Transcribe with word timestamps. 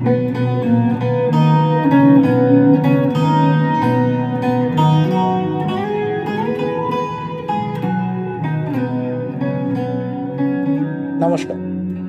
নমস্কার, 0.00 0.16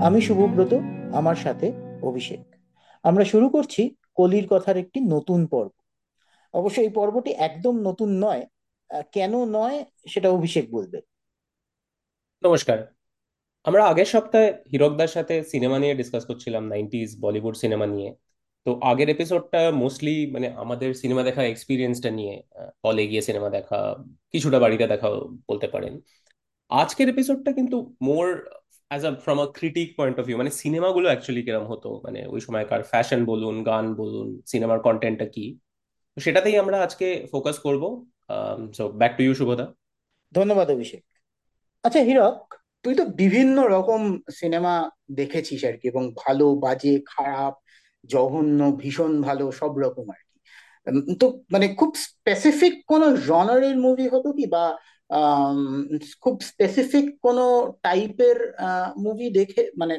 আমি 0.07 0.19
শুভব্রত 0.21 0.73
আমার 1.13 1.35
সাথে 1.35 1.71
অভিষেক। 2.01 2.55
আমরা 3.03 3.23
শুরু 3.23 3.49
করছি 3.49 3.95
কলির 4.15 4.47
কথার 4.49 4.77
একটি 4.77 4.99
নতুন 4.99 5.47
পর্ব। 5.47 5.71
অবশ্য 6.53 6.81
এই 6.81 6.89
পর্বটি 6.89 7.31
একদম 7.31 7.75
নতুন 7.79 8.09
নয় 8.23 8.43
কেন 9.11 9.45
নয় 9.45 9.85
সেটা 10.07 10.29
অভিষেক 10.29 10.65
বলবে। 10.71 11.01
নমস্কার 12.43 13.00
আমরা 13.65 13.85
আগের 13.85 14.05
সপ্তাহে 14.05 14.53
হিরকদার 14.71 15.07
সাথে 15.07 15.43
সিনেমা 15.43 15.79
নিয়ে 15.79 15.93
ডিসকাস 15.95 16.25
করছিলাম 16.25 16.67
নাইনটিজ 16.67 17.21
বলিউড 17.21 17.55
সিনেমা 17.55 17.85
নিয়ে। 17.85 18.15
তো 18.65 18.79
আগের 18.81 19.09
এপিসোডটা 19.09 19.71
মোস্টলি 19.71 20.31
মানে 20.31 20.47
আমাদের 20.49 20.93
সিনেমা 20.93 21.23
দেখা 21.23 21.43
এক্সপিরিয়েন্সটা 21.43 22.09
নিয়ে 22.09 22.43
হলে 22.85 23.07
গিয়ে 23.07 23.21
সিনেমা 23.21 23.49
দেখা, 23.49 23.95
কিছুটা 24.31 24.59
বাড়িতে 24.59 24.87
দেখা 24.87 25.09
বলতে 25.47 25.67
পারেন। 25.67 26.01
আজকের 26.69 27.09
এপিসোডটা 27.09 27.51
কিন্তু 27.53 27.95
more 28.01 28.49
as 28.87 29.05
a 29.05 29.15
from 29.15 29.39
a 29.39 29.45
critic 29.45 29.97
point 29.97 30.19
of 30.19 30.25
view 30.25 30.37
মানে 30.37 30.49
সিনেমাগুলো 30.49 31.07
অ্যাকচুয়ালি 31.07 31.45
কিরম 31.45 31.63
হতো? 31.63 32.01
মানে 32.03 32.27
ওই 32.27 32.39
সময়কার 32.39 32.83
ফ্যাশন 32.83 33.25
বলুন, 33.25 33.63
গান 33.63 33.93
বলুন, 33.95 34.41
সিনেমার 34.45 34.79
কন্টেন্টটা 34.79 35.25
কি? 35.25 35.59
তো 36.15 36.21
সেটাতেই 36.21 36.57
আমরা 36.57 36.83
আজকে 36.83 37.27
ফোকাস 37.31 37.59
করব। 37.59 38.05
সো 38.73 38.89
ব্যাক 38.89 39.17
টু 39.17 39.23
ইউ 39.23 39.33
শুভদা। 39.33 39.73
ধন্যবাদ 40.33 40.71
অভিষেক। 40.71 41.03
আচ্ছা 41.83 41.99
হিরক 41.99 42.60
তুই 42.85 42.93
তো 42.95 43.03
বিভিন্ন 43.21 43.57
রকম 43.75 44.01
সিনেমা 44.39 44.73
দেখেছিস 45.19 45.61
আর 45.69 45.75
কি, 45.79 45.85
এবং 45.87 46.03
ভালো, 46.23 46.45
বাজে, 46.55 46.93
খারাপ, 47.07 47.53
জঘন্য, 48.09 48.59
ভীষণ 48.81 49.11
ভালো, 49.21 49.45
সব 49.51 49.71
রকম 49.79 50.05
আর 50.15 50.21
কি। 50.27 50.35
তো 51.21 51.25
মানে 51.51 51.65
খুব 51.79 51.91
স্পেসিফিক 52.07 52.73
কোনো 52.87 53.07
জনারের 53.29 53.75
মুভি 53.77 54.05
হতো 54.13 54.29
কি 54.37 54.45
বা 54.55 54.63
খুব 56.23 56.35
স্পেসিফিক 56.41 57.05
কোনো 57.25 57.45
টাইপের 57.83 58.37
মুভি 59.05 59.27
দেখে 59.29 59.61
মানে 59.77 59.95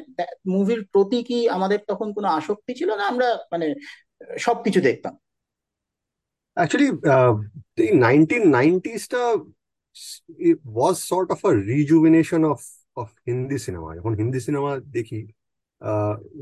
মুভির 0.53 0.81
প্রতি 0.93 1.19
কি 1.29 1.37
আমাদের 1.49 1.79
তখন 1.87 2.07
কোনো 2.13 2.27
আসক্তি 2.39 2.71
ছিল 2.79 2.89
না 2.99 3.03
আমরা 3.07 3.27
মানে 3.51 3.67
সবকিছু 4.39 4.79
দেখতাম? 4.81 5.13
Actually 6.57 6.89
nineteen 8.05 8.43
নাইনটিসটা 8.49 9.21
was 10.77 10.95
sort 11.09 11.27
of 11.35 11.39
a 11.49 11.51
rejuvenation 11.71 12.41
of 12.53 12.59
of 13.01 13.09
Hindi 13.27 13.57
cinema 13.65 13.89
যখন 13.97 14.13
হিন্দি 14.21 14.39
সিনেমা 14.47 14.71
দেখি 14.97 15.19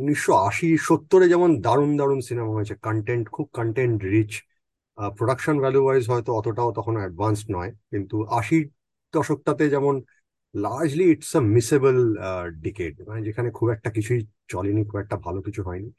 উনিশশো 0.01 0.33
আশি 0.49 0.67
সত্তরে 0.87 1.25
যেমন 1.33 1.49
দারুণ 1.65 1.91
দারুণ 1.99 2.19
সিনেমা 2.29 2.51
হয়েছে 2.57 2.75
কন্টেন্ট 2.87 3.25
খুব 3.35 3.47
content 3.59 3.97
rich 4.13 4.31
production 5.17 5.55
value 5.63 5.79
wise 5.85 6.03
হয়তো 6.11 6.31
অতটাও 6.39 6.69
তখন 6.77 6.95
অ্যাডভান্সড 7.01 7.47
নয়, 7.57 7.71
কিন্তু 7.91 8.15
আশি 8.39 8.57
দশকটাতে 9.13 9.63
যেমন 9.75 9.95
largely 10.55 11.05
it's 11.13 11.31
a 11.39 11.41
miserable 11.55 11.97
decade 12.65 12.93
মানে 13.09 13.21
যেখানে 13.27 13.49
খুব 13.57 13.67
একটা 13.75 13.89
কিছুই 13.97 14.21
চলেনি, 14.53 14.81
খুব 14.89 14.97
একটা 15.03 15.17
ভালো 15.25 15.39
কিছু 15.47 15.61
হয়নি। 15.67 15.89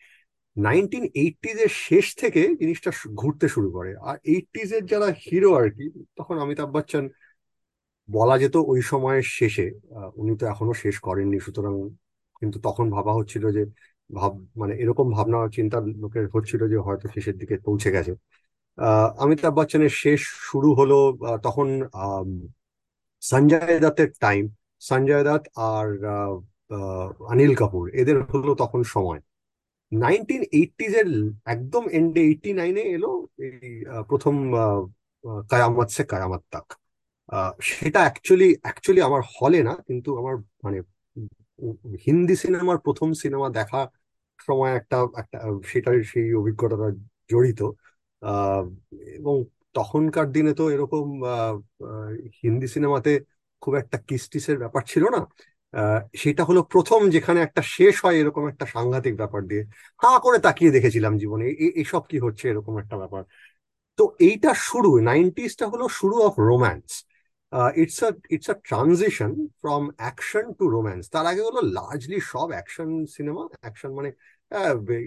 নাইনটিন 0.57 1.05
এইটিজ 1.23 1.57
এর 1.67 1.73
শেষ 1.89 2.07
থেকে 2.23 2.43
জিনিসটা 2.61 2.91
ঘুরতে 3.21 3.47
শুরু 3.55 3.69
করে, 3.77 3.91
আর 4.09 4.17
এইটিজ 4.35 4.69
এর 4.77 4.85
যারা 4.93 5.09
হিরো 5.25 5.51
আর 5.61 5.67
কি, 5.77 5.85
তখন 6.19 6.37
অমিতাভ 6.45 6.69
বচ্চন 6.77 7.05
বলা 8.09 8.35
যেত 8.43 8.55
ওই 8.73 8.81
সময়ের 8.91 9.27
শেষে 9.39 9.67
উনি 10.21 10.33
তো 10.41 10.45
এখনও 10.53 10.75
শেষ 10.83 10.97
করেননি। 11.07 11.39
সুতরাং 11.47 11.75
কিন্তু 12.41 12.59
তখন 12.67 12.87
ভাবা 12.97 13.13
হচ্ছিল 13.19 13.45
যে, 13.57 13.63
ভাব 14.11 14.33
মানে 14.61 14.73
এরকম 14.83 15.07
ভাবনা 15.17 15.39
চিন্তা 15.57 15.79
লোকের 16.03 16.27
হচ্ছিল 16.35 16.61
যে, 16.73 16.79
হয়তো 16.87 17.07
শেষের 17.15 17.37
দিকে 17.41 17.55
পৌঁছে 17.67 17.89
গেছে। 17.97 18.13
অমিতাভ 19.25 19.53
বচ্চনের 19.59 19.93
শেষ 20.03 20.21
শুরু 20.49 20.69
হলো 20.79 20.99
তখন 21.47 21.69
সঞ্জয় 23.23 23.79
দত্তের 23.85 24.11
টাইম 24.25 24.45
সঞ্জয় 24.83 25.25
দত্ত 25.29 25.47
আর 25.73 25.87
অনিল 27.33 27.53
কাপুর। 27.61 27.85
এদের 28.01 28.17
হলো 28.33 28.53
তখন 28.63 28.81
সময়। 28.95 29.21
নাইনটিন 29.93 30.43
এইটিজ 30.61 30.93
এর 31.03 31.09
একদম 31.55 31.85
এন্ডে 31.99 32.21
এইটি 32.31 32.51
নাইনে 32.61 32.83
এলো 32.97 33.11
এই 33.47 33.57
প্রথম 34.11 34.35
কায়ামত 35.51 35.89
সে 35.97 36.03
কায়ামত 36.13 36.43
তাক। 36.53 36.67
সেটা 37.71 37.99
অ্যাকচুয়ালি 38.01 38.49
অ্যাকচুয়ালি 38.63 39.01
আমার 39.09 39.23
হলে 39.37 39.59
না, 39.63 39.75
কিন্তু 39.89 40.11
আমার 40.21 40.35
মানে 40.65 40.79
হিন্দি 42.07 42.35
সিনেমার 42.43 42.79
প্রথম 42.87 43.09
সিনেমা 43.23 43.49
দেখা 43.59 43.81
সময় 44.39 44.73
একটা 44.81 44.97
একটা, 45.23 45.37
সেটার 45.73 45.97
সেই 46.13 46.29
অভিজ্ঞতাটা 46.35 46.89
জড়িত। 47.33 47.61
এবং 49.19 49.37
তখনকার 49.75 50.27
দিনে 50.33 50.53
তো 50.55 50.65
এরকম 50.71 51.07
হিন্দি 52.43 52.67
সিনেমাতে 52.75 53.11
খুব 53.63 53.73
একটা 53.77 53.97
কিস্টিসের 54.09 54.57
ব্যাপার 54.59 54.83
ছিল 54.93 55.05
না। 55.17 55.21
সেটা 56.15 56.43
হলো 56.45 56.61
প্রথম 56.73 57.01
যেখানে 57.11 57.39
একটা 57.43 57.63
শেষ 57.77 57.95
হয় 58.05 58.17
এরকম 58.21 58.45
একটা 58.49 58.67
সাংঘাতিক 58.67 59.15
ব্যাপার 59.17 59.43
দিয়ে। 59.51 59.63
হা 60.01 60.11
করে 60.25 60.39
তাকিয়ে 60.39 60.71
দেখেছিলাম 60.71 61.13
জীবনে 61.19 61.47
এসব 61.83 62.03
কি 62.11 62.17
হচ্ছে 62.27 62.45
এরকম 62.49 62.75
একটা 62.83 62.97
ব্যাপার। 62.97 63.23
তো 63.99 64.05
এইটা 64.21 64.51
শুরু 64.69 64.91
নাইনটিসটা 65.11 65.65
হলো 65.69 65.85
শুরু 66.01 66.17
of 66.23 66.35
romance 66.51 66.89
it's 67.77 67.99
a 68.03 68.09
it's 68.31 68.49
a 68.51 68.57
transition 68.65 69.31
from 69.61 69.83
action 69.97 70.45
to 70.59 70.65
romance 70.69 71.05
তার 71.09 71.27
আগে 71.27 71.43
হলো 71.43 71.61
লার্জলি 71.73 72.19
সব 72.33 72.49
অ্যাকশন 72.51 72.89
সিনেমা 73.17 73.43
অ্যাকশন 73.55 73.91
মানে 73.93 74.11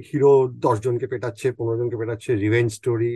হিরো 0.09 0.31
দশ 0.59 0.77
জনকে 0.79 1.07
পেটাচ্ছে 1.07 1.47
পনেরো 1.57 1.77
জনকে 1.77 1.97
পেটাচ্ছে 2.01 2.31
রিভেঞ্জ 2.35 2.69
স্টোরি 2.73 3.13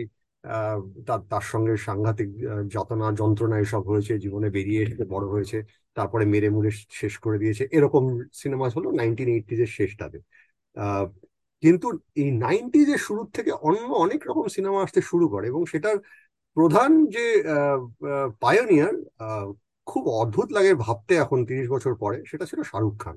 তার 1.06 1.20
তার 1.30 1.44
সঙ্গে 1.52 1.72
সাংঘাতিক 1.88 2.28
যতনা, 2.68 3.06
যন্ত্রণা 3.12 3.56
এসব 3.58 3.82
হয়েছে, 3.86 4.12
জীবনে 4.18 4.48
বেরিয়ে 4.50 4.80
এসে 4.84 5.04
বড় 5.14 5.26
হয়েছে, 5.28 5.58
তারপরে 5.96 6.24
মেরে 6.24 6.48
মুড়ে 6.50 6.70
শেষ 7.00 7.14
করে 7.24 7.36
দিয়েছে, 7.38 7.62
এরকম 7.72 8.04
সিনেমা 8.42 8.66
হলো 8.76 8.88
নাইনটিন 8.92 9.28
এইটিজ 9.36 9.60
এর 9.60 9.70
শেষটাতে। 9.78 10.18
কিন্তু 11.62 11.86
এই 12.16 12.28
নাইনটিজ 12.38 12.88
এর 12.88 13.00
শুরুর 13.06 13.28
থেকে 13.36 13.50
অন্য 13.62 13.88
অনেক 14.04 14.20
রকম 14.28 14.44
সিনেমা 14.56 14.78
আসতে 14.82 15.00
শুরু 15.10 15.26
করে 15.28 15.44
এবং 15.48 15.62
সেটার 15.72 15.96
প্রধান 16.56 16.90
যে 17.14 17.26
পায়োনিয়ার 18.44 18.94
খুব 19.86 20.04
অদ্ভুত 20.22 20.48
লাগে 20.56 20.72
ভাবতে 20.84 21.14
এখন 21.24 21.38
তিরিশ 21.48 21.66
বছর 21.74 21.92
পরে, 22.02 22.18
সেটা 22.30 22.44
ছিল 22.50 22.60
শাহরুখ 22.70 22.94
খান। 23.02 23.16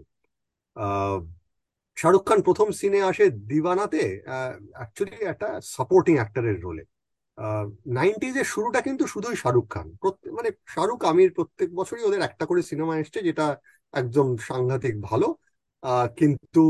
শাহরুখ 1.97 2.23
খান 2.29 2.39
প্রথম 2.47 2.67
সিনে 2.79 2.99
আসে 3.11 3.25
দিবানাতে 3.51 4.01
অ্যাকচুয়ালি 4.77 5.17
একটা 5.33 5.47
সাপোর্টিং 5.75 6.16
অ্যাক্টরের 6.19 6.57
রোলে 6.66 6.83
নাইনটিজ 7.99 8.35
এর 8.41 8.47
শুরুটা 8.53 8.79
কিন্তু 8.88 9.03
শুধুই 9.13 9.38
শাহরুখ 9.44 9.67
খান। 9.73 9.88
মানে 10.38 10.50
শাহরুখ, 10.73 11.00
আমির 11.11 11.31
প্রত্যেক 11.38 11.69
বছরই 11.79 12.03
ওদের 12.07 12.21
একটা 12.21 12.45
করে 12.50 12.61
সিনেমা 12.71 12.94
এসছে 12.97 13.19
যেটা 13.27 13.45
একদম 13.94 14.27
সাংঘাতিক 14.50 14.95
ভালো। 15.09 15.27
কিন্তু 16.19 16.61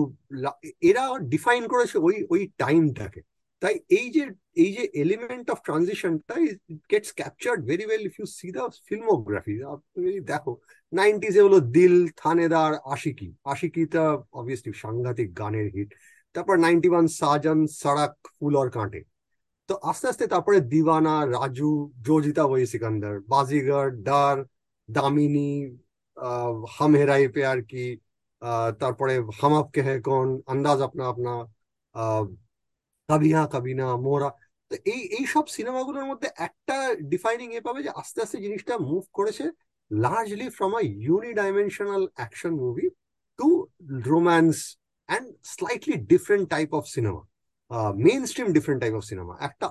এরা 0.90 1.04
ডিফাইন 1.34 1.64
করেছে 1.74 1.96
ওই 2.08 2.16
ওই 2.34 2.42
টাইমটাকে 2.62 3.22
তাই 3.64 3.76
এই 4.00 4.08
যে 4.16 4.24
এই 4.64 4.72
যে 4.78 4.84
element 5.04 5.48
of 5.54 5.58
ট্রানজিশনটা 5.68 6.36
gets 6.92 7.12
captured 7.20 7.60
very 7.70 7.86
well 7.88 8.04
if 8.10 8.16
you 8.20 8.26
see 8.38 8.48
the 8.58 8.66
filmography 8.88 9.56
তুমি 9.94 10.12
দেখো 10.32 10.52
নাইনটিজে 10.94 11.42
হলো 11.48 11.60
দিল, 11.76 11.96
থানেদার, 12.22 12.72
আশিকি। 12.96 13.30
আশিকিটা 13.54 14.04
অবভিয়াসলি 14.40 14.72
সাংঘাতিক 14.84 15.30
গানের 15.42 15.68
হিট 15.76 15.90
তারপর 16.36 16.56
নাইনটি 16.66 16.90
ওয়ান 16.94 17.06
সাজান, 17.20 17.60
সারাক, 17.82 18.14
ফুল 18.36 18.54
অর 18.62 18.70
কাঁটে। 18.76 19.02
তো 19.70 19.74
আস্তে 19.90 20.06
আস্তে 20.12 20.26
তারপরে 20.34 20.58
দিওয়ানা, 20.74 21.16
রাজু 21.38 21.72
জোজিতা 22.08 22.44
ওই 22.54 22.62
সিকান্দার 22.74 23.16
বাজিগর, 23.34 23.86
ডার, 24.08 24.38
দামিনী 24.90 25.52
হাম 26.76 26.92
হেরাই 27.00 27.24
পেয়ার 27.36 27.60
কি 27.72 27.86
তারপরে 28.82 29.14
হাম 29.40 29.54
আপকে 29.62 29.82
হে 29.88 29.96
কোন, 30.08 30.28
আন্দাজ 30.54 30.80
আপনা 30.88 31.04
আপনা 31.14 31.34
কাবিহা 33.14 33.44
কাবিনা, 33.48 33.88
মোরা। 34.06 34.30
তো 34.72 34.76
এই 34.86 35.02
এই 35.18 35.26
সব 35.26 35.46
সিনেমাগুলোর 35.48 36.06
মধ্যে 36.12 36.28
একটা 36.48 36.76
ডিফাইনিং 37.12 37.48
এ 37.54 37.62
পাবে 37.62 37.80
যে 37.84 37.92
আস্তে 38.02 38.20
আস্তে 38.26 38.38
জিনিসটা 38.46 38.74
মুভ 38.90 39.04
করেছে 39.14 39.44
largely 39.92 40.48
from 40.58 40.72
a 40.76 40.82
unidimensional 41.08 42.04
action 42.18 42.54
movie 42.64 42.86
to 43.40 43.48
romance 44.12 44.56
and 45.10 45.26
slightly 45.54 45.96
different 46.12 46.46
type 46.50 46.70
of 46.80 46.84
cinema 46.96 47.22
mainstream 48.26 48.48
different 48.58 48.80
type 48.84 48.94
of 49.00 49.04
cinema 49.12 49.34
একটা 49.48 49.68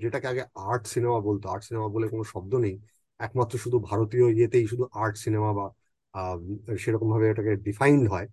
যেটাকে 0.00 0.26
আগে 0.32 0.42
আর্ট 0.70 0.82
সিনেমা 0.94 1.18
বলতো। 1.28 1.44
আর্ট 1.48 1.62
সিনেমা 1.68 1.86
বলে 1.88 2.06
কোনো 2.08 2.24
শব্দ 2.24 2.52
নেই। 2.64 2.74
একমাত্র 3.20 3.54
শুধু 3.58 3.78
ভারতীয় 3.90 4.26
ইয়েতেই 4.36 4.64
শুধু 4.72 4.84
আর্ট 5.02 5.14
সিনেমা 5.24 5.50
বা 5.58 5.66
সেরকম 6.82 7.08
ভাবে 7.14 7.26
এটাকে 7.30 7.52
ডিফাইন্ড 7.66 8.04
হয়। 8.08 8.26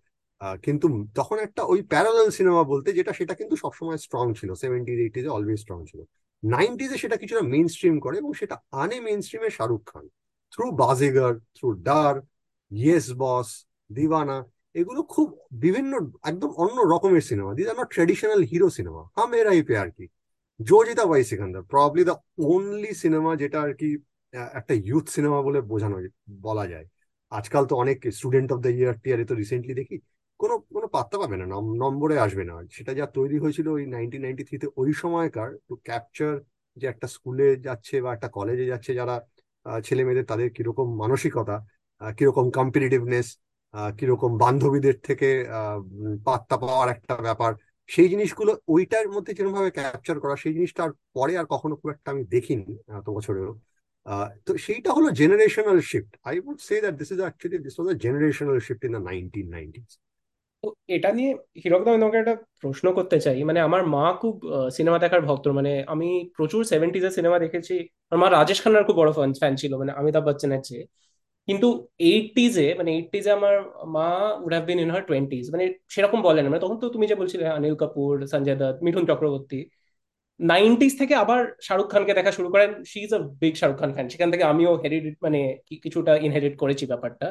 কিন্তু 0.65 0.88
তখন 1.19 1.38
একটা 1.45 1.62
ওই 1.71 1.80
প্যারালাল 1.91 2.30
সিনেমা 2.38 2.62
বলতে 2.63 2.89
যেটা, 2.94 3.12
সেটা 3.19 3.33
কিন্তু 3.39 3.56
সবসময় 3.63 4.00
স্ট্রং 4.06 4.25
ছিল। 4.39 4.50
সেভেন্টিজ 4.53 4.97
এইটিজে 5.06 5.30
অলওয়েজ 5.38 5.59
স্ট্রং 5.63 5.80
ছিল। 5.89 6.00
নাইনটিজে 6.44 6.97
সেটা 7.03 7.18
কিছুটা 7.21 7.44
মেইন 7.53 7.68
স্ট্রিম 7.68 7.95
করে 8.06 8.15
এবং 8.18 8.31
সেটা 8.33 8.56
আনে 8.81 8.97
main 9.07 9.19
স্ট্রিমে 9.25 9.50
Shahrukh 9.57 9.81
Khan. 9.91 10.06
Through 10.53 10.65
Baazigar 10.83 11.33
through 11.57 11.68
Darr 11.89 12.13
yes 12.71 13.07
boss 13.21 13.47
Deewana 13.97 14.38
এগুলো 14.80 15.01
খুব 15.13 15.27
বিভিন্ন 15.65 15.94
একদম 16.30 16.50
অন্য 16.63 16.77
রকমের 16.94 17.24
সিনেমা 17.30 17.50
আর 17.69 17.75
নট 17.80 17.89
ট্রেডিশনাল 17.95 18.41
হিরো 18.51 18.68
সিনেমা 18.77 19.01
হাম 19.18 19.31
এর 19.39 19.47
আই 19.53 19.62
পে 19.68 19.75
আর 19.83 19.89
কি? 19.97 20.06
জোজিতা 20.59 21.03
by 21.12 21.21
Sikandar 21.31 21.63
probably 21.74 22.03
the 22.09 22.15
only 22.53 22.91
cinema 23.03 23.31
যেটা 23.41 23.57
আর 23.65 23.71
কি 23.80 23.89
একটা 24.59 24.74
ইউথ 24.89 25.06
সিনেমা 25.15 25.39
বলে 25.47 25.59
বোঝানো 25.71 25.97
বলা 26.47 26.65
যায়। 26.74 26.86
আজকাল 27.31 27.63
তো 27.69 27.74
অনেক 27.83 27.97
স্টুডেন্ট 28.18 28.50
অফ 28.53 28.59
দ্য 28.65 28.71
ইয়ার 28.77 28.95
টিয়ারে 29.03 29.25
তো 29.30 29.33
রিসেন্টলি 29.41 29.74
দেখি। 29.81 29.97
কোনো 30.39 30.56
কোনো 30.75 30.88
পাত্তা 30.95 31.18
পাবে 31.21 31.36
না 31.41 31.45
নম্বরে 31.83 32.15
আসবে 32.25 32.44
না। 32.50 32.56
সেটা 32.75 32.91
যা 33.00 33.06
তৈরি 33.18 33.38
হয়েছিল 33.44 33.68
ওই 33.77 33.83
নাইনটিন 33.95 34.21
নাইনটি 34.25 34.44
থ্রিতে 34.47 34.68
ওই 34.81 34.89
সময়কার 35.03 35.50
টু 35.68 35.74
ক্যাপচার 35.88 36.33
যে 36.77 36.86
একটা 36.94 37.07
স্কুলে 37.15 37.47
যাচ্ছে 37.68 37.95
বা 38.03 38.09
একটা 38.15 38.30
কলেজে 38.38 38.65
যাচ্ছে 38.71 38.91
যারা 39.00 39.15
ছেলে 39.88 40.01
মেয়েদের 40.06 40.30
তাদের 40.31 40.47
কীরকম 40.56 40.88
মানসিকতা 41.03 41.56
কীরকম 42.18 42.45
কম্পিটিটিভনেস 42.57 43.27
কীরকম 44.00 44.31
বান্ধবীদের 44.44 44.97
থেকে 45.07 45.30
পাত্তা 46.27 46.56
পাওয়ার 46.63 46.88
একটা 46.95 47.13
ব্যাপার, 47.27 47.51
সেই 47.89 48.07
জিনিসগুলো 48.13 48.51
ওইটার 48.74 49.07
মধ্যে 49.15 49.31
যেরকম 49.38 49.53
ভাবে 49.57 49.71
ক্যাপচার 49.77 50.18
করা, 50.24 50.36
সেই 50.44 50.53
জিনিসটা 50.57 50.81
আর 50.86 50.91
পরে 51.18 51.33
আর 51.41 51.45
কখনো 51.53 51.74
খুব 51.80 51.89
একটা 51.95 52.09
আমি 52.13 52.24
দেখিনি, 52.36 52.68
এত 53.00 53.07
বছরেও 53.18 53.51
তো 54.45 54.51
সেইটা 54.65 54.89
হলো 54.97 55.07
generational 55.21 55.80
shift 55.91 56.12
I 56.30 56.36
would 56.47 56.57
say 56.68 56.75
that 56.83 56.95
this 57.01 57.09
is 57.13 57.19
actually 57.25 57.57
this 57.65 57.75
was 57.77 57.88
a 57.94 57.95
generational 58.06 58.57
shift 58.68 58.81
in 58.88 58.91
the 58.97 59.03
nineteen 59.09 59.47
nineties 59.56 59.89
তো 60.63 60.67
এটা 60.94 61.09
নিয়ে 61.11 61.29
হিরকদা 61.61 61.89
আমি 61.91 62.00
তোমাকে 62.01 62.19
একটা 62.21 62.33
প্রশ্ন 62.61 62.85
করতে 62.97 63.17
চাই। 63.25 63.38
মানে 63.50 63.59
আমার 63.67 63.81
মা 63.95 64.03
খুব 64.21 64.35
সিনেমা 64.77 64.97
দেখার 65.03 65.21
ভক্ত। 65.27 65.45
মানে 65.59 65.71
আমি 65.94 66.07
প্রচুর 66.38 66.61
সেভেন্টিজের 66.71 67.13
সিনেমা 67.17 67.38
দেখেছি। 67.45 67.73
আমার 68.07 68.19
মা 68.23 68.38
রাজেশ 68.38 68.57
খান্নার 68.63 68.85
খুব 68.88 68.97
বড় 69.01 69.11
ফ্যান 69.17 69.31
ফ্যান 69.41 69.53
ছিল 69.61 69.71
মানে 69.81 69.91
অমিতাভ 70.00 70.23
বচ্চনের 70.27 70.61
চেয়ে। 70.67 70.83
কিন্তু 71.47 71.67
এইটিজে 72.09 72.67
মানে 72.79 72.91
এইটিজে 72.97 73.31
আমার 73.39 73.56
মা 73.95 74.07
would 74.44 74.53
have 74.53 74.65
been 74.69 74.79
in 74.79 74.89
her 74.91 75.03
twenties 75.09 75.45
মানে 75.53 75.65
সেরকম 75.89 76.19
বলেন 76.21 76.44
মানে 76.50 76.62
তখন 76.65 76.77
তো 76.83 76.88
তুমি 76.95 77.05
যে 77.12 77.15
বলছিলে, 77.21 77.45
অনিল 77.57 77.75
কাপুর, 77.83 78.13
সঞ্জয় 78.33 78.57
দত্ত, 78.62 78.79
মিঠুন 78.85 79.05
চক্রবর্তী। 79.12 79.59
নাইনটিস 80.39 80.94
থেকে 81.01 81.13
আবার 81.15 81.41
শাহরুখ 81.67 81.88
খানকে 81.94 82.13
দেখা 82.13 82.31
শুরু 82.31 82.50
করেন। 82.55 82.71
She 82.91 83.00
is 83.05 83.12
a 83.13 83.21
big 83.41 83.53
Shahrukh 83.55 83.77
Khan 83.81 83.91
fan 83.95 84.07
সেখান 84.13 84.29
থেকে 84.33 84.44
আমিও 84.45 84.71
হেরিডিট 84.83 85.15
মানে 85.25 85.39
কিছুটা 85.85 86.13
ইনহেরিট 86.25 86.55
করেছি 86.63 86.85
ব্যাপারটা। 86.85 87.27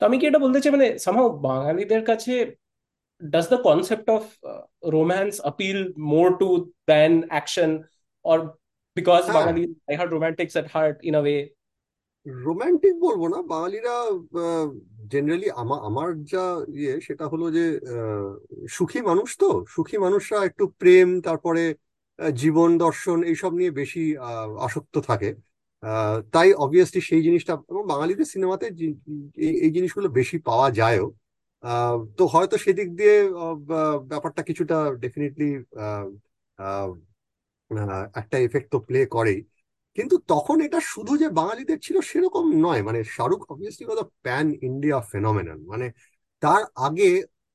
তো 0.00 0.06
আমি 0.06 0.16
কি 0.20 0.24
এটা 0.26 0.40
বলতে 0.44 0.58
চাই? 0.62 0.72
মানে 0.76 0.88
সামহাও 1.04 1.28
বাঙালিদের 1.46 2.02
কাছে 2.10 2.32
does 3.20 3.46
the 3.52 3.58
concept 3.68 4.06
of 4.10 4.22
romance 4.94 5.32
appeal 5.50 5.78
more 6.12 6.28
to 6.40 6.48
than 6.90 7.12
action 7.30 7.70
or 8.24 8.38
because 8.96 9.22
Bengali 9.36 9.62
I 9.90 9.94
heart 9.98 10.10
romantics 10.12 10.54
at 10.60 10.66
heart 10.74 10.96
in 11.08 11.14
a 11.14 11.22
way 11.22 11.38
romantic 12.26 12.94
বলব 13.00 13.22
না 13.34 13.38
বাঙালিরা 13.52 13.94
জেনারেলি 15.12 15.48
আমার 15.62 15.78
আমার 15.88 16.08
যা 16.32 16.44
ইয়ে 16.74 16.94
সেটা 17.00 17.24
হলো 17.32 17.46
যে 17.56 17.64
সুখী 18.68 19.00
মানুষ 19.00 19.28
তো 19.40 19.46
সুখী 19.74 19.96
মানুষরা 19.98 20.38
একটু 20.44 20.64
প্রেম 20.80 21.08
তারপরে 21.20 21.62
জীবন 22.36 22.70
দর্শন 22.78 23.18
এইসব 23.24 23.52
নিয়ে 23.54 23.72
বেশি 23.80 24.02
আসক্ত 24.66 24.94
থাকে। 25.10 25.28
তাই 26.34 26.48
অবভিয়াসলি 26.64 27.00
সেই 27.10 27.22
জিনিসটা, 27.26 27.52
এবং 27.72 27.82
বাঙালিদের 27.92 28.30
সিনেমাতে 28.34 28.66
এই 29.64 29.70
জিনিসগুলো 29.76 30.08
বেশি 30.18 30.36
পাওয়া 30.48 30.68
যায়ও। 30.80 31.06
তো 32.18 32.22
হয়তো 32.34 32.56
সেদিক 32.64 32.88
দিয়ে 32.98 33.16
ব্যাপারটা 34.12 34.42
কিছুটা 34.48 34.76
ডেফিনেটলি 35.04 35.48
একটা 38.20 38.36
এফেক্ট 38.46 38.68
তো 38.74 38.78
প্লে 38.88 39.00
করেই। 39.16 39.40
কিন্তু 39.98 40.16
তখন 40.32 40.56
এটা 40.66 40.78
শুধু 40.92 41.12
যে 41.22 41.28
বাঙালিদের 41.40 41.78
ছিল 41.86 41.96
সেরকম 42.10 42.44
নয় 42.66 42.82
মানে 42.88 43.00
Shahrukh 43.16 43.40
obviously 43.52 43.84
was 43.86 44.00
pan 44.24 44.46
India 44.68 44.98
phenomenon 45.12 45.58
মানে 45.72 45.86
তার 46.42 46.62
আগে 46.86 47.08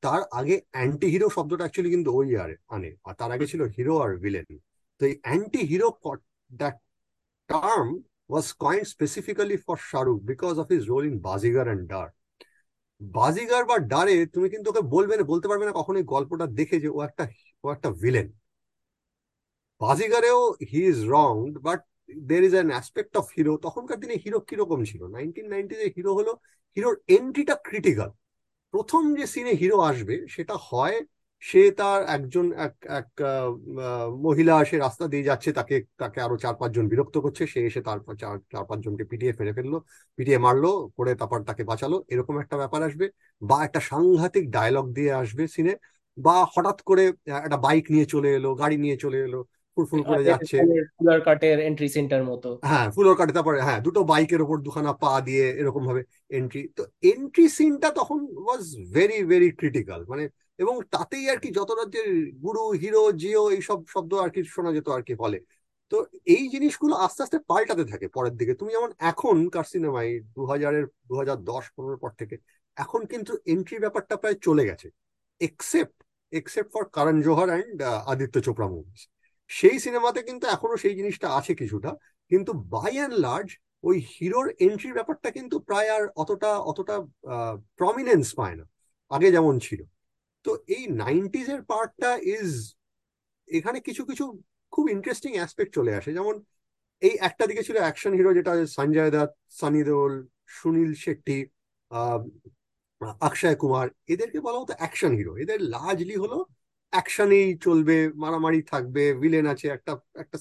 তার 0.04 0.22
আগে 0.40 0.56
অ্যান্টি 0.74 1.08
হিরো 1.14 1.28
শব্দটা 1.38 1.64
অ্যাকচুয়ালি 1.64 1.92
কিন্তু 1.96 2.10
ওই 2.20 2.30
আর 2.44 2.52
আনে 2.76 2.92
আর 3.08 3.14
তার 3.20 3.30
আগে 3.36 3.46
ছিল 3.52 3.62
হিরো 3.76 3.94
আর 4.04 4.12
ভিলেন 4.24 4.48
তো 5.02 5.02
এই 5.10 5.16
anti 5.26 5.62
hero 5.72 5.88
that 6.52 6.76
term 7.50 7.88
was 8.34 8.48
coined 8.64 8.86
specifically 8.94 9.58
for 9.66 9.78
Shahrukh 9.92 10.18
because 10.32 10.54
of 10.60 10.68
his 10.74 10.84
role 10.92 11.04
in 11.10 11.16
Baazigar 11.30 11.68
and 11.70 11.86
Darr 11.90 12.08
Baazigar 13.02 13.64
বা 13.70 13.78
ডারে 13.94 14.16
তুমি 14.34 14.48
কিন্তু 14.54 14.68
ওকে 14.70 14.84
বলবে 14.96 15.14
না, 15.18 15.24
বলতে 15.24 15.46
পারবে 15.50 15.66
না 15.68 15.74
কখন 15.80 15.96
গল্পটা 16.14 16.46
দেখে 16.60 16.78
যে 16.84 16.90
ও 16.98 17.00
একটা 17.10 17.24
ও 17.64 17.68
একটা 17.76 17.90
villain 18.02 18.28
বাজিগারেও 19.82 20.40
he 20.72 20.82
is 20.92 21.00
wrong 21.16 21.34
but 21.68 21.80
there 22.30 22.42
is 22.44 22.54
an 22.54 22.70
aspect 22.74 23.14
of 23.18 23.26
hero 23.38 23.54
তখনকার 23.66 23.98
দিনে 24.04 24.16
হিরো 24.24 24.40
কীরকম 24.50 24.80
ছিল? 24.92 25.02
নাইনটিন 25.16 25.48
নাইনটিতে 25.54 25.86
হিরো 25.98 26.12
হলো 26.20 26.32
হিরোর 26.78 26.96
এন্ট্রিটা 27.16 27.56
ক্রিটিক্যাল 27.68 28.10
প্রথম 28.74 29.04
যে 29.20 29.26
সিনে 29.34 29.54
হিরো 29.62 29.78
আসবে, 29.92 30.16
সেটা 30.36 30.56
হয় 30.70 30.98
সে 31.44 31.60
তার 31.78 32.00
একজন 32.16 32.46
এক 32.60 32.76
এক 32.92 33.08
মহিলা 34.26 34.54
সে 34.70 34.76
রাস্তা 34.78 35.06
দিয়ে 35.08 35.28
যাচ্ছে 35.30 35.50
তাকে 35.60 35.76
তাকে 36.02 36.20
আরও 36.26 36.36
চার 36.44 36.56
পাঁচজন 36.62 36.86
বিরক্ত 36.92 37.16
করছে। 37.26 37.44
সে 37.54 37.60
এসে 37.70 37.82
তার 37.88 38.00
চার 38.22 38.36
চার 38.54 38.64
পাঁচজনকে 38.70 39.04
পিটিয়ে 39.12 39.34
ফেলে 39.40 39.52
ফেলল 39.58 39.74
পিটিয়ে 40.20 40.40
মারলো 40.46 40.68
করে 40.98 41.12
তারপর 41.20 41.40
তাকে 41.50 41.64
বাঁচালো। 41.72 41.96
এরকম 42.14 42.36
একটা 42.44 42.56
ব্যাপার 42.58 42.82
আসবে 42.88 43.06
বা 43.42 43.58
একটা 43.68 43.80
সাংঘাতিক 43.90 44.44
ডায়লগ 44.56 44.86
দিয়ে 44.98 45.12
আসবে 45.22 45.44
সিনে 45.56 45.74
বা 46.18 46.36
হঠাৎ 46.54 46.78
করে 46.90 47.04
একটা 47.40 47.58
বাইক 47.66 47.86
নিয়ে 47.94 48.06
চলে 48.14 48.30
এলো 48.38 48.50
গাড়ি 48.62 48.76
নিয়ে 48.78 48.98
চলে 49.04 49.20
এলো 49.28 49.40
ফুরফুর 49.78 50.02
করে 50.10 50.24
যাচ্ছে। 50.24 50.58
ফুলার 50.94 51.20
কাটের 51.28 51.58
এন্ট্রি 51.70 51.88
সেন্টার 51.96 52.22
মতো। 52.24 52.50
হ্যাঁ 52.64 52.88
ফুলর 52.96 53.16
কাটে 53.20 53.34
তারপরে 53.38 53.58
হ্যাঁ 53.68 53.80
দুটো 53.86 54.02
বাইকের 54.12 54.42
ওপর 54.42 54.58
দুখানা 54.68 54.92
পা 55.04 55.12
দিয়ে 55.28 55.46
এরকম 55.62 55.84
ভাবে 55.90 56.02
এন্ট্রি 56.32 56.62
তো 56.78 56.82
এন্ট্রি 57.12 57.46
সিনটা 57.58 57.90
তখন 58.00 58.20
ওয়াজ 58.38 58.64
ভেরি 58.96 59.20
ভেরি 59.32 59.50
ক্রিটিক্যাল 59.60 60.02
মানে 60.12 60.24
এবং 60.60 60.76
তাতেই 60.94 61.26
আর 61.34 61.40
কি 61.44 61.50
যতটা 61.60 61.84
যে 61.96 62.02
গুরু, 62.44 62.64
হিরো, 62.82 63.04
জিও 63.22 63.44
এইসব 63.56 63.80
শব্দ 63.94 64.12
আর 64.24 64.30
কি 64.34 64.42
শোনা 64.56 64.72
যেত 64.76 64.88
আর 64.98 65.04
কি 65.08 65.14
ফলে 65.24 65.38
তো 65.92 65.98
এই 66.36 66.44
জিনিসগুলো 66.54 66.94
আস্তে 67.06 67.22
আস্তে 67.26 67.38
পাল্টাতে 67.50 67.86
থাকে 67.92 68.08
পরের 68.16 68.36
দিকে। 68.40 68.54
তুমি 68.60 68.72
যেমন 68.76 68.92
এখন 69.12 69.36
কার 69.54 69.66
সিনেমায় 69.74 70.12
দু 70.36 70.42
হাজারের 70.52 70.86
দু 71.10 71.14
হাজার 71.22 71.38
দশ 71.52 71.64
পনেরো 71.76 71.98
পর 72.04 72.12
থেকে, 72.20 72.36
এখন 72.78 73.02
কিন্তু 73.12 73.32
এন্ট্রি 73.54 73.78
ব্যাপারটা 73.84 74.16
প্রায় 74.22 74.38
চলে 74.46 74.64
গেছে। 74.70 74.88
Except 75.42 75.98
except 76.34 76.70
for 76.74 76.84
Karan 76.96 77.18
Johar 77.26 77.50
and 77.52 77.78
Aditya 78.12 78.36
Chopra 78.46 78.68
movies 78.74 79.02
সেই 79.52 79.78
সিনেমাতে 79.86 80.20
কিন্তু 80.30 80.46
এখনও 80.56 80.78
সেই 80.84 80.96
জিনিসটা 81.00 81.28
আছে 81.38 81.54
কিছুটা, 81.62 81.92
কিন্তু 82.32 82.52
বাই 82.74 82.94
অ্যান্ড 83.00 83.16
লার্জ 83.26 83.50
ওই 83.88 83.96
হিরোর 84.14 84.48
এন্ট্রির 84.66 84.98
ব্যাপারটা 84.98 85.30
কিন্তু 85.38 85.56
প্রায় 85.68 85.90
আর 85.96 86.04
অতটা 86.22 86.52
অতটা 86.72 86.96
প্রমিনেন্স 87.80 88.28
পায় 88.40 88.56
না। 88.60 88.66
আগে 89.12 89.30
যেমন 89.36 89.56
ছিল। 89.68 89.82
তো 90.46 90.52
এই 90.76 90.84
নাইনটিজ 91.04 91.48
এর 91.56 91.62
পার্টটা 91.72 92.12
ইজ 92.38 92.50
এখানে 93.48 93.78
কিছু 93.88 94.04
কিছু 94.10 94.26
খুব 94.74 94.86
ইন্টারেস্টিং 94.96 95.32
অ্যাসপেক্ট 95.38 95.72
চলে 95.78 95.92
আসে। 96.00 96.10
যেমন 96.18 96.36
এই 97.02 97.16
একটা 97.28 97.44
দিকে 97.50 97.66
ছিল 97.68 97.78
অ্যাকশন 97.84 98.14
হিরো 98.18 98.32
যেটা 98.38 98.54
সঞ্জয় 98.78 99.12
দত্ত, 99.16 99.34
সানি 99.60 99.82
দেওল, 99.90 100.14
সুনীল 100.58 100.92
শেট্টি 101.04 101.38
অক্ষয় 103.28 103.56
কুমার। 103.62 103.88
এদেরকে 104.14 104.40
বলা 104.46 104.60
হতো 104.62 104.74
অ্যাকশন 104.80 105.12
হিরো 105.20 105.34
এদের 105.44 105.60
লার্জলি 105.74 106.16
হলো 106.24 106.38
অ্যাকশনেই 106.94 107.50
চলবে, 107.66 107.98
মারামারি 108.24 108.62
থাকবে 108.72 109.04
ভিলেন 109.22 109.46
আছে, 109.54 109.68
একটা 109.78 109.92
একটা 110.24 110.38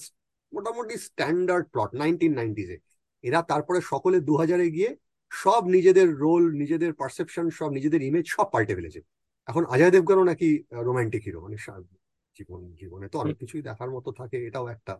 মোটামুটি 0.51 0.95
স্ট্যান্ডার্ড 1.07 1.65
প্লট 1.73 1.91
নাইনটিন 2.01 2.33
নাইনটিজে 2.39 2.77
এরা 3.23 3.39
তারপরে 3.51 3.79
সকলে 3.91 4.17
দু 4.29 4.33
হাজারে 4.41 4.65
গিয়ে 4.75 4.89
সব 5.31 5.61
নিজেদের 5.75 6.07
রোল 6.23 6.43
নিজেদের 6.61 6.91
পারসেপশন 7.01 7.45
সব 7.59 7.69
নিজেদের 7.77 8.01
ইমেজ 8.09 8.25
সব 8.35 8.47
পাল্টে 8.53 8.77
ফেলেছে। 8.77 8.99
এখন 9.47 9.63
অজয় 9.65 9.91
দেবগনও 9.91 10.25
নাকি 10.31 10.47
রোমান্টিক 10.87 11.21
হিরো 11.27 11.39
মানে 11.45 11.57
জীবন 12.35 12.61
জীবনে 12.81 13.07
তো 13.13 13.17
অনেক 13.19 13.35
কিছুই 13.41 13.61
দেখার 13.61 13.89
মতো 13.91 14.09
থাকে 14.11 14.37
এটাও 14.47 14.65
একটা। 14.75 14.93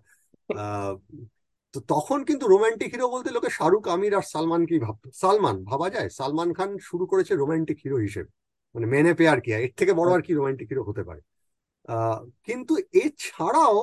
তো 1.74 1.80
তখন 1.94 2.20
কিন্তু 2.30 2.46
রোমান্টিক 2.48 2.90
হিরো 2.96 3.06
বলতে 3.16 3.30
লোকে 3.32 3.50
শাহরুখ 3.58 3.84
আমির 3.88 4.14
আর 4.20 4.26
সালমানকেই 4.34 4.82
ভাবতো 4.86 5.08
সালমান 5.22 5.58
ভাবা 5.64 5.88
যায়? 5.90 6.10
সালমান 6.20 6.50
খান 6.58 6.70
শুরু 6.90 7.04
করেছে 7.12 7.34
রোমান্টিক 7.36 7.78
হিরো 7.84 7.98
হিসেবে। 7.98 8.30
মানে 8.76 8.86
মেনে 8.94 9.12
পেয়ার 9.20 9.40
কি 9.44 9.50
এর 9.58 9.74
থেকে 9.80 9.94
বড় 10.00 10.10
আর 10.16 10.22
কি 10.26 10.32
রোমান্টিক 10.34 10.68
হিরো 10.72 10.84
হতে 10.90 11.04
পারে। 11.10 11.22
কিন্তু 12.48 12.74
এছাড়াও 13.04 13.78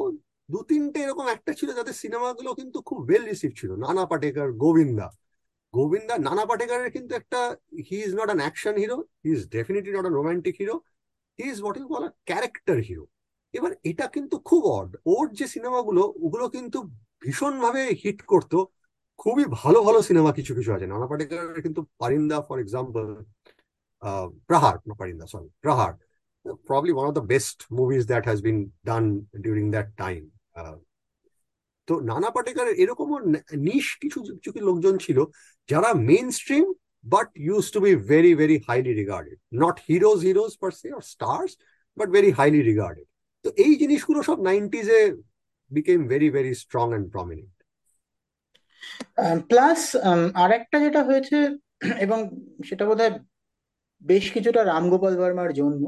দু 0.48 0.58
তিনটে 0.70 0.98
এরকম 1.04 1.26
একটা 1.28 1.52
ছিল 1.58 1.68
যাদের 1.78 1.94
সিনেমাগুলো 2.02 2.50
কিন্তু 2.54 2.78
খুব 2.88 2.98
ওয়েল 3.06 3.24
রিসিভ 3.32 3.50
ছিল। 3.60 3.70
নানা 3.84 4.04
পাটেকার 4.10 4.48
গোবিন্দা 4.62 5.08
গোবিন্দা 5.74 6.14
নানা 6.28 6.44
পাটেকারের 6.50 6.90
কিন্তু 6.96 7.12
একটা 7.20 7.40
he 7.88 7.96
is 8.06 8.12
not 8.20 8.28
an 8.30 8.40
action 8.44 8.74
hero 8.82 8.96
he 9.24 9.30
is 9.36 9.42
definitely 9.56 9.92
not 9.94 10.04
an 10.04 10.16
romantic 10.20 10.54
hero 10.60 10.76
he 11.38 11.44
is 11.52 11.58
what 11.64 11.76
you 11.78 11.86
ball 11.94 12.04
character 12.28 12.78
hero 12.88 13.04
এবার 13.54 13.72
এটা 13.90 14.06
কিন্তু 14.16 14.36
খুব 14.48 14.62
অড 14.78 14.90
ওর 15.12 15.24
যে 15.38 15.46
সিনেমাগুলো 15.54 16.02
ওগুলো 16.24 16.44
কিন্তু 16.56 16.78
ভীষণভাবে 17.22 17.82
হিট 18.02 18.18
করতো 18.32 18.58
খুবই 19.18 19.44
ভালো 19.60 19.78
ভালো 19.86 19.98
সিনেমা 20.08 20.30
কিছু 20.38 20.52
কিছু 20.58 20.70
আছে 20.76 20.86
নানা 20.86 21.06
পাটেকারের 21.10 21.60
কিন্তু 21.66 21.80
পারিন্দা 22.00 22.38
ফর 22.48 22.56
এক্সাম্পল 22.60 23.04
প্রহার 24.48 24.76
না 24.88 24.94
Parinda 25.00 25.26
sorry 25.26 25.48
Prahaar 25.64 25.92
probably 26.66 26.92
one 26.92 27.08
of 27.08 27.14
the 27.14 27.20
best 27.22 27.66
movies 27.70 28.04
that 28.06 28.24
has 28.24 28.40
been 28.40 28.60
done 28.84 29.26
during 29.40 29.70
that 29.70 29.88
time. 29.96 30.24
Uh, 30.56 30.76
তো 31.90 31.94
নানা 32.10 32.30
পাটেকারের 32.36 32.74
এরকমও 32.82 33.18
নিশ 33.68 33.86
কিছু 34.02 34.18
কিছু 34.36 34.60
লোকজন 34.68 34.94
ছিল 35.04 35.18
যারা 35.68 35.90
mainstream 36.38 36.66
but 37.04 37.28
use 37.46 37.64
to 37.74 37.78
be 37.80 37.92
very 38.10 38.32
very 38.34 38.56
highly 38.68 38.92
regarded 38.94 39.38
not 39.62 39.76
heroes 39.88 40.18
heroes 40.28 40.52
per 40.60 40.72
se 40.80 40.88
R 40.90 41.04
stars 41.14 41.50
but 41.96 42.08
very 42.16 42.30
highly 42.38 42.60
regarded 42.62 43.06
তো 43.44 43.48
এই 43.64 43.72
জিনিসগুলো 43.82 44.18
সব 44.28 44.38
নাইনটিজে 44.48 45.00
became 45.70 46.00
very 46.12 46.28
very 46.30 46.52
strong 46.62 46.86
and 46.88 47.06
prominent 47.14 47.54
plus 49.50 49.80
আর 50.42 50.50
একটা 50.58 50.76
যেটা 50.84 51.00
হয়েছে, 51.04 51.38
এবং 52.04 52.18
সেটা 52.68 52.84
বোধ 52.88 53.00
বেশ 54.02 54.24
কিছুটা 54.34 54.60
রামগোপাল 54.64 55.14
বর্মার 55.20 55.50
জন্য 55.52 55.82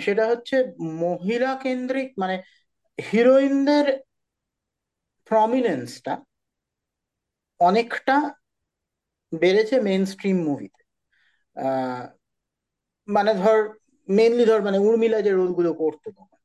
সেটা 0.00 0.24
হচ্ছে 0.30 0.56
মহিলা 1.04 1.50
কেন্দ্রিক 1.64 2.08
মানে 2.18 2.36
হিরোইনদের 2.98 3.86
প্রমিনেন্সটা 5.30 6.14
অনেকটা 7.60 8.16
বেড়েছে 9.32 9.76
মেন 9.80 10.02
স্ট্রিম 10.04 10.38
মুভিতে 10.44 10.82
মানে 13.08 13.32
ধর 13.34 13.58
মেনলি 14.08 14.44
ধর 14.44 14.60
মানে 14.62 14.78
উর্মিলা 14.78 15.18
যে 15.20 15.30
রোলগুলো 15.30 15.70
করতো 15.74 16.08
তখন। 16.10 16.38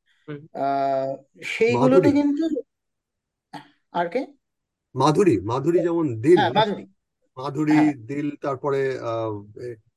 সেইগুলোতে 1.50 2.10
কিন্তু 2.12 2.44
আর 3.94 4.08
কে? 4.10 4.22
মাধুরী 4.96 5.36
মাধুরী 5.44 5.80
যেমন 5.80 6.06
দিল। 6.22 6.38
হ্যাঁ 6.38 6.54
মাধুরী। 6.54 6.86
মাধুরী 7.38 7.78
হ্যাঁ। 7.78 7.94
দিল 8.06 8.28
তারপরে 8.42 8.82
আহ, 9.02 9.34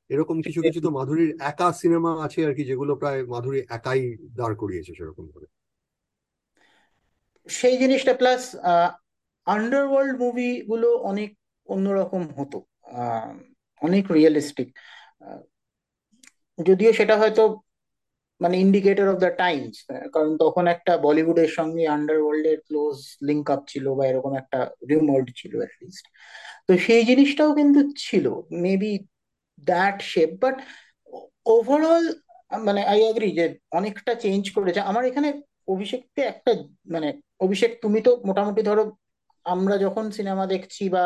এরকম 0.09 0.37
কিছু 0.41 0.59
কিছু 0.61 0.79
তো 0.81 0.89
মাধুরীর 0.91 1.31
একা 1.41 1.67
সিনেমা 1.73 2.11
আছে 2.25 2.39
আর 2.45 2.53
কি 2.53 2.63
যেগুলো 2.65 2.93
প্রায় 2.95 3.19
মাধুরী 3.25 3.59
একাই 3.69 4.01
দাঁড় 4.35 4.55
করিয়েছে 4.55 4.91
সেরকম 4.93 5.25
ভাবে। 5.27 5.47
সেই 7.51 7.75
জিনিসটা 7.77 8.13
প্লাস 8.13 8.41
আন্ডারওয়ার্ল্ড 9.47 10.15
মুভিগুলো 10.19 10.89
অনেক 11.01 11.29
অন্যরকম 11.67 12.21
হতো 12.37 12.57
অনেক 13.81 14.03
রিয়েলিস্টিক 14.11 14.69
যদিও 16.59 16.91
সেটা 16.93 17.15
হয়তো 17.17 17.43
মানে 18.41 18.55
ইন্ডিকেটর 18.59 19.07
অফ 19.09 19.17
দ্য 19.17 19.31
টাইমস 19.37 19.75
কারণ 20.13 20.31
তখন 20.37 20.65
একটা 20.67 20.93
বলিউডের 20.97 21.47
সঙ্গে 21.47 21.83
আন্ডারওয়ার্ল্ডের 21.87 22.59
ক্লোজ 22.59 22.97
লিঙ্ক 23.21 23.45
আপ 23.51 23.61
ছিল 23.67 23.85
বা 23.93 24.03
এরকম 24.07 24.33
একটা 24.35 24.59
রিমোট 24.89 25.25
ছিল 25.35 25.53
অ্যাটলিস্ট 25.57 26.05
তো 26.67 26.77
সেই 26.77 27.03
জিনিসটাও 27.05 27.51
কিন্তু 27.55 27.79
ছিল 27.97 28.25
maybe 28.61 28.93
that 29.67 29.97
shape 30.03 30.31
but 30.39 30.55
overall 31.45 32.03
মানে 32.65 32.81
আই 32.83 32.99
অ্যাগ্রি 33.01 33.31
যে 33.31 33.45
অনেকটা 33.71 34.13
চেঞ্জ 34.15 34.43
করেছে। 34.51 34.79
আমার 34.81 35.03
এখানে 35.05 35.29
অভিষেককে 35.67 36.21
একটা 36.21 36.51
মানে 36.85 37.09
অভিষেক, 37.41 37.71
তুমি 37.83 37.99
তো 38.01 38.11
মোটামুটি 38.25 38.61
ধরো 38.61 38.83
আমরা 39.45 39.75
যখন 39.77 40.05
সিনেমা 40.11 40.43
দেখছি 40.45 40.83
বা 40.89 41.03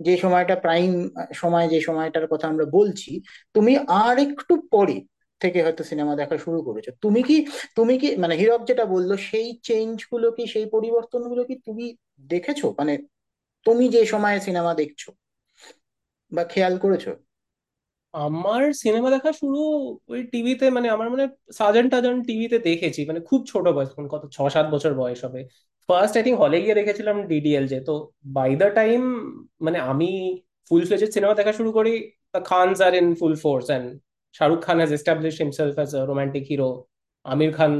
যে 0.00 0.14
সময়টা 0.16 0.54
প্রাইম 0.56 0.90
সময়, 1.34 1.66
যে 1.68 1.78
সময়টার 1.80 2.26
কথা 2.26 2.46
আমরা 2.48 2.66
বলছি, 2.72 3.12
তুমি 3.54 3.72
আর 4.02 4.16
একটু 4.26 4.54
পরে 4.70 4.96
থেকে 5.40 5.58
হয়তো 5.62 5.82
সিনেমা 5.84 6.12
দেখা 6.16 6.36
শুরু 6.38 6.58
করেছ। 6.62 6.86
তুমি 7.02 7.20
কি 7.22 7.36
তুমি 7.76 7.94
কি 7.98 8.08
মানে 8.16 8.34
হিরক 8.36 8.62
যেটা 8.66 8.84
বলল, 8.86 9.10
সেই 9.28 9.48
চেঞ্জগুলো 9.62 10.26
কি, 10.36 10.44
সেই 10.54 10.66
পরিবর্তনগুলো 10.66 11.42
কি 11.48 11.54
তুমি 11.66 11.84
দেখেছ? 12.28 12.60
মানে 12.78 12.92
তুমি 13.66 13.84
যে 13.88 14.02
সময়ে 14.06 14.38
সিনেমা 14.40 14.72
দেখছ 14.74 15.02
বা 16.32 16.42
খেয়াল 16.44 16.74
করেছ? 16.78 17.04
আমার 18.14 18.62
সিনেমা 18.82 19.08
দেখা 19.10 19.30
শুরু 19.32 19.58
ওই 20.08 20.20
টিভিতে 20.32 20.66
মানে 20.70 20.88
আমার 20.90 21.08
মানে 21.10 21.24
সাজান 21.58 21.86
টাজান 21.92 22.16
টিভিতে 22.28 22.56
দেখেছি। 22.60 23.00
মানে 23.04 23.20
খুব 23.20 23.40
ছোট 23.52 23.64
বয়স 23.68 23.90
কত 24.12 24.22
ছ 24.32 24.38
সাত 24.54 24.66
বছর 24.74 24.92
বয়স 24.94 25.20
হবে। 25.26 25.40
ফার্স্ট 25.88 26.14
আই 26.16 26.22
থিঙ্ক 26.22 26.38
হলে 26.40 26.56
গিয়ে 26.62 26.74
দেখেছিলাম 26.74 27.16
ডিডিএল 27.26 27.64
যে 27.72 27.78
তো 27.80 27.94
বাই 28.36 28.50
দ্য 28.56 28.68
টাইম 28.74 29.00
মানে 29.60 29.78
আমি 29.90 30.10
ফুল 30.70 30.82
ফ্লেজেড 30.84 31.10
সিনেমা 31.12 31.34
দেখা 31.34 31.52
শুরু 31.52 31.70
করি 31.72 31.92
the 32.34 32.40
Khans 32.44 32.78
are 32.80 32.92
in 32.94 33.06
full 33.20 33.34
force 33.44 33.66
and 33.70 33.86
Shahrukh 34.34 34.60
Khan 34.66 34.76
has 34.78 34.92
establish 34.92 35.34
himself 35.42 35.74
as 35.74 35.90
a 35.94 36.00
romantic 36.04 36.44
hero 36.50 36.68
Aamir 37.24 37.50
Khan 37.54 37.72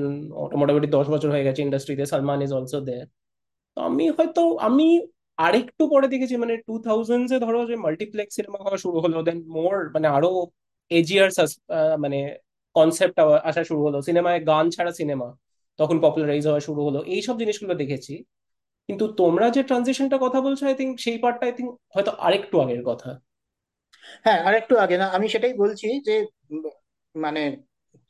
মোটামুটি 0.60 0.86
দশ 0.86 1.06
বছর 1.10 1.28
হয়ে 1.30 1.44
গেছে 1.44 1.60
ইন্ডাস্ট্রিতে 1.62 2.04
সালমান 2.06 2.38
ইজ 2.42 2.50
অলসো 2.52 2.78
দেয়ার 2.80 3.06
তো 3.76 3.80
আমি 3.82 4.04
হয়তো, 4.10 4.42
আমি 4.58 4.86
আরেকটু 5.38 5.82
পরে 5.90 6.06
দেখেছি 6.08 6.34
মানে 6.36 6.54
টু 6.66 6.74
থাউজেন্ডস 6.82 7.30
এ 7.32 7.38
ধরো 7.38 7.60
যে 7.66 7.76
মাল্টিপ্লেক্স 7.76 8.32
সিনেমা 8.34 8.58
হওয়া 8.64 8.78
শুরু 8.84 8.98
হলো 9.00 9.18
দেন 9.22 9.38
মোর 9.48 9.74
মানে 9.94 10.06
আরও 10.08 10.30
এজিয়ার 10.90 11.30
মানে 11.98 12.18
কনসেপ্ট 12.76 13.16
আসা 13.44 13.62
শুরু 13.64 13.80
হলো। 13.86 13.98
সিনেমায় 14.02 14.38
গান 14.46 14.64
ছাড়া 14.70 14.92
সিনেমা 14.92 15.28
তখন 15.78 16.00
পপুলারাইজ 16.00 16.46
হওয়া 16.46 16.60
শুরু 16.60 16.80
হলো। 16.84 17.02
এইসব 17.06 17.38
জিনিসগুলো 17.38 17.74
দেখেছি। 17.74 18.12
কিন্তু 18.88 19.08
তোমরা 19.12 19.50
যে 19.50 19.62
ট্রানজিশনটা 19.62 20.18
কথা 20.20 20.40
বলছো 20.40 20.66
আই 20.66 20.74
থিঙ্ক 20.74 21.00
সেই 21.00 21.18
পার্টটা 21.18 21.46
আই 21.46 21.52
থিঙ্ক 21.52 21.70
হয়তো 21.94 22.10
আরেকটু 22.10 22.60
আগের 22.60 22.82
কথা। 22.84 23.10
হ্যাঁ 24.24 24.40
আর 24.44 24.54
একটু 24.54 24.76
আগে 24.78 24.96
না 24.98 25.06
আমি 25.06 25.28
সেটাই 25.28 25.54
বলছি 25.54 26.00
যে 26.04 26.14
মানে 27.14 27.40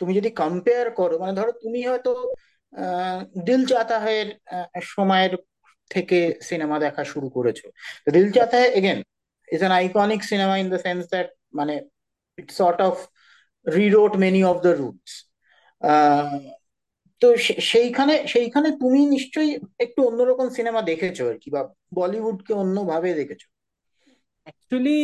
তুমি 0.01 0.15
যদি 0.15 0.31
কম্পেয়ার 0.31 0.91
করো 0.91 1.19
মানে 1.19 1.33
ধরো 1.33 1.53
তুমি 1.53 1.87
হয়তো 1.87 2.11
দিল 3.45 3.61
আহ, 4.47 4.81
সময়ের 4.81 5.33
থেকে 5.91 6.17
সিনেমা 6.43 6.79
দেখা 6.79 7.05
শুরু 7.05 7.29
করেছ। 7.31 7.61
Dil 8.13 8.27
Hai 8.51 8.69
again 8.71 8.99
is 9.49 9.59
an 9.59 9.73
iconic 9.73 10.25
cinema 10.25 10.59
in 10.59 10.69
the 10.71 10.79
sense 10.79 11.03
that 11.09 11.27
মানে 11.55 11.75
it 12.39 12.51
sort 12.51 12.79
of 12.81 12.95
rewrote 13.67 14.17
many 14.17 14.45
of 14.45 14.57
the 14.63 14.69
roots 14.69 15.13
তো 17.23 17.27
সেইখানে 17.71 18.15
সেইখানে 18.35 18.69
তুমি 18.83 19.01
নিশ্চয়ই 19.15 19.51
একটু 19.85 20.01
অন্যরকম 20.09 20.47
সিনেমা 20.57 20.81
দেখেছ 20.91 21.19
আর 21.31 21.37
কি, 21.43 21.49
বা 21.55 21.61
বলিউডকে 21.99 22.53
অন্যভাবে 22.63 23.11
দেখেছ। 23.21 23.43
অ্যাকচুয়ালি 24.47 24.97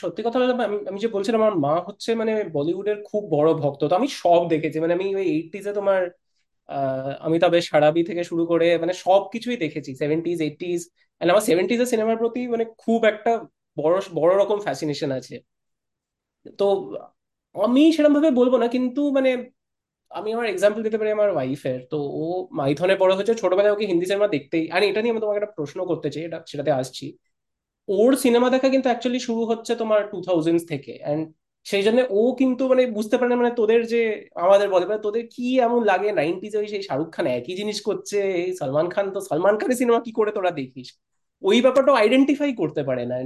সত্যি 0.00 0.20
কথা 0.24 0.38
আমি 0.90 0.98
যে 1.04 1.08
বলছিলাম, 1.16 1.40
আমার 1.42 1.56
মা 1.66 1.74
হচ্ছে 1.88 2.10
মানে 2.20 2.32
বলিউডের 2.56 2.98
খুব 3.10 3.22
বড় 3.36 3.50
ভক্ত, 3.62 3.80
তো 3.90 3.94
আমি 4.00 4.08
সব 4.22 4.40
দেখেছি 4.52 4.76
মানে 4.82 4.92
আমি 4.98 5.06
ওই 5.20 5.26
এইটিজে 5.36 5.72
তোমার 5.78 6.00
অমিতাভের 7.28 7.64
সারাবি 7.70 8.02
থেকে 8.08 8.22
শুরু 8.30 8.44
করে 8.52 8.68
মানে 8.82 8.94
সব 9.04 9.22
কিছুই 9.32 9.56
দেখেছি 9.64 9.90
সেভেন্টিজ 10.02 10.38
এইটিজ 10.48 10.80
এন্ড 11.20 11.28
আমার 11.32 11.44
সেভেন্টিজ 11.48 11.78
এর 11.82 11.88
সিনেমার 11.92 12.20
প্রতি 12.22 12.42
মানে 12.54 12.64
খুব 12.84 13.00
একটা 13.12 13.32
বড় 13.76 13.94
বড় 14.20 14.32
রকম 14.42 14.58
ফ্যাসিনেশন 14.66 15.10
আছে। 15.18 15.36
তো 16.60 16.66
আমি 17.54 17.82
সেরকম 17.94 18.12
ভাবে 18.16 18.30
বলব 18.40 18.54
না, 18.62 18.66
কিন্তু 18.76 19.02
মানে 19.16 19.30
আমি 20.18 20.28
আমার 20.36 20.46
এক্সাম্পল 20.52 20.80
দিতে 20.86 20.98
পারি 21.00 21.10
আমার 21.16 21.30
ওয়াইফের 21.34 21.80
তো 21.92 21.98
ও 22.20 22.24
মাইথনে 22.60 22.94
বড় 23.02 23.12
হয়েছে, 23.16 23.34
ছোটবেলায় 23.42 23.74
ওকে 23.74 23.84
হিন্দি 23.90 24.06
সিনেমা 24.10 24.28
দেখতেই 24.36 24.64
আর, 24.74 24.80
এটা 24.90 25.00
নিয়ে 25.02 25.12
আমি 25.14 25.22
তোমাকে 25.24 25.38
একটা 25.40 25.54
প্রশ্ন 25.58 25.78
করতে 25.90 26.08
চাই, 26.14 26.22
এটা 26.28 26.38
সেটাতে 26.50 26.72
আসছি। 26.80 27.06
ওর 27.88 28.12
সিনেমা 28.24 28.48
দেখা 28.54 28.68
কিন্তু 28.74 28.88
অ্যাকচুয়ালি 28.90 29.20
শুরু 29.28 29.42
হচ্ছে 29.50 29.72
তোমার 29.82 30.00
টু 30.12 30.18
থাউজেন্ডস 30.28 30.64
থেকে। 30.72 30.92
অ্যান্ড 31.04 31.22
সেই 31.66 31.82
জন্য 31.86 31.98
ও 32.18 32.20
কিন্তু 32.40 32.62
মানে 32.72 32.82
বুঝতে 32.96 33.16
পারে 33.18 33.30
না 33.32 33.36
মানে 33.42 33.52
তোদের 33.60 33.80
যে 33.92 34.00
আমাদের 34.44 34.68
বলে 34.74 34.84
মানে 34.90 35.00
তোদের 35.06 35.24
কি 35.34 35.46
এমন 35.66 35.80
লাগে? 35.90 36.08
নাইনটিজে 36.20 36.56
ওই 36.62 36.68
সেই 36.72 36.82
শাহরুখ 36.88 37.10
খান 37.16 37.26
একই 37.38 37.54
জিনিস 37.60 37.78
করছে, 37.88 38.18
এই 38.42 38.50
সালমান 38.60 38.86
খান 38.94 39.06
তো 39.14 39.18
সালমান 39.28 39.54
খানের 39.60 39.78
সিনেমা 39.80 40.00
কি 40.06 40.12
করে 40.18 40.30
তোরা 40.36 40.50
দেখিস? 40.60 40.88
ওই 41.42 41.58
ব্যাপারটা 41.64 41.90
আইডেন্টিফাই 42.02 42.50
করতে 42.60 42.82
পারে 42.88 43.04
না। 43.10 43.16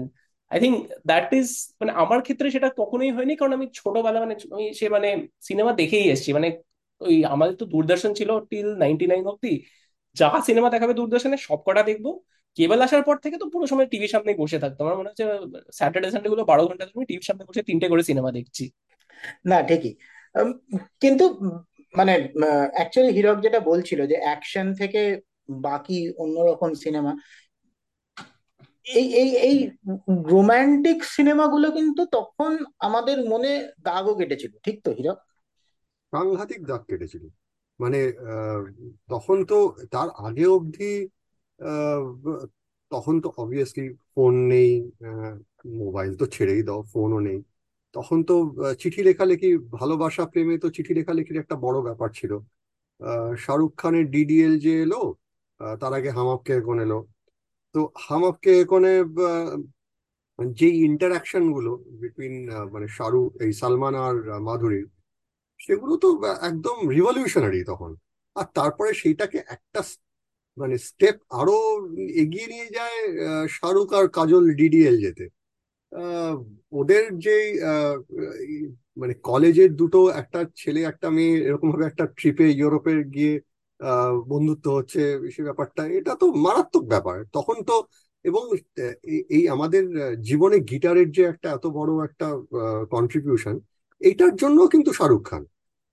আই 0.50 0.58
থিঙ্ক 0.64 0.76
দ্যাট 1.10 1.28
ইজ 1.38 1.48
মানে 1.80 1.92
আমার 2.02 2.20
ক্ষেত্রে 2.26 2.48
সেটা 2.54 2.68
কখনোই 2.80 3.10
হয়নি, 3.16 3.34
কারণ 3.40 3.52
আমি 3.58 3.66
ছোটবেলা 3.80 4.18
মানে 4.24 4.34
আমি 4.54 4.64
সে 4.78 4.86
মানে 4.96 5.08
সিনেমা 5.48 5.72
দেখেই 5.80 6.06
এসেছি। 6.14 6.30
মানে 6.38 6.48
ওই 7.00 7.16
আমাদের 7.34 7.54
তো 7.60 7.64
দূরদর্শন 7.72 8.12
ছিল 8.18 8.30
টিল 8.50 8.68
নাইনটি 8.82 9.04
নাইন 9.06 9.24
অব্দি 9.32 9.52
যা 10.16 10.28
সিনেমা 10.48 10.68
দেখাবে 10.74 10.92
দূরদর্শনে 10.94 11.36
সব 11.46 11.58
কটা 11.66 11.82
দেখব। 11.90 12.06
কেবল 12.56 12.78
আসার 12.86 13.02
পর 13.08 13.16
থেকে 13.24 13.36
তো 13.42 13.46
পুরো 13.52 13.64
সময় 13.72 13.88
টিভির 13.92 14.12
সামনে 14.14 14.32
বসে 14.42 14.58
থাকতো 14.58 14.80
আমার 14.84 14.96
মনে 14.98 15.08
হচ্ছে 15.10 15.24
স্যাটারডে 15.78 16.08
সানডে 16.12 16.28
গুলো 16.32 16.42
বারো 16.50 16.62
ঘণ্টা 16.68 16.84
ধরে 16.88 17.04
টিভির 17.10 17.28
সামনে 17.28 17.44
বসে 17.48 17.62
তিনটে 17.68 17.86
করে 17.92 18.02
সিনেমা 18.10 18.30
দেখছি। 18.30 18.64
না, 19.44 19.58
ঠিকই। 19.68 19.92
কিন্তু 21.02 21.24
মানে 21.94 22.12
অ্যাকচুয়ালি 22.76 23.10
হিরক 23.16 23.38
যেটা 23.40 23.60
বলছিল 23.70 24.00
যে 24.06 24.16
অ্যাকশন 24.24 24.66
থেকে 24.80 25.00
বাকি 25.66 25.98
অন্যরকম 26.18 26.70
সিনেমা 26.84 27.12
এই 28.86 29.06
এই 29.14 29.30
এই 29.48 29.56
রোমান্টিক 30.26 30.98
সিনেমাগুলো 31.14 31.66
কিন্তু 31.70 32.02
তখন 32.12 32.50
আমাদের 32.78 33.16
মনে 33.28 33.50
দাগও 33.84 34.14
কেটেছিল। 34.18 34.52
ঠিক 34.64 34.76
তো, 34.84 34.90
হিরক? 34.90 35.18
সাংঘাতিক 36.14 36.60
দাগ 36.70 36.82
কেটেছিল। 36.90 37.24
মানে 37.80 38.00
তখন 39.12 39.36
তো 39.50 39.58
তার 39.94 40.08
আগে 40.26 40.44
অবধি 40.56 40.92
তখন 42.90 43.14
তো 43.24 43.28
অবভিয়াসলি 43.42 43.84
ফোন 44.12 44.34
নেই 44.52 44.70
মোবাইল 45.82 46.12
তো 46.20 46.24
ছেড়েই 46.34 46.62
দাও 46.68 46.80
ফোনও 46.92 47.18
নেই। 47.28 47.38
তখন 47.94 48.18
তো 48.28 48.34
চিঠি 48.82 49.00
লেখালেখি, 49.08 49.48
ভালোবাসা, 49.78 50.22
প্রেমে 50.32 50.54
তো 50.64 50.68
চিঠি 50.76 50.92
লেখালেখির 50.98 51.40
একটা 51.42 51.56
বড় 51.64 51.78
ব্যাপার 51.86 52.08
ছিল। 52.18 52.32
শাহরুখ 53.44 53.72
খানের 53.80 54.06
ডিডিএল 54.14 54.54
যে 54.64 54.74
এলো 54.84 55.02
তার 55.80 55.92
আগে 55.98 56.10
হাম 56.16 56.28
আপকে 56.36 56.54
কোন 56.68 56.78
এলো। 56.86 56.98
তো 57.74 57.80
হাম 58.06 58.22
আপকে 58.30 58.52
কোনে 58.72 58.94
যে 60.60 60.68
ইন্টারাকশনগুলো 60.88 61.72
বিটুইন 62.00 62.34
মানে 62.74 62.86
শাহরুখ, 62.96 63.28
এই 63.44 63.52
সালমান 63.60 63.94
আর 64.06 64.16
মাধুরীর 64.48 64.86
সেগুলো 65.66 65.96
তো 65.96 66.20
একদম 66.42 66.88
রিভলিউশনারি 66.88 67.64
তখন। 67.64 67.96
আর 68.34 68.44
তারপরে 68.54 68.94
সেইটাকে 68.94 69.38
একটা 69.38 69.82
মানে 70.58 70.78
স্টেপ 70.78 71.14
আরও 71.30 71.86
এগিয়ে 71.96 72.46
নিয়ে 72.46 72.66
যায় 72.66 73.18
শাহরুখ 73.48 73.92
আর 73.92 74.08
কাজল 74.08 74.54
ডিডিএল 74.54 75.00
যেতে। 75.00 75.28
ওদের 76.72 77.18
যে 77.18 77.60
মানে 78.96 79.14
কলেজের 79.14 79.76
দুটো 79.76 80.08
একটা 80.08 80.44
ছেলে, 80.56 80.82
একটা 80.82 81.10
মেয়ে 81.10 81.44
এরকম 81.44 81.70
ভাবে 81.70 81.84
একটা 81.84 82.06
ট্রিপে 82.06 82.50
ইউরোপে 82.50 83.04
গিয়ে 83.04 83.40
বন্ধুত্ব 84.26 84.76
হচ্ছে 84.76 85.30
সে 85.30 85.42
ব্যাপারটা। 85.42 85.86
এটা 85.86 86.14
তো 86.14 86.32
মারাত্মক 86.32 86.84
ব্যাপার। 86.84 87.24
তখন 87.32 87.62
তো, 87.62 87.84
এবং 88.24 88.56
এই- 88.76 89.24
এই 89.28 89.48
আমাদের 89.48 89.84
জীবনে 90.20 90.60
গিটারের 90.60 91.10
যে 91.10 91.22
একটা 91.22 91.50
এত 91.50 91.66
বড় 91.66 92.04
একটা 92.04 92.26
কন্ট্রিবিউশন 92.90 93.60
এইটার 94.00 94.36
জন্য 94.36 94.66
কিন্তু 94.66 94.92
শাহরুখ 94.92 95.30
খান। 95.30 95.44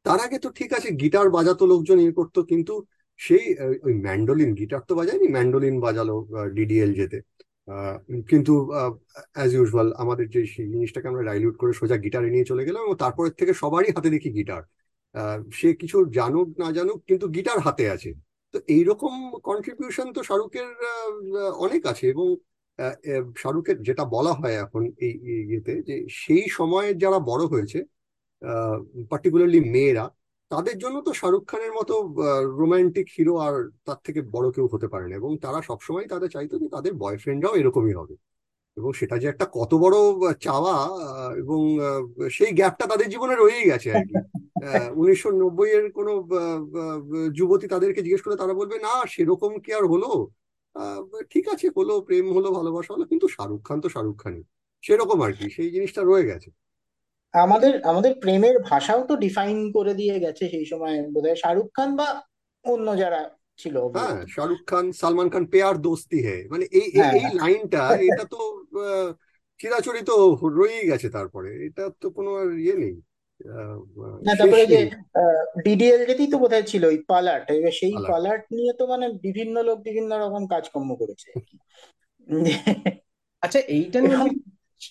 তার 0.06 0.20
আগে 0.26 0.38
তো 0.46 0.50
ঠিক 0.60 0.70
আছে, 0.78 0.90
গিটার 1.02 1.28
বাজাতো 1.38 1.64
লোকজন 1.72 1.98
ইয়ে 2.04 2.14
করতো, 2.20 2.40
কিন্তু 2.52 2.74
সেই 3.20 3.44
ওই 3.88 3.94
ম্যান্ডোলিন 4.06 4.52
গিটার 4.60 4.82
তো 4.90 4.94
বাজায়নি 5.00 5.28
ম্যান্ডোলিন 5.36 5.76
বাজালো 5.86 6.16
ডিডিএল 6.58 6.92
যেতে 7.00 7.18
কিন্তু 8.32 8.54
অ্যাজ 9.36 9.52
ইউজুয়াল 9.58 9.88
আমাদের 10.04 10.26
যে 10.36 10.42
সেই 10.54 10.68
জিনিসটাকে 10.74 11.08
আমরা 11.12 11.24
ডাইলিউট 11.30 11.56
করে 11.62 11.72
সোজা 11.80 11.98
গিটারে 12.06 12.30
নিয়ে 12.34 12.50
চলে 12.52 12.64
গেলাম 12.68 12.82
এবং 12.86 12.96
তারপরের 13.04 13.34
থেকে 13.40 13.54
সবারই 13.64 13.90
হাতে 13.96 14.10
দেখি 14.16 14.30
গিটার। 14.38 14.64
সে 15.60 15.70
কিছু 15.82 15.98
জানুক, 16.20 16.48
না 16.62 16.68
জানুক, 16.78 16.98
কিন্তু 17.10 17.26
গিটার 17.36 17.60
হাতে 17.66 17.86
আছে। 17.96 18.10
তো 18.54 18.58
এইরকম 18.76 19.14
কন্ট্রিবিউশন 19.50 20.08
তো 20.16 20.22
শাহরুখের 20.30 20.68
অনেক 21.66 21.82
আছে 21.92 22.06
এবং 22.14 22.28
শাহরুখের 23.42 23.78
যেটা 23.88 24.04
বলা 24.16 24.34
হয় 24.40 24.56
এখন 24.66 24.84
এই 25.06 25.14
ইয়েতে 25.50 25.74
যে 25.90 25.96
সেই 26.24 26.46
সময়ে 26.58 26.90
যারা 27.04 27.20
বড় 27.32 27.44
হয়েছে 27.54 27.80
পার্টিকুলারলি 29.12 29.60
মেয়েরা, 29.74 30.06
তাদের 30.52 30.76
জন্য 30.84 30.98
তো 31.08 31.12
শাহরুখ 31.20 31.44
খানের 31.52 31.74
মতো 31.80 31.94
রোমান্টিক 32.62 33.08
হিরো 33.16 33.34
আর 33.46 33.54
তার 33.88 34.00
থেকে 34.06 34.20
বড় 34.36 34.48
কেউ 34.56 34.66
হতে 34.74 34.88
পারে 34.94 35.06
না। 35.10 35.14
এবং 35.22 35.32
তারা 35.46 35.60
সবসময় 35.70 36.06
তাদের 36.14 36.30
চাইতো 36.36 36.56
যে 36.64 36.68
তাদের 36.76 36.94
বয়ফ্রেন্ডরাও 37.04 37.60
এরকমই 37.62 37.96
হবে। 38.00 38.16
এবং 38.78 38.92
সেটা 39.00 39.16
যে 39.22 39.28
একটা 39.30 39.46
কত 39.58 39.72
বড় 39.84 39.98
চাওয়া 40.46 40.76
এবং 41.42 41.62
সেই 42.38 42.52
গ্যাপটা 42.60 42.86
তাদের 42.92 43.08
জীবনে 43.14 43.36
রয়েই 43.36 43.70
গেছে 43.72 43.90
আর 43.96 44.04
কি। 44.10 44.16
উনিশশো 45.00 45.30
নব্বই 45.42 45.70
এর 45.78 45.86
কোনো 45.98 46.12
যুবতী 47.38 47.68
তাদেরকে 47.74 48.02
জিজ্ঞেস 48.06 48.22
করে 48.26 48.36
তারা 48.42 48.54
বলবে, 48.60 48.78
না, 48.88 48.94
সেরকম 49.14 49.52
কি 49.64 49.72
আর 49.78 49.86
হলো? 49.94 50.12
ঠিক 51.32 51.46
আছে, 51.54 51.68
হলো, 51.78 51.94
প্রেম 52.08 52.26
হলো, 52.38 52.50
ভালোবাসা 52.60 52.92
হলো, 52.96 53.06
কিন্তু 53.12 53.28
শাহরুখ 53.36 53.62
খান 53.68 53.78
তো 53.84 53.90
শাহরুখ 53.96 54.18
খানই। 54.24 54.44
সেরকম 54.84 55.20
আর 55.26 55.32
কি, 55.38 55.46
সেই 55.56 55.70
জিনিসটা 55.76 56.02
রয়ে 56.02 56.30
গেছে। 56.32 56.50
আমাদের 57.34 57.74
আমাদের 57.84 58.14
প্রেমের 58.20 58.56
ভাষাও 58.70 59.02
তো 59.10 59.14
ডিফাইন 59.26 59.58
করে 59.72 59.94
দিয়ে 59.94 60.16
গেছে 60.20 60.44
সেই 60.50 60.66
সময় 60.66 60.96
বোধহয় 61.14 61.38
শাহরুখ 61.42 61.68
খান 61.74 61.90
বা 61.96 62.08
অন্য 62.66 62.88
যারা 63.02 63.22
ছিল 63.60 63.76
হ্যাঁ 63.96 64.18
শাহরুখ 64.34 64.62
খান 64.68 64.86
সালমান 65.02 65.28
খান 65.34 65.44
পেয়ার 65.54 65.76
দোস্তি 65.86 66.20
হে। 66.28 66.38
মানে 66.52 66.66
এই 66.72 66.88
এই 66.90 67.02
হ্যাঁ। 67.02 67.34
লাইনটা 67.40 67.82
এটা 68.08 68.26
তো 68.34 68.40
আহ, 68.82 69.10
চিরাচরিত 69.60 70.10
রয়েই 70.58 70.90
গেছে 70.92 71.08
তারপরে। 71.18 71.50
এটা 71.68 71.84
তো 72.02 72.08
কোনো 72.18 72.30
আর 72.42 72.50
ইয়ে 72.60 72.76
নেই। 72.76 72.96
না 74.26 74.32
তারপরে 74.40 74.64
যে 74.66 74.80
নেই। 74.80 74.88
ডিডিএল 75.66 76.02
যেতেই 76.02 76.30
তো 76.34 76.38
বোধহয় 76.38 76.66
ছিল 76.72 76.84
ওই 76.86 76.98
পালাট। 77.10 77.44
এবার 77.52 77.74
সেই 77.80 77.94
পালার 77.96 78.10
পালাট 78.12 78.42
নিয়ে 78.52 78.72
তো 78.80 78.84
মানে 78.92 79.06
বিভিন্ন 79.28 79.56
লোক 79.68 79.78
বিভিন্ন 79.88 80.12
রকম 80.24 80.44
কাজকর্ম 80.54 80.90
করেছে 81.02 81.30
আচ্ছা 83.44 83.60
এইটা 83.76 84.00
নিয়ে 84.02 84.18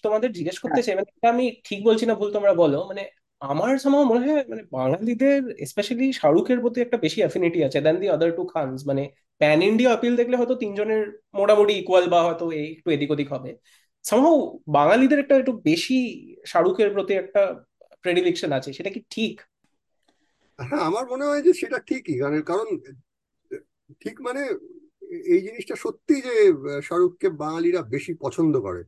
তোমাদের 0.05 0.31
জিজ্ঞেস 0.37 0.57
করতে 0.59 0.75
হ্যাঁ। 0.75 0.87
চাই 0.87 0.95
মানে 0.99 1.11
আমি 1.27 1.45
ঠিক 1.65 1.81
বলছি 1.85 2.05
না 2.07 2.15
ভুল 2.15 2.29
তোমরা 2.37 2.53
বলো। 2.55 2.79
মানে 2.91 3.03
আমার 3.43 3.75
সময় 3.79 4.05
মনে 4.05 4.23
হয় 4.27 4.45
মানে 4.49 4.63
বাঙালিদের 4.73 5.41
স্পেশালি 5.67 6.07
শাহরুখের 6.13 6.59
প্রতি 6.61 6.79
একটা 6.81 6.97
বেশি 6.97 7.19
অ্যাফিনিটি 7.21 7.59
আছে 7.65 7.79
দেন 7.81 7.97
দি 8.01 8.07
আদার 8.09 8.31
টু 8.37 8.43
খানস 8.53 8.81
মানে 8.87 9.03
প্যান 9.41 9.59
ইন্ডিয়া 9.63 9.91
আপিল 9.93 10.13
দেখলে 10.17 10.37
হয়তো 10.37 10.55
তিনজনের 10.63 11.03
মোটামুটি 11.35 11.73
ইকুয়াল 11.77 12.05
বা 12.09 12.21
হয়তো 12.27 12.45
এই 12.53 12.67
একটু 12.75 12.89
এদিক 12.91 13.11
ওদিক 13.11 13.29
হবে। 13.35 13.51
সামহাও 14.05 14.37
বাঙালিদের 14.69 15.19
একটা 15.19 15.35
একটু 15.37 15.53
বেশি 15.65 15.99
শাহরুখের 16.47 16.89
প্রতি 16.93 17.13
একটা 17.15 17.43
প্রেডিলেকশন 18.05 18.51
আছে 18.53 18.71
সেটা 18.73 18.91
কি 18.91 19.01
ঠিক? 19.11 19.35
হ্যাঁ 20.59 20.83
আমার 20.83 21.05
মনে 21.11 21.25
হয় 21.25 21.43
যে 21.43 21.53
সেটা 21.61 21.79
ঠিকই। 21.89 22.17
কারণ 22.19 22.41
কারণ 22.43 22.69
ঠিক 24.01 24.17
মানে 24.21 24.43
এই 25.35 25.41
জিনিসটা 25.41 25.75
সত্যি 25.77 26.15
যে 26.21 26.35
শাহরুখকে 26.83 27.29
বাঙালিরা 27.43 27.81
বেশি 27.95 28.13
পছন্দ 28.21 28.55
করে। 28.61 28.83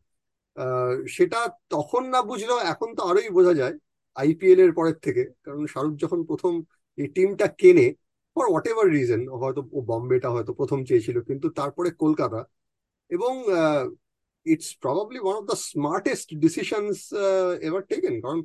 সেটা 1.17 1.39
তখন 1.75 2.03
না 2.15 2.21
বুঝলেও 2.31 2.59
এখন 2.73 2.89
তো 2.97 3.01
আরোই 3.11 3.29
বোঝা 3.37 3.55
যায় 3.61 3.75
আইপিএল 4.17 4.59
এর 4.65 4.73
পরের 4.79 4.97
থেকে। 5.07 5.23
কারণ 5.45 5.63
শাহরুখ 5.73 5.95
যখন 6.05 6.21
প্রথম 6.31 6.53
এই 6.99 7.09
টিমটা 7.17 7.47
কেনে 7.61 7.87
ফর 8.37 8.47
হোয়াট 8.51 8.67
এভার 8.73 8.87
রিজন 8.97 9.23
হয়তো 9.41 9.61
ও 9.77 9.79
বম্বেটা 9.91 10.29
হয়তো 10.35 10.53
প্রথম 10.61 10.79
চেয়েছিল, 10.89 11.17
কিন্তু 11.29 11.47
তারপরে 11.61 11.89
কলকাতা। 12.03 12.41
এবং 13.11 13.33
it's 14.47 14.69
probably 14.83 15.19
one 15.23 15.37
of 15.41 15.45
the 15.51 15.57
smartest 15.71 16.29
decisions 16.45 16.99
ever 17.67 17.83
taken 17.91 18.15
কারণ 18.25 18.41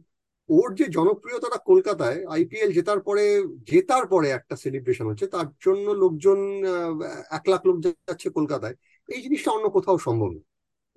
ওর 0.49 0.69
যে 0.79 0.85
জনপ্রিয়তাটা 0.97 1.59
কলকাতায় 1.69 2.19
আইপিএল 2.35 2.69
জেতার 2.77 2.99
পরে 3.07 3.23
জেতার 3.71 4.05
পরে 4.13 4.27
একটা 4.37 4.55
সেলিব্রেশন 4.63 5.05
হচ্ছে, 5.09 5.25
তার 5.35 5.47
জন্য 5.65 5.85
লোকজন 6.03 6.39
এক 7.37 7.43
লাখ 7.51 7.61
লোক 7.69 7.77
যাচ্ছে 7.85 8.27
কলকাতায়। 8.37 8.75
এই 9.09 9.19
জিনিসটা 9.25 9.49
অন্য 9.55 9.65
কোথাও 9.77 9.97
সম্ভব 10.07 10.29
না। 10.35 10.41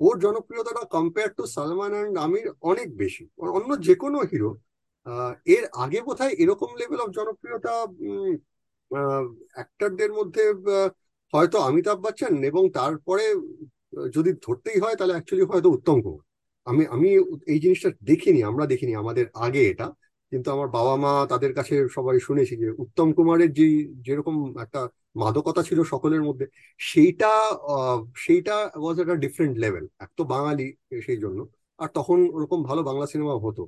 ওর 0.00 0.14
জনপ্রিয়তাটা 0.24 0.82
compare 0.96 1.30
to 1.38 1.44
Salman 1.56 1.92
and 1.96 2.14
Aamir 2.26 2.46
অনেক 2.70 2.88
বেশি। 3.02 3.24
অন্য 3.58 3.70
যে 3.86 3.94
কোনো 4.02 4.18
হিরো 4.30 4.50
এর 5.56 5.64
আগে 5.84 6.00
বোধহয় 6.06 6.34
এরকম 6.42 6.70
লেভেল 6.80 7.00
অফ 7.04 7.08
জনপ্রিয়তা 7.18 7.74
অ্যাক্টরদের 9.56 10.10
মধ্যে 10.18 10.44
হয়তো 11.32 11.56
অমিতাভ 11.68 11.98
বচ্চন 12.04 12.32
এবং 12.50 12.62
তারপরে, 12.78 13.24
যদি 14.16 14.30
ধরতেই 14.46 14.78
হয় 14.84 14.96
তাহলে 14.98 15.14
অ্যাকচুয়ালি 15.14 15.44
হয়তো 15.50 15.68
উত্তম 15.76 15.96
কুমার। 16.04 16.24
আমি 16.66 16.82
আমি 16.94 17.08
এই 17.52 17.58
জিনিসটা 17.64 17.90
দেখিনি, 18.10 18.40
আমরা 18.50 18.64
দেখিনি, 18.72 18.92
আমাদের 19.02 19.26
আগে 19.46 19.62
এটা। 19.72 19.86
কিন্তু 20.32 20.48
আমার 20.50 20.68
বাবা 20.68 20.94
মা 20.96 21.12
তাদের 21.26 21.52
কাছে 21.54 21.74
সবাই 21.88 22.16
শুনেছি 22.20 22.54
যে 22.56 22.68
উত্তম 22.78 23.08
কুমারের 23.12 23.50
যে 23.52 23.66
যেরকম 24.00 24.36
একটা 24.62 24.80
মাদকতা 25.16 25.62
ছিল 25.62 25.78
সকলের 25.84 26.22
মধ্যে 26.22 26.46
সেইটা 26.80 27.30
সেইটা 28.16 28.54
ওয়াজ 28.76 28.96
একটা 29.00 29.14
ডিফারেন্ট 29.14 29.54
লেভেল 29.58 29.84
এক 29.98 30.10
তো 30.16 30.22
বাঙালি 30.24 30.66
সেই 31.02 31.18
জন্য 31.18 31.38
আর 31.78 31.88
তখন 31.94 32.18
ওরকম 32.34 32.58
ভালো 32.62 32.80
বাংলা 32.82 33.06
সিনেমা 33.06 33.34
হতো। 33.36 33.62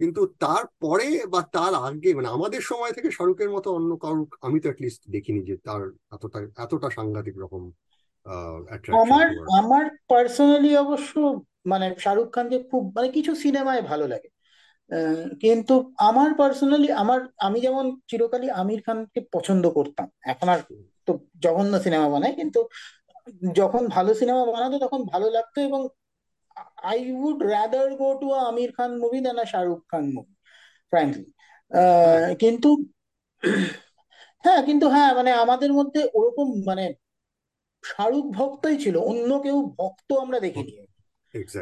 কিন্তু 0.00 0.20
তারপরে 0.40 1.04
বা 1.28 1.40
তার 1.52 1.72
আগে 1.86 2.10
মানে 2.14 2.28
আমাদের 2.28 2.60
সময় 2.60 2.92
থেকে 2.92 3.08
শাহরুখের 3.10 3.50
মতো 3.50 3.68
অন্য 3.74 3.90
কারুর 3.96 4.26
আমি 4.40 4.60
তো 4.60 4.66
অ্যাটলিস্ট 4.68 5.02
দেখিনি 5.10 5.40
যে 5.44 5.54
তার 5.64 5.82
এতটা 6.12 6.38
এতটা 6.56 6.88
সাংঘাতিক 6.90 7.36
রকম 7.38 7.62
আমার 8.96 9.26
আমার 9.58 9.84
পার্সোনালি 10.08 10.70
অবশ্য 10.76 11.12
মানে 11.66 11.86
শাহরুখ 11.98 12.28
খানকে 12.34 12.58
খুব 12.62 12.82
মানে 12.96 13.08
কিছু 13.08 13.32
সিনেমায় 13.34 13.82
ভালো 13.82 14.04
লাগে। 14.08 14.28
কিন্তু 15.40 15.74
আমার 15.98 16.30
পার্সোনালি 16.34 16.88
আমার, 16.92 17.20
আমি 17.38 17.58
যেমন 17.60 17.84
চিরকালই 18.10 18.48
আমির 18.50 18.80
খানকে 18.86 19.20
পছন্দ 19.32 19.64
করতাম। 19.68 20.08
এখন 20.22 20.48
আর 20.48 20.60
তো 21.08 21.12
জঘন্য 21.42 21.74
সিনেমা 21.78 22.08
বানায়, 22.08 22.34
কিন্তু 22.34 22.60
যখন 23.54 23.82
ভালো 23.88 24.10
সিনেমা 24.14 24.42
বানাতো 24.46 24.76
তখন 24.78 25.00
ভালো 25.04 25.26
লাগতো 25.30 25.58
এবং 25.60 25.80
I 26.82 26.98
would 27.24 27.38
rather 27.54 27.88
go 27.94 28.08
to 28.20 28.26
Aamir 28.48 28.70
Khan 28.72 28.90
movie 28.98 29.18
than 29.20 29.38
a 29.38 29.44
Shahrukh 29.44 29.80
Khan 29.90 30.04
movie 30.14 30.34
frankly 30.92 31.30
কিন্তু 32.40 32.68
হ্যাঁ 34.44 34.60
কিন্তু 34.62 34.86
হ্যাঁ 34.88 35.10
মানে 35.14 35.30
আমাদের 35.34 35.70
মধ্যে 35.72 36.00
ওরকম 36.14 36.48
মানে 36.66 36.84
শাহরুখ 37.84 38.24
ভক্তই 38.32 38.76
ছিল, 38.84 38.96
অন্য 39.10 39.30
কেউ 39.42 39.58
ভক্ত 39.78 40.08
আমরা 40.12 40.38
দেখিনি। 40.40 40.72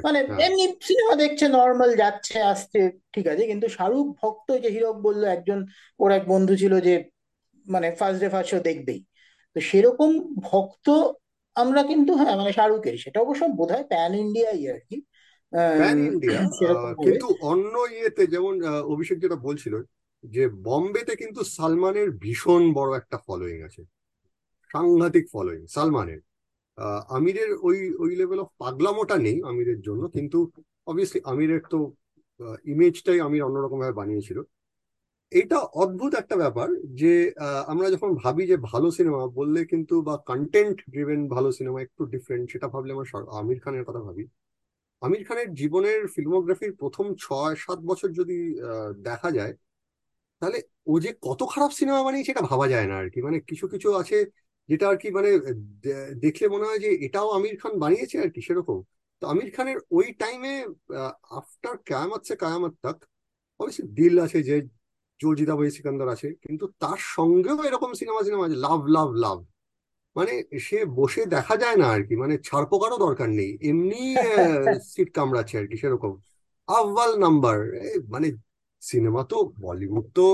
মানে 0.04 0.18
হ্যাঁ। 0.22 0.40
এমনি 0.40 0.64
সিনেমা 0.80 1.14
দেখছে 1.14 1.48
নর্মাল 1.48 1.96
যাচ্ছে 1.96 2.42
আসছে 2.42 2.80
ঠিক 3.12 3.26
আছে। 3.26 3.46
কিন্তু 3.46 3.68
শাহরুখ 3.68 4.06
ভক্ত 4.22 4.48
যে 4.58 4.68
হিরক 4.70 4.96
বলল 4.96 5.24
একজন 5.24 5.58
ওর 6.00 6.10
এক 6.12 6.24
বন্ধু 6.28 6.56
ছিল 6.56 6.80
যে 6.80 6.94
মানে 7.66 7.88
ফার্স্ট 7.92 8.20
ডে 8.20 8.28
ফার্স্ট 8.28 8.50
শো 8.50 8.58
দেখবেই। 8.60 9.00
তো 9.56 9.60
সেরকম 9.60 10.10
ভক্ত 10.42 10.86
আমরা 11.56 11.82
কিন্তু 11.82 12.12
হ্যাঁ 12.14 12.36
মানে 12.36 12.52
শাহরুখের। 12.52 12.96
সেটা 12.98 13.20
অবশ্য 13.20 13.42
বোধহয় 13.56 13.84
প্যান 13.84 14.14
ইন্ডিয়াই 14.14 14.68
আর 14.68 14.80
কি 14.80 14.96
কিন্তু 16.96 17.26
অন্য 17.40 17.74
ইয়েতে 17.90 18.26
যেমন 18.26 18.54
অভিষেক 18.84 19.18
যেটা 19.18 19.36
বলছিল 19.36 19.74
যে 20.24 20.48
বম্বেতে 20.48 21.16
কিন্তু 21.16 21.44
সালমানের 21.44 22.10
ভীষণ 22.10 22.72
বড় 22.72 22.96
একটা 22.96 23.18
ফলোয়িং 23.18 23.62
আছে। 23.62 23.82
সাংঘাতিক 24.70 25.24
ফলোয়িং 25.32 25.66
সালমানের। 25.66 26.20
আমিরের 27.16 27.50
ওই 27.68 27.78
ওই 28.02 28.10
লেভেল 28.20 28.38
অফ 28.44 28.48
পাগলামোটা 28.62 29.16
নেই 29.26 29.36
আমিরের 29.50 29.80
জন্য, 29.86 30.02
কিন্তু 30.16 30.38
অবভিয়াসলি 30.90 31.20
আমিরের 31.32 31.62
তো 31.72 31.78
ইমেজটাই 32.72 33.18
আমির 33.26 33.46
অন্যরকম 33.48 33.78
ভাবে 33.82 33.98
বানিয়েছিল। 34.00 34.38
এটা 35.32 35.58
অদ্ভুত 35.82 36.12
একটা 36.22 36.36
ব্যাপার 36.42 36.68
যে 37.00 37.12
আমরা 37.72 37.86
যখন 37.94 38.10
ভাবি 38.22 38.42
যে 38.52 38.56
ভালো 38.70 38.88
সিনেমা 38.98 39.20
বললে 39.38 39.60
কিন্তু 39.72 39.94
বা 40.08 40.14
কন্টেন্ট 40.30 40.76
ড্রিভেন 40.92 41.20
ভালো 41.34 41.48
সিনেমা 41.58 41.78
একটু 41.86 42.02
ডিফারেন্ট 42.14 42.46
সেটা 42.52 42.66
ভাবলে 42.74 42.92
আমরা 42.94 43.06
আমির 43.40 43.58
খানের 43.64 43.84
কথা 43.88 44.02
ভাবি। 44.08 44.24
আমির 45.02 45.22
খানের 45.28 45.48
জীবনের 45.60 46.00
ফিল্মোগ্রাফির 46.14 46.72
প্রথম 46.82 47.06
ছয়, 47.24 47.54
সাত 47.64 47.78
বছর 47.90 48.08
যদি 48.20 48.36
দেখা 49.08 49.28
যায়, 49.38 49.54
তাহলে 50.42 50.58
ও 50.92 50.94
যে 51.04 51.10
কত 51.26 51.40
খারাপ 51.52 51.70
সিনেমা 51.80 52.00
বানিয়েছে 52.06 52.32
এটা 52.34 52.44
ভাবা 52.50 52.66
যায় 52.74 52.86
না 52.90 52.94
আর 53.02 53.08
কি। 53.14 53.18
মানে 53.26 53.38
কিছু 53.50 53.66
কিছু 53.74 53.88
আছে 54.00 54.18
যেটা 54.70 54.84
আর 54.88 54.96
কি 55.02 55.08
মানে 55.10 55.30
দেখলে 56.22 56.46
মনে 56.48 56.66
হয় 56.68 56.80
যে 56.84 56.90
এটাও 57.06 57.28
আমির 57.36 57.56
খান 57.62 57.72
বানিয়েছে 57.78 58.16
আর 58.24 58.30
কি 58.34 58.40
সেরকম। 58.48 58.78
তো 59.22 59.24
আমির 59.26 59.50
খানের 59.56 59.78
ওই 59.90 60.06
টাইমে 60.20 60.52
আফটার 61.38 61.76
কায়ামত 61.88 62.22
সে 62.28 62.34
কায়ামত 62.36 62.72
তাক 62.84 62.98
অবশ্যই 63.60 63.86
দিল 63.98 64.14
আছে 64.26 64.38
যে 64.48 64.56
জোর 65.20 65.34
বই 65.58 65.70
সিকান্দার 65.70 66.08
আছে 66.08 66.28
কিন্তু 66.44 66.64
তার 66.80 66.98
সঙ্গেও 67.16 67.58
এরকম 67.68 67.90
সিনেমা 68.00 68.20
সিনেমা 68.26 68.44
আছে 68.46 68.58
লাভ 68.66 68.80
লাভ 68.96 69.08
লাভ। 69.24 69.38
মানে 70.16 70.32
সে 70.66 70.78
বসে 70.98 71.22
দেখা 71.26 71.54
যায় 71.56 71.76
না 71.76 71.86
আর 71.94 72.02
কি 72.08 72.14
মানে 72.16 72.34
ছাড়পোকারও 72.44 72.98
দরকার 72.98 73.28
নেই। 73.30 73.50
এমনি 73.62 74.00
সিট 74.92 75.08
কামড়াচ্ছে 75.16 75.54
আর 75.60 75.66
কি 75.70 75.76
সেরকম। 75.82 76.12
আব্বাল 76.68 77.10
নাম্বার 77.18 77.58
মানে 78.08 78.28
সিনেমা 78.82 79.22
তো 79.30 79.36
বলিউড 79.62 80.06
তো 80.16 80.26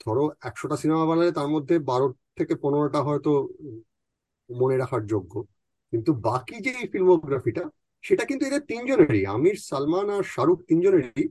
ধরো 0.00 0.22
একশোটা 0.48 0.76
সিনেমা 0.82 1.04
বানালে 1.10 1.32
তার 1.38 1.48
মধ্যে 1.54 1.74
বারো 1.90 2.06
থেকে 2.38 2.54
পনেরোটা 2.64 3.00
হয়তো 3.08 3.32
মনে 4.50 4.76
রাখার 4.82 5.02
যোগ্য। 5.12 5.34
কিন্তু 5.92 6.10
বাকি 6.28 6.56
যে 6.66 6.72
ফিল্মোগ্রাফিটা, 6.92 7.64
সেটা 8.04 8.24
কিন্তু 8.28 8.42
এদের 8.48 8.62
তিনজনেরই। 8.70 9.22
আমির, 9.34 9.56
সালমান 9.68 10.06
আর 10.16 10.24
শাহরুখ 10.34 10.58
তিনজনেরই 10.68 11.24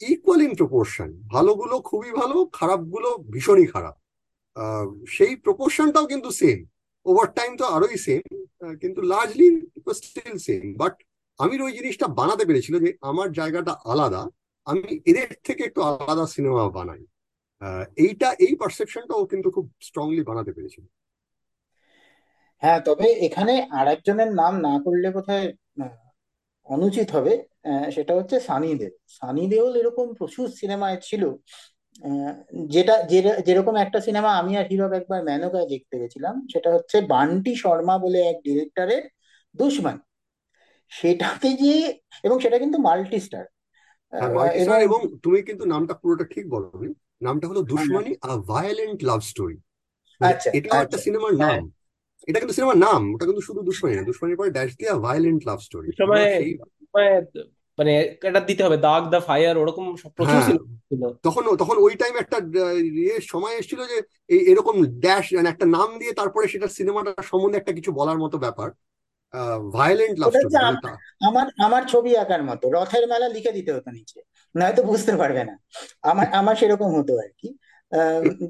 ইকুয়াল 0.00 0.40
ইন 0.46 0.52
প্রপোর্শন 0.60 1.08
ভালোগুলো 1.34 1.74
খুবই 1.88 2.12
ভালো, 2.20 2.36
খারাপগুলো 2.58 3.08
ভীষণই 3.32 3.68
খারাপ। 3.74 3.94
সেই 5.16 5.32
প্রপোর্শনটাও 5.44 6.06
কিন্তু 6.12 6.28
সেম 6.40 6.58
ওভার 7.06 7.28
টাইম 7.38 7.50
তো 7.60 7.64
আরোই 7.76 7.96
সেম 8.06 8.22
কিন্তু 8.82 9.00
largely 9.12 9.48
still 10.00 10.36
same 10.46 10.62
but 10.80 10.94
Aamir 11.38 11.60
ওই 11.66 11.72
জিনিসটা 11.78 12.06
বানাতে 12.18 12.44
পেরেছিল 12.48 12.74
যে 12.84 12.90
আমার 13.10 13.28
জায়গাটা 13.38 13.72
আলাদা, 13.92 14.22
আমি 14.66 14.82
এদের 15.10 15.28
থেকে 15.46 15.62
একটু 15.68 15.80
আলাদা 15.90 16.24
সিনেমা 16.34 16.64
বানাই। 16.78 17.02
এইটা 17.96 18.28
এই 18.38 18.52
পারসেপশনটাও 18.54 19.22
কিন্তু 19.26 19.48
খুব 19.50 19.66
স্ট্রংলি 19.82 20.22
বানাতে 20.22 20.52
পেরেছিল 20.52 20.84
হ্যাঁ 22.62 22.80
তবে 22.80 23.06
এখানে 23.20 23.54
আরেকজনের 23.70 24.30
নাম 24.32 24.52
না 24.60 24.74
করলে 24.84 25.08
বোধহয় 25.10 25.46
অনুচিত 26.66 27.08
হবে 27.10 27.32
সেটা 27.92 28.12
হচ্ছে 28.14 28.36
সানি 28.40 28.70
দেওল। 28.74 28.94
সানি 29.08 29.44
দেওল 29.48 29.72
এরকম 29.76 30.06
প্রচুর 30.14 30.46
সিনেমায় 30.50 30.98
ছিল 30.98 31.22
যেটা 32.68 32.94
যেরকম 33.46 33.74
একটা 33.76 33.98
সিনেমা 34.00 34.30
আমি 34.34 34.52
আর 34.56 34.66
হিরক 34.66 34.92
একবার 34.92 35.20
ম্যানকায় 35.24 35.68
দেখতে 35.68 35.94
গেছিলাম 35.98 36.34
সেটা 36.52 36.68
হচ্ছে 36.74 36.96
বান্টি 37.06 37.52
শর্মা 37.56 37.94
বলে 37.98 38.18
এক 38.22 38.36
ডিরেক্টরের 38.44 39.04
দুশ্মন। 39.54 39.96
সেটাতে 40.92 41.48
যে 41.54 41.74
এবং 42.24 42.36
সেটা 42.40 42.56
কিন্তু 42.58 42.78
মাল্টি 42.78 43.18
স্টার 43.20 43.44
হ্যাঁ, 44.12 44.50
এবং 44.78 45.00
তুমি 45.22 45.38
কিন্তু 45.42 45.64
নামটা 45.66 45.94
পুরোটা 45.94 46.24
ঠিক 46.24 46.44
বলনি। 46.50 46.88
নামটা 47.20 47.46
হলো 47.48 47.60
হ্যাঁ, 47.60 47.70
দুশ্মনী 47.70 48.12
আ 48.22 48.30
ভায়োলেন্ট 48.46 48.98
লাভ 49.04 49.20
স্টোরি 49.20 49.56
আচ্ছা 50.20 50.48
এটা 50.50 50.68
একটা 50.68 50.78
আচ্ছা। 50.78 50.98
সিনেমার 50.98 51.32
হ্যাঁ। 51.34 51.56
নাম। 51.56 51.70
এটা 52.28 52.38
কিন্তু 52.38 52.54
সিনেমার 52.54 52.78
নাম 52.78 53.14
ওটা 53.14 53.24
কিন্তু 53.26 53.40
শুধু 53.40 53.60
দুশ্মনী 53.62 53.96
না 53.96 54.02
দুশ্মনীর 54.02 54.36
পরে 54.36 54.50
ড্যাশ 54.50 54.70
দিয়া 54.76 54.92
ভায়োলেন্ট 54.96 55.40
লাভ 55.46 55.58
স্টোরি 55.58 55.88
মানে 57.78 57.92
এটা 58.22 58.40
দিতে 58.40 58.62
হবে 58.64 58.76
দাগ 58.76 59.02
দা 59.10 59.20
ফায়ার 59.20 59.56
ওরকম 59.58 59.84
প্রচুর 60.16 60.40
ছিল। 60.42 60.58
তখন 61.22 61.42
তখন 61.56 61.76
ওই 61.78 61.94
টাইম 61.94 62.14
একটা 62.16 62.38
ইয়ে 62.98 63.20
সময় 63.20 63.54
এসেছিল 63.54 63.80
যে 63.86 63.96
এই 64.28 64.40
এরকম 64.46 64.86
ড্যাশ 64.98 65.24
মানে 65.34 65.48
একটা 65.48 65.66
নাম 65.66 65.98
দিয়ে 65.98 66.12
তারপরে 66.12 66.48
সেটা 66.48 66.68
সিনেমাটা 66.68 67.22
সম্বন্ধে 67.22 67.58
একটা 67.58 67.72
কিছু 67.72 67.92
বলার 67.92 68.18
মতো 68.18 68.38
ব্যাপার। 68.38 68.68
ভায়োলেন্ট 69.72 70.16
লাভ 70.18 70.32
স্টোরি 70.32 70.56
আমার 71.22 71.46
আমার 71.64 71.82
ছবি 71.88 72.16
আঁকার 72.16 72.42
মতো। 72.42 72.64
রথের 72.70 73.04
মেলা 73.08 73.28
লিখে 73.28 73.52
দিতে 73.52 73.70
হতো 73.72 73.90
নিচে। 73.90 74.18
নয়তো 74.54 74.82
বুঝতে 74.82 75.12
পারবে 75.16 75.44
না। 75.44 75.54
আমার 76.02 76.26
আমার 76.32 76.54
সেরকম 76.56 76.90
হতো 76.98 77.12
আর 77.18 77.30
কি। 77.40 77.48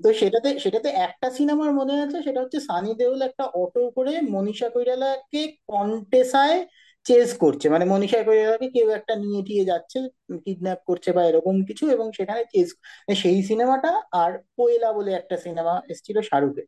তো 0.04 0.08
সেটাতে 0.12 0.58
সেটাতে 0.58 0.88
একটা 0.88 1.30
সিনেমার 1.30 1.72
মনে 1.72 1.94
আছে 2.00 2.22
সেটা 2.22 2.40
হচ্ছে 2.40 2.60
সানি 2.60 2.94
দেওল 2.94 3.22
একটা 3.22 3.44
অটো 3.54 3.90
করে 3.90 4.12
মনীষা 4.30 4.68
কৈরালাকে 4.68 5.42
কন্টেসায় 5.66 6.58
চেজ 7.06 7.28
করছে। 7.34 7.68
মানে 7.68 7.84
মনীষা 7.84 8.18
কৈরালাকে 8.22 8.68
কেউ 8.70 8.88
একটা 8.88 9.14
নিয়ে 9.16 9.42
টিয়ে 9.42 9.64
যাচ্ছে 9.64 9.98
কিডন্যাপ 10.44 10.80
করছে 10.86 11.12
বা 11.12 11.22
এরকম 11.24 11.54
কিছু 11.64 11.84
এবং 11.90 12.12
সেখানে 12.12 12.42
চেজ 12.52 12.68
সেই 13.16 13.42
সিনেমাটা 13.42 13.90
আর 14.12 14.38
কোয়েলা 14.56 14.92
বলে 14.92 15.12
একটা 15.12 15.36
সিনেমা 15.36 15.74
এসেছিল 15.88 16.20
শাহরুখের। 16.20 16.66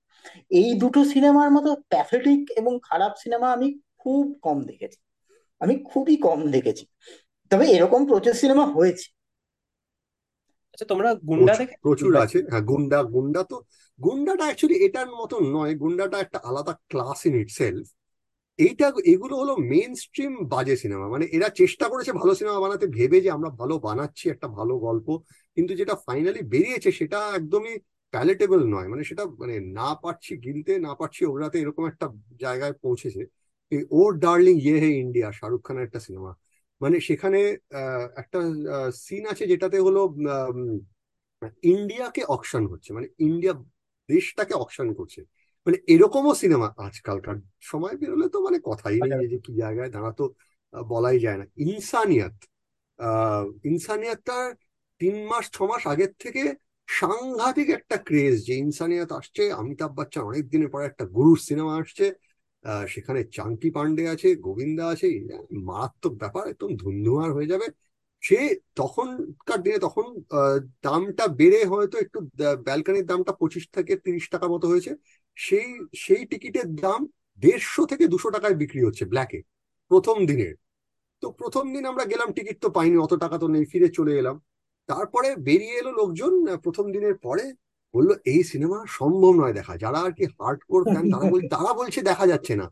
এই 0.50 0.74
দুটো 0.74 1.04
সিনেমার 1.04 1.48
মতো 1.50 1.76
প্যাথেটিক 1.88 2.50
এবং 2.50 2.78
খারাপ 2.82 3.12
সিনেমা 3.16 3.52
আমি 3.52 3.68
খুব 4.00 4.38
কম 4.42 4.58
দেখেছি। 4.64 4.98
আমি 5.60 5.74
খুবই 5.84 6.16
কম 6.16 6.50
দেখেছি। 6.50 6.84
তবে 7.50 7.64
এরকম 7.66 8.06
প্রচুর 8.06 8.34
সিনেমা 8.34 8.64
হয়েছে। 8.66 9.06
আচ্ছা 10.72 10.84
তোমরা 10.84 11.14
গুন্ডা 11.14 11.54
দেখে 11.54 11.74
প্রচুর 11.82 12.16
আছে। 12.16 12.38
হ্যাঁ 12.50 12.60
গুন্ডা 12.60 12.98
গুন্ডা 13.02 13.44
তো 13.44 13.56
গুন্ডাটা 14.00 14.44
অ্যাকচুয়ালি 14.44 14.76
এটার 14.84 15.08
মতো 15.10 15.36
নয়। 15.40 15.74
গুন্ডাটা 15.74 16.18
একটা 16.20 16.38
আলাদা 16.38 16.72
ক্লাস 16.88 17.26
ইন 17.26 17.34
ইটসেলফ 17.34 17.86
এইটা 18.58 18.86
এগুলো 19.04 19.34
হলো 19.36 19.56
মেন 19.56 19.94
স্ট্রিম 19.94 20.32
বাজে 20.44 20.76
সিনেমা। 20.76 21.06
মানে 21.08 21.24
এরা 21.32 21.48
চেষ্টা 21.50 21.86
করেছে 21.88 22.12
ভালো 22.12 22.32
সিনেমা 22.34 22.60
বানাতে 22.60 22.86
ভেবে 22.86 23.20
যে 23.20 23.30
আমরা 23.30 23.50
ভালো 23.50 23.74
বানাচ্ছি 23.78 24.24
একটা 24.30 24.48
ভালো 24.48 24.74
গল্প। 24.78 25.08
কিন্তু 25.56 25.72
যেটা 25.74 25.94
ফাইনালি 26.06 26.40
বেরিয়েছে 26.42 26.90
সেটা 26.92 27.18
একদমই 27.34 27.74
প্যালেটেবল 28.10 28.60
নয়। 28.64 28.88
মানে 28.88 29.04
সেটা 29.04 29.24
মানে 29.38 29.60
না 29.60 29.94
পারছি 29.94 30.32
গিলতে 30.36 30.72
না 30.78 30.94
পারছি 30.94 31.20
ওরাতে 31.24 31.56
এরকম 31.60 31.84
একটা 31.86 32.06
জায়গায় 32.40 32.72
পৌঁছেছে। 32.72 33.22
ওর 33.90 34.10
ডার্লিং 34.18 34.56
ইয়ে 34.60 34.76
হে 34.80 34.90
ইন্ডিয়া 34.94 35.28
শাহরুখ 35.32 35.60
খানের 35.66 35.84
একটা 35.84 36.00
সিনেমা। 36.00 36.30
মানে 36.80 36.96
সেখানে 37.00 37.38
একটা 38.16 38.38
সিন 38.96 39.22
আছে 39.26 39.44
যেটাতে 39.46 39.78
হলো 39.80 40.00
ইন্ডিয়াকে 41.64 42.22
অকশন 42.26 42.62
হচ্ছে 42.66 42.90
মানে 42.92 43.08
ইন্ডিয়া 43.18 43.54
দেশটাকে 44.08 44.54
অকশন 44.54 44.88
করছে। 44.94 45.20
মানে 45.66 45.76
এরকমও 45.86 46.32
সিনেমা 46.34 46.68
আজকালকার 46.78 47.36
সময় 47.60 47.94
বেরোলে 47.96 48.26
তো 48.28 48.38
মানে 48.40 48.58
কথাই 48.64 48.98
নেই 49.02 49.12
আচ্ছা। 49.12 49.28
যে 49.28 49.38
কি 49.38 49.52
জায়গায় 49.54 49.90
দাঁড়াতো 49.90 50.24
বলাই 50.72 51.18
যায় 51.20 51.38
না। 51.38 51.44
ইনসানিয়াত 51.66 52.36
আহ 52.98 53.44
ইনসানিয়াতটা 53.64 54.36
তিন 55.00 55.16
মাস 55.26 55.44
ছ 55.52 55.56
মাস 55.62 55.82
আগের 55.86 56.12
থেকে 56.18 56.42
সাংঘাতিক 56.88 57.68
একটা 57.70 57.96
ক্রেজ 57.98 58.34
যে 58.46 58.54
ইনসানিয়াত 58.56 59.10
আসছে 59.12 59.42
অমিতাভ 59.52 59.90
বচ্চন 59.94 60.22
অনেক 60.22 60.44
দিনের 60.48 60.70
পরে 60.70 60.84
একটা 60.86 61.04
গুরুর 61.06 61.38
সিনেমা 61.38 61.72
আসছে 61.76 62.04
সেখানে 62.94 63.20
চাঙ্কি 63.36 63.68
পান্ডে 63.76 64.04
আছে, 64.14 64.28
গোবিন্দা 64.46 64.84
আছে, 64.92 65.06
মারাত্মক 65.68 66.14
ব্যাপার, 66.22 66.44
একদম 66.52 66.70
ধুন্ধুমার 66.82 67.30
হয়ে 67.36 67.50
যাবে। 67.52 67.66
সে 68.22 68.38
তখনকার 68.80 69.58
দিনে 69.64 69.78
তখন 69.86 70.06
দামটা 70.86 71.24
বেড়ে 71.40 71.60
হয়তো 71.72 71.96
একটু 72.04 72.18
ব্যালকানির 72.68 73.06
দামটা 73.10 73.32
পঁচিশ 73.40 73.64
থেকে 73.76 73.92
তিরিশ 74.04 74.24
টাকা 74.34 74.46
মতো 74.54 74.66
হয়েছে। 74.72 74.92
সেই 75.36 75.68
সেই 76.04 76.22
টিকিটের 76.30 76.68
দাম 76.84 77.00
দেড়শো 77.40 77.82
থেকে 77.90 78.04
দুশো 78.14 78.28
টাকায় 78.36 78.56
বিক্রি 78.62 78.80
হচ্ছে 78.86 79.04
ব্ল্যাকে, 79.12 79.38
প্রথম 79.90 80.16
দিনের। 80.30 80.54
তো 81.22 81.26
প্রথম 81.40 81.64
দিন 81.74 81.84
আমরা 81.92 82.04
গেলাম, 82.12 82.28
টিকিট 82.36 82.56
তো 82.64 82.68
পাইনি, 82.76 82.96
অত 83.04 83.12
টাকা 83.24 83.36
তো 83.42 83.46
নেই, 83.54 83.64
ফিরে 83.72 83.88
চলে 83.98 84.12
এলাম। 84.20 84.36
তারপরে 84.88 85.28
বেরিয়ে 85.48 85.76
এলো 85.80 85.90
লোকজন 86.00 86.32
প্রথম 86.64 86.84
দিনের 86.94 87.16
পরে 87.26 87.44
বলল 87.94 88.10
এই 88.32 88.40
সিনেমা 88.50 88.78
সম্ভব 88.98 89.32
নয় 89.34 89.54
দেখা। 89.54 89.74
যারা 89.84 89.98
আর 90.00 90.12
কি 90.18 90.24
হার্ড 90.36 90.60
কোর 90.70 90.82
ফ্যান 90.84 91.04
তারা 91.12 91.26
বল 91.26 91.40
তারা 91.54 91.70
বলছে 91.78 92.00
দেখা 92.10 92.24
যাচ্ছে 92.26 92.54
না। 92.56 92.66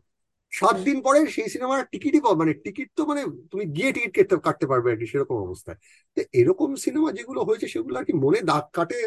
সাত 0.53 0.75
দিন 0.87 0.97
পরে 1.05 1.19
সেই 1.35 1.49
সিনেমার 1.49 1.79
টিকিটই 1.91 2.21
পাবো 2.25 2.35
মানে 2.35 2.53
টিকিট 2.65 2.87
তো 2.97 3.01
মানে 3.05 3.21
তুমি 3.51 3.63
গিয়ে 3.75 3.89
টিকিট 3.95 4.11
কেটে 4.15 4.35
কাটতে 4.47 4.65
পারবে 4.71 4.87
আর 4.91 4.97
কি 5.01 5.05
সেরকম 5.05 5.37
অবস্থায়। 5.45 5.77
তো 6.17 6.21
এরকম 6.33 6.69
সিনেমা 6.85 7.09
যেগুলো 7.17 7.39
হয়েছে 7.43 7.67
সেগুলো 7.67 7.95
আর 7.99 8.05
কি 8.05 8.13
মনে 8.25 8.39
দাগ 8.49 8.65
কাটে 8.73 8.97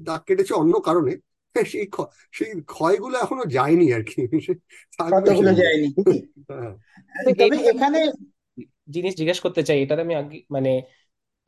দাগ 0.00 0.20
কেটেছে 0.28 0.52
অন্য 0.54 0.74
কারণে। 0.88 1.12
সেই 1.72 1.86
সেই 2.34 2.50
ক্ষয়গুলো 2.66 3.16
এখনও 3.18 3.44
যায়নি 3.56 3.86
আর 3.92 4.02
কি। 4.02 4.20
যায়নি 5.60 5.88
হ্যাঁ। 6.50 6.72
এখানে 7.72 8.00
জিনিস 8.88 9.12
জিজ্ঞেস 9.20 9.38
করতে 9.44 9.62
চাই 9.68 9.78
এটাতে 9.80 10.02
আমি 10.02 10.14
আগে 10.14 10.38
মানে 10.50 10.70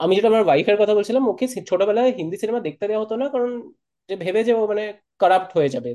আমি 0.00 0.12
যেটা 0.16 0.28
আমার 0.28 0.44
ওয়াইফের 0.46 0.76
কথা 0.80 0.94
বলছিলাম 0.94 1.24
ওকে 1.28 1.44
ছোটবেলায় 1.70 2.10
হিন্দি 2.18 2.36
সিনেমা 2.36 2.60
দেখতে 2.60 2.84
দেওয়া 2.86 3.02
হতো 3.04 3.14
না 3.22 3.26
কারণ 3.34 3.50
যে 4.08 4.14
ভেবে 4.16 4.40
যে 4.44 4.52
ও 4.54 4.62
মানে 4.70 4.84
কারাপ্ট 5.20 5.50
হয়ে 5.56 5.70
যাবে। 5.70 5.90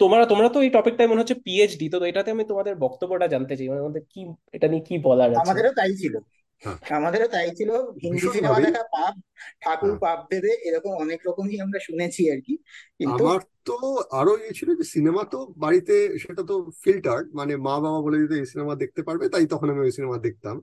তোমরা 0.00 0.24
তোমরা 0.26 0.48
তো 0.48 0.58
এই 0.62 0.70
টপিকটাই 0.70 1.08
মনে 1.08 1.20
হচ্ছে 1.22 1.36
পিএইচডি 1.46 1.86
তো 1.92 1.98
এটাতে 2.10 2.30
আমি 2.30 2.44
তোমাদের 2.44 2.74
বক্তব্যটা 2.84 3.26
জানতে 3.34 3.54
চাই। 3.56 3.68
মানে 3.68 3.82
আমাদের 3.84 4.02
কি 4.12 4.20
এটা 4.56 4.66
নিয়ে 4.68 4.84
কি 4.88 4.94
বলার 5.06 5.30
আছে? 5.30 5.42
আমাদেরও 5.44 5.72
তাই 5.78 5.92
ছিল। 6.02 6.14
হ্যাঁ। 6.62 6.78
আমাদেরও 6.98 7.28
তাই 7.28 7.50
ছিল। 7.58 7.70
হিন্দি 8.02 8.26
সিনেমা 8.34 8.58
দেখা 8.66 8.82
পাপ 8.94 9.14
ঠাকুর 9.62 9.90
হ্যাঁ। 9.90 10.00
পাপ 10.04 10.18
দেবে 10.32 10.50
এরকম 10.68 10.92
অনেক 11.04 11.18
রকমই 11.28 11.56
আমরা 11.64 11.78
শুনেছি 11.78 12.22
আর 12.32 12.40
কি। 12.46 12.54
কিন্তু 13.00 13.22
আমার 13.24 13.40
তো 13.66 13.76
আরও 14.20 14.32
ইয়ে 14.36 14.54
ছিল 14.54 14.68
যে 14.74 14.84
সিনেমা 14.94 15.22
তো 15.32 15.38
বাড়িতে 15.56 15.94
সেটা 16.18 16.42
তো 16.42 16.54
ফিল্টার 16.82 17.18
মানে 17.34 17.52
মা 17.66 17.74
বাবা 17.84 18.00
বলে 18.00 18.18
দিতে 18.22 18.34
এই 18.40 18.46
সিনেমা 18.52 18.74
দেখতে 18.82 19.00
পারবে 19.02 19.24
তাই 19.28 19.44
তখন 19.52 19.66
আমি 19.70 19.80
ওই 19.80 19.92
সিনেমা 19.96 20.16
দেখতাম। 20.18 20.56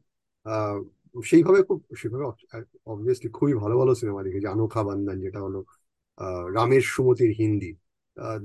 সেইভাবে 1.15 1.59
খুব 1.69 1.79
সেভাবে 2.01 2.25
অবভিয়াসলি 2.85 3.29
খুবই 3.29 3.53
ভালো 3.53 3.75
ভালো 3.81 3.91
সিনেমা 4.01 4.21
দেখেছি। 4.27 4.47
আনোখা 4.47 4.81
বান্দান 4.83 5.17
যেটা 5.21 5.39
হলো 5.39 5.59
রামের 6.57 6.83
সুমতির 6.93 7.31
হিন্দি। 7.39 7.71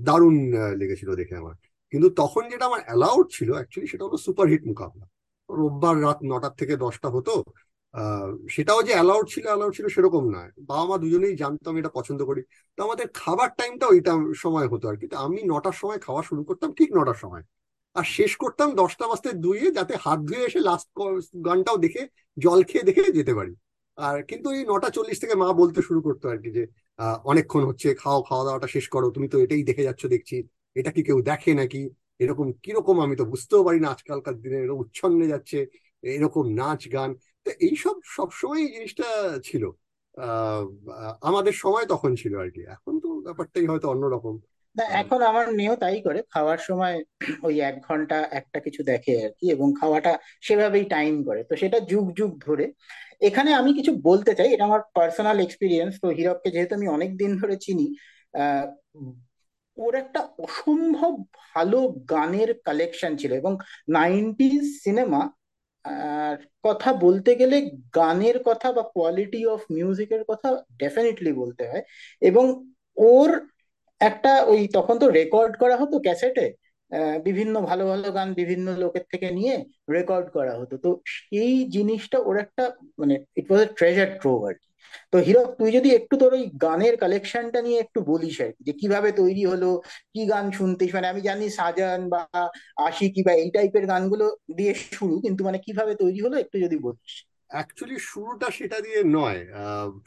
দারুণ 0.07 0.35
লেগেছিল 0.81 1.11
দেখে 1.21 1.35
আমার। 1.43 1.55
কিন্তু 1.93 2.09
তখন 2.21 2.43
যেটা 2.51 2.65
আমার 2.71 2.83
অ্যালাউড 2.87 3.27
ছিল 3.37 3.49
অ্যাকচুয়ালি 3.57 3.89
সেটা 3.93 4.05
হলো 4.07 4.17
সুপারহিট 4.27 4.63
মোকাবলা। 4.71 5.07
রোববার 5.49 5.97
রাত 6.03 6.19
নটার 6.31 6.55
থেকে 6.61 6.75
দশটা 6.85 7.09
হতো 7.09 7.33
সেটাও 8.51 8.81
যে 8.83 8.93
অ্যালাউড 8.97 9.27
ছিল 9.35 9.45
অ্যালাউড 9.51 9.73
ছিল 9.77 9.87
সেরকম 9.95 10.25
নয় 10.35 10.51
বাবা 10.71 10.85
মা 10.91 10.97
দুজনেই 10.99 11.35
জানতাম 11.43 11.75
এটা 11.81 11.91
পছন্দ 11.99 12.21
করি। 12.25 12.43
তো 12.79 12.81
আমাদের 12.87 13.07
খাবার 13.21 13.49
টাইমটা 13.59 13.87
ওইটা 13.93 14.13
সময় 14.45 14.69
হতো 14.73 14.85
আর 14.91 14.97
কি। 15.01 15.07
তো 15.13 15.17
আমি 15.27 15.41
নটার 15.53 15.77
সময় 15.81 15.99
খাওয়া 15.99 16.23
শুরু 16.29 16.43
করতাম, 16.45 16.71
ঠিক 16.79 16.89
নটার 16.99 17.19
সময়। 17.23 17.43
আর 17.97 18.05
শেষ 18.17 18.33
করতাম 18.37 18.69
দশটা 18.75 19.05
বাজতে 19.09 19.31
ধুয়ে 19.45 19.67
যাতে 19.79 19.95
হাত 20.05 20.19
ধুয়ে 20.29 20.47
এসে 20.49 20.61
লাস্ট 20.61 20.89
গানটাও 21.47 21.79
দেখে, 21.85 22.03
জল 22.37 22.61
খেয়ে 22.69 22.85
দেখে 22.89 23.03
যেতে 23.19 23.33
পারি। 23.35 23.53
আর 23.99 24.17
কিন্তু 24.23 24.49
এই 24.57 24.63
নটা 24.71 24.89
চল্লিশ 24.97 25.17
থেকে 25.21 25.35
মা 25.35 25.49
বলতে 25.53 25.81
শুরু 25.89 26.01
করতো 26.07 26.25
আর 26.33 26.39
কি 26.43 26.51
যে 26.57 26.63
অনেকক্ষণ 27.31 27.63
হচ্ছে 27.71 27.89
খাও 28.01 28.19
খাওয়া 28.29 28.45
দাওয়াটা 28.47 28.69
শেষ 28.75 28.87
করো, 28.95 29.07
তুমি 29.11 29.27
তো 29.33 29.37
এটাই 29.45 29.63
দেখে 29.69 29.87
যাচ্ছ, 29.89 30.03
দেখছি। 30.07 30.37
এটা 30.77 30.91
কি 30.97 31.01
কেউ 31.09 31.19
দেখে 31.31 31.51
নাকি? 31.55 31.83
এরকম 32.21 32.47
কীরকম 32.65 32.97
আমি 33.05 33.15
তো 33.17 33.25
বুঝতেও 33.25 33.63
পারি 33.67 33.79
না, 33.81 33.89
আজকালকার 33.91 34.37
দিনে 34.43 34.57
এরকম 34.65 34.81
উচ্ছন্নে 34.85 35.27
যাচ্ছে, 35.33 35.59
এরকম 36.05 36.45
নাচ, 36.61 36.81
গান। 36.93 37.11
তো 37.47 37.51
এইসব 37.67 37.95
সবসময় 38.17 38.63
জিনিসটা 38.75 39.07
ছিল। 39.49 39.65
আমাদের 41.29 41.55
সময় 41.63 41.87
তখন 41.93 42.11
ছিল 42.23 42.33
আর 42.43 42.49
কি। 42.55 42.61
এখন 42.75 42.95
তো 43.05 43.09
ব্যাপারটাই 43.27 43.67
হয়তো 43.67 43.87
অন্যরকম। 43.89 44.35
না 44.77 44.85
এখন 45.01 45.21
আমার 45.23 45.47
মেয়েও 45.53 45.77
তাই 45.77 45.97
করে। 46.01 46.21
খাওয়ার 46.31 46.61
সময় 46.69 46.97
ওই 47.43 47.55
এক 47.61 47.77
ঘণ্টা 47.89 48.17
একটা 48.31 48.59
কিছু 48.67 48.81
দেখে 48.83 49.15
আর 49.25 49.31
কি 49.39 49.47
এবং 49.51 49.69
খাওয়াটা 49.81 50.13
সেভাবেই 50.43 50.85
টাইম 50.87 51.15
করে। 51.25 51.41
তো 51.45 51.55
সেটা 51.57 51.79
যুগ 51.91 52.07
যুগ 52.17 52.31
ধরে। 52.41 52.65
এখানে 53.21 53.51
আমি 53.55 53.71
কিছু 53.75 53.93
বলতে 54.03 54.33
চাই। 54.35 54.49
এটা 54.55 54.65
আমার 54.65 54.83
পার্সোনাল 54.95 55.39
এক্সপিরিয়েন্স 55.41 55.93
তো 56.03 56.07
হীরককে 56.09 56.49
যেহেতু 56.51 56.73
আমি 56.75 56.87
অনেক 56.89 57.11
দিন 57.17 57.31
ধরে 57.41 57.55
চিনি 57.57 57.87
ওর 59.79 59.95
একটা 59.95 60.21
অসম্ভব 60.39 61.13
ভালো 61.47 61.79
গানের 62.11 62.51
কালেকশন 62.65 63.13
ছিল 63.17 63.33
এবং 63.33 63.53
নাইনটিজ 63.89 64.63
সিনেমা 64.85 65.23
আর 65.85 66.37
কথা 66.65 66.91
বলতে 66.95 67.31
গেলে 67.35 67.57
গানের 67.95 68.37
কথা 68.45 68.69
বা 68.73 68.83
কোয়ালিটি 68.95 69.41
অফ 69.47 69.61
মিউজিকের 69.71 70.23
কথা 70.29 70.49
ডেফিনেটলি 70.79 71.33
বলতে 71.33 71.63
হয়। 71.71 71.83
এবং 72.23 72.45
ওর 72.97 73.31
একটা 74.01 74.33
ওই 74.45 74.61
তখন 74.75 74.95
তো 74.99 75.07
রেকর্ড 75.11 75.53
করা 75.63 75.77
হতো 75.77 75.97
ক্যাসেটে 75.99 76.47
বিভিন্ন 77.25 77.55
ভালো 77.61 77.85
ভালো 77.87 78.09
গান 78.13 78.29
বিভিন্ন 78.35 78.67
লোকের 78.77 79.05
থেকে 79.13 79.31
নিয়ে 79.31 79.55
রেকর্ড 79.91 80.27
করা 80.31 80.55
হতো। 80.61 80.75
তো 80.85 80.91
সেই 81.07 81.55
জিনিসটা 81.69 82.19
ওর 82.19 82.37
একটা 82.37 82.65
মানে 82.99 83.15
ইট 83.37 83.47
ওয়াজ 83.51 83.61
এ 83.67 83.69
ট্রেজার 83.79 84.09
ট্রোভ 84.21 84.41
আর 84.45 84.55
কি। 84.55 84.69
তো 85.13 85.17
হিরক, 85.19 85.49
তুই 85.59 85.71
যদি 85.73 85.89
একটু 85.95 86.15
তোর 86.17 86.33
ওই 86.35 86.45
গানের 86.63 86.95
কালেকশনটা 86.97 87.61
নিয়ে 87.63 87.79
একটু 87.81 87.99
বলিস 88.01 88.37
আর 88.41 88.51
কি, 88.53 88.63
যে 88.65 88.73
কীভাবে 88.73 89.13
তৈরি 89.13 89.45
হলো, 89.47 89.71
কি 90.13 90.27
গান 90.27 90.47
শুনতিস? 90.51 90.91
মানে 90.95 91.07
আমি 91.09 91.21
জানি 91.21 91.47
সাজান 91.51 92.01
বা 92.09 92.23
আশিকি 92.89 93.21
বা 93.23 93.33
এই 93.33 93.51
টাইপের 93.51 93.85
গানগুলো 93.87 94.27
দিয়ে 94.57 94.73
শুরু, 94.75 95.15
কিন্তু 95.21 95.41
মানে 95.45 95.59
কীভাবে 95.59 95.93
তৈরি 95.95 96.21
হলো 96.21 96.37
একটু 96.39 96.57
যদি 96.59 96.77
বলিস। 96.79 97.13
অ্যাকচুয়ালি 97.51 97.99
শুরুটা 98.01 98.49
সেটা 98.51 98.79
দিয়ে 98.81 99.01
নয়। 99.19 99.41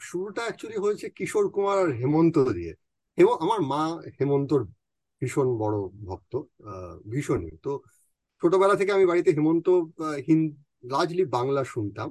শুরুটা 0.00 0.42
অ্যাকচুয়ালি 0.42 0.78
হয়েছে 0.78 1.06
কিশোর 1.08 1.46
কুমার 1.50 1.92
হেমন্ত 1.92 2.36
দিয়ে। 2.38 2.72
হেম 3.18 3.28
আমার 3.44 3.60
মা 3.72 3.82
হেমন্তর 4.18 4.60
ভীষণ 5.22 5.48
বড় 5.62 5.76
ভক্ত 6.08 6.32
ভীষণই। 7.12 7.54
তো 7.64 7.72
ছোটবেলা 8.42 8.74
থেকে 8.80 8.92
আমি 8.96 9.06
বাড়িতে 9.10 9.30
হেমন্ত 9.36 9.66
হিন্দ 10.28 10.48
লার্জলি 10.92 11.24
বাংলা 11.36 11.62
শুনতাম। 11.74 12.08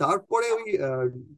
তারপরে 0.00 0.46
ওই 0.58 0.64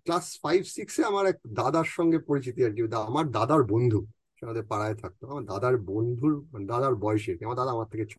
ক্লাস 0.04 0.26
ফাইভ 0.42 0.60
সিক্সে 0.76 1.02
আমার 1.10 1.24
এক 1.32 1.38
দাদার 1.58 1.88
সঙ্গে 1.96 2.18
পরিচিতি 2.28 2.60
আর 2.66 2.72
কি। 2.76 2.80
আমার 3.10 3.26
দাদার 3.36 3.62
বন্ধু 3.72 4.00
আমাদের 4.42 4.64
পাড়ায় 4.72 4.96
থাকতো। 5.02 5.22
আমার 5.32 5.44
দাদার 5.52 5.76
বন্ধুর 5.90 6.34
মানে 6.52 6.64
দাদার 6.72 6.94
বয়সে 7.04 7.32
আমার 7.46 7.58
দাদা 7.60 7.70
আমার 7.76 7.88
থেকে 7.92 8.04
ছ 8.12 8.16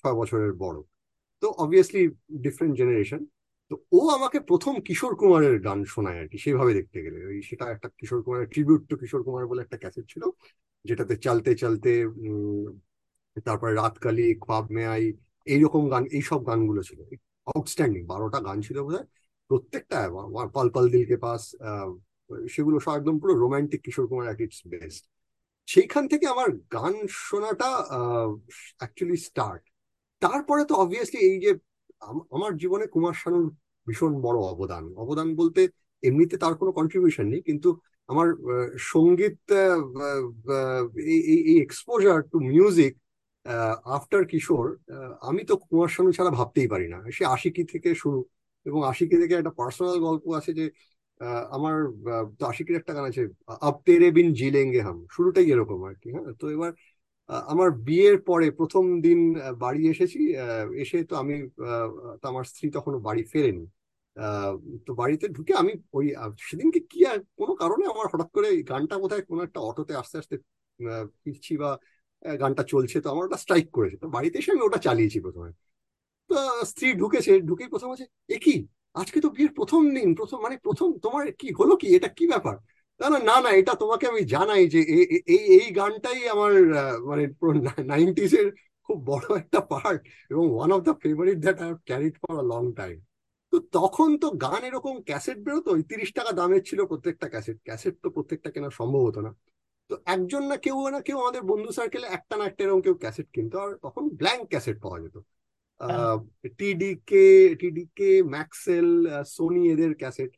ছয় 0.00 0.16
বছরের 0.20 0.52
বড়। 0.64 0.78
তো 1.42 1.46
অবভিয়াসলি 1.62 2.02
ডিফারেন্ট 2.44 2.74
জেনারেশন 2.80 3.20
তো 3.70 3.74
ও 3.92 4.00
আমাকে 4.16 4.38
প্রথম 4.50 4.74
কিশোর 4.86 5.12
কুমারের 5.20 5.56
গান 5.66 5.80
শোনায় 5.94 6.18
আর 6.22 6.26
কি 6.32 6.38
সেভাবে 6.44 6.72
দেখতে 6.78 6.98
গেলে। 7.04 7.18
ওই 7.30 7.38
সেটা 7.48 7.64
একটা 7.74 7.88
কিশোর 7.98 8.20
কুমারের 8.24 8.48
ট্রিবিউট 8.52 8.82
টু 8.90 8.94
কিশোর 9.02 9.22
কুমার 9.26 9.44
বলে 9.50 9.60
একটা 9.64 9.78
ক্যাসেট 9.82 10.06
ছিল, 10.12 10.22
যেটাতে 10.84 11.14
চালতে 11.26 11.50
চালতে 11.62 11.90
তারপরে 13.46 13.72
রাতকালি, 13.82 14.26
খ্বাব 14.44 14.64
মেয়াই 14.76 15.04
এইরকম 15.46 15.82
গান, 15.92 16.04
এইসব 16.16 16.40
গানগুলো 16.48 16.80
ছিল। 16.88 17.00
আউটস্ট্যান্ডিং 17.46 18.02
বারোটা 18.12 18.38
গান 18.48 18.58
ছিল 18.66 18.76
বোধহয়। 18.86 19.06
প্রত্যেকটা 19.50 19.98
পাল 20.56 20.68
পাল 20.74 20.86
দিলকে 20.94 21.16
পাস 21.26 21.42
সেগুলো 22.54 22.76
সব 22.84 22.94
একদম 22.98 23.16
পুরো 23.22 23.34
romantic 23.44 23.80
Kishore 23.86 24.06
Kumar 24.10 24.26
at 24.28 24.40
its 24.44 24.60
best 24.72 25.02
সেইখান 25.68 26.04
থেকে 26.12 26.26
আমার 26.34 26.48
গান 26.76 26.94
শোনাটা 27.26 27.68
অ্যাকচুয়ালি 28.80 29.18
স্টার্ট 29.28 29.62
তারপরে 30.22 30.62
তো 30.70 30.74
অবভিয়াসলি 30.84 31.18
এই 31.28 31.36
যে 31.44 31.50
আমার 32.36 32.52
জীবনে 32.62 32.84
কুমার 32.94 33.14
শানুর 33.22 33.46
ভীষণ 33.86 34.12
বড় 34.26 34.38
অবদান। 34.52 34.84
অবদান 35.04 35.28
বলতে 35.40 35.60
এমনিতে 36.02 36.36
তার 36.42 36.54
কোনো 36.60 36.70
কন্ট্রিবিউশন 36.78 37.26
নেই, 37.32 37.42
কিন্তু 37.48 37.68
আমার 38.08 38.28
সংগীত 38.92 39.38
এই 41.48 41.56
exposure 41.64 42.18
to 42.32 42.36
music 42.52 42.92
after 43.96 44.22
Kishore 44.30 44.66
আমি 45.28 45.42
তো 45.50 45.54
কুমার 45.62 45.90
শানু 45.94 46.10
ছাড়া 46.16 46.32
ভাবতেই 46.38 46.68
পারি 46.74 46.86
না। 46.94 46.98
সে 47.16 47.22
আশিকি 47.36 47.62
থেকে 47.72 47.90
শুরু 48.02 48.18
এবং 48.66 48.80
আশিকি 48.92 49.16
থেকে 49.22 49.34
একটা 49.40 49.52
পার্সোনাল 49.60 49.96
গল্প 50.06 50.24
আছে 50.38 50.50
যে 50.58 50.64
আমার 51.56 51.76
আশিকির 52.52 52.78
একটা 52.80 52.92
গান 52.96 53.04
আছে 53.10 53.22
আব 53.68 53.76
তেরে 53.86 54.08
বিন 54.16 54.28
জিলেঙ্গে 54.40 54.80
হাম। 54.86 54.98
শুরুটাই 55.14 55.46
এরকম 55.54 55.80
আর 55.88 55.94
কি 56.02 56.08
হ্যাঁ। 56.14 56.28
তো 56.40 56.44
এবার 56.56 56.70
আমার 57.52 57.68
বিয়ের 57.88 58.16
পরে 58.28 58.46
প্রথম 58.58 58.84
দিন 59.06 59.18
বাড়ি 59.64 59.80
এসেছি 59.92 60.20
এসে 60.82 60.98
তো 61.10 61.14
আমি 61.22 61.34
আমার 62.30 62.44
স্ত্রী 62.50 62.66
তখনও 62.76 62.98
বাড়ি 63.08 63.22
ফেরেনি। 63.32 63.64
তো 64.86 64.90
বাড়িতে 65.00 65.26
ঢুকে 65.36 65.52
আমি 65.62 65.72
ওই 65.98 66.06
সেদিনকে 66.48 66.80
কি 66.90 66.98
আর, 67.10 67.18
কোনো 67.40 67.52
কারণে 67.62 67.84
আমার 67.92 68.06
হঠাৎ 68.12 68.28
করে 68.36 68.48
গানটা 68.70 68.94
বোধহয় 69.02 69.24
কোনো 69.30 69.40
একটা 69.46 69.60
অটোতে 69.68 69.92
আস্তে 70.02 70.16
আস্তে 70.22 70.36
ফিরছি 71.22 71.52
বা 71.62 71.70
গানটা 72.42 72.62
চলছে, 72.72 72.96
তো 73.04 73.08
আমার 73.14 73.24
ওটা 73.28 73.38
স্ট্রাইক 73.44 73.66
করেছে। 73.76 73.96
তো 74.02 74.06
বাড়িতে 74.16 74.36
এসে 74.40 74.50
আমি 74.54 74.62
ওটা 74.68 74.80
চালিয়েছি 74.86 75.18
প্রথমে। 75.26 75.50
তো 76.30 76.36
স্ত্রী 76.72 76.86
ঢুকেছে, 77.02 77.32
ঢুকেই 77.48 77.68
প্রথম 77.74 77.90
আছে 77.94 78.04
এ 78.34 78.36
কি 78.46 78.54
আজকে 79.00 79.18
তো 79.24 79.28
বিয়ের 79.36 79.52
প্রথম 79.58 79.82
দিন, 79.96 80.08
প্রথম 80.20 80.38
মানে 80.46 80.56
প্রথম 80.66 80.88
তোমার 81.04 81.24
কি, 81.40 81.48
হলো 81.60 81.74
কি? 81.82 81.86
এটা 81.98 82.08
কি 82.18 82.24
ব্যাপার? 82.32 82.56
না 83.00 83.06
না 83.08 83.18
না 83.28 83.36
না 83.44 83.50
এটা 83.60 83.72
তোমাকে 83.82 84.04
আমি 84.06 84.22
জানাই 84.34 84.62
যে 84.74 84.80
এই 85.34 85.42
এই 85.56 85.66
গানটাই 85.78 86.20
আমার 86.34 86.52
মানে 87.10 87.24
নাইনটিস 87.92 88.32
এর 88.40 88.48
খুব 88.88 88.98
বড় 89.10 89.26
একটা 89.42 89.60
পার্ট 89.72 90.00
এবং 90.30 90.44
one 90.54 90.70
of 90.76 90.80
the 90.88 90.94
favourite 91.04 91.38
that 91.44 91.56
I 91.60 91.66
have 91.68 91.78
carried 91.88 92.14
for 92.22 92.34
a 92.42 92.44
long 92.52 92.64
time 92.80 92.96
তো 93.52 93.56
তখন 93.76 94.10
তো 94.22 94.26
গান 94.44 94.60
এরকম 94.68 94.94
ক্যাসেট 95.08 95.38
বেরোতো 95.46 95.68
ওই 95.76 95.82
তিরিশ 95.90 96.10
টাকা 96.18 96.30
দামের 96.32 96.62
ছিল 96.68 96.80
প্রত্যেকটা 96.90 97.26
ক্যাসেট 97.34 97.58
ক্যাসেট 97.66 97.94
তো 98.04 98.08
প্রত্যেকটা 98.16 98.48
কেনা 98.54 98.70
সম্ভব 98.80 99.02
হতো 99.08 99.20
না। 99.26 99.30
তো 99.90 99.94
একজন 100.06 100.42
না 100.50 100.56
কেউ 100.64 100.76
না 100.94 101.00
কেউ 101.06 101.16
আমাদের 101.24 101.42
বন্ধু 101.42 101.70
সার্কেলে 101.78 102.06
একটা 102.08 102.34
না 102.38 102.44
একটা 102.46 102.62
এরকম 102.64 102.80
কেউ 102.86 102.96
ক্যাসেট 103.02 103.26
কিনতো 103.34 103.56
আর 103.64 103.70
তখন 103.84 104.04
ব্ল্যাঙ্ক 104.20 104.44
ক্যাসেট 104.52 104.76
পাওয়া 104.84 104.98
যেত। 105.04 105.16
টিডিকে 106.58 107.24
টিডিকে 107.60 108.10
ম্যাক্সেল 108.34 108.88
সোনি 109.36 109.62
এদের 109.72 109.92
ক্যাসেট 110.02 110.30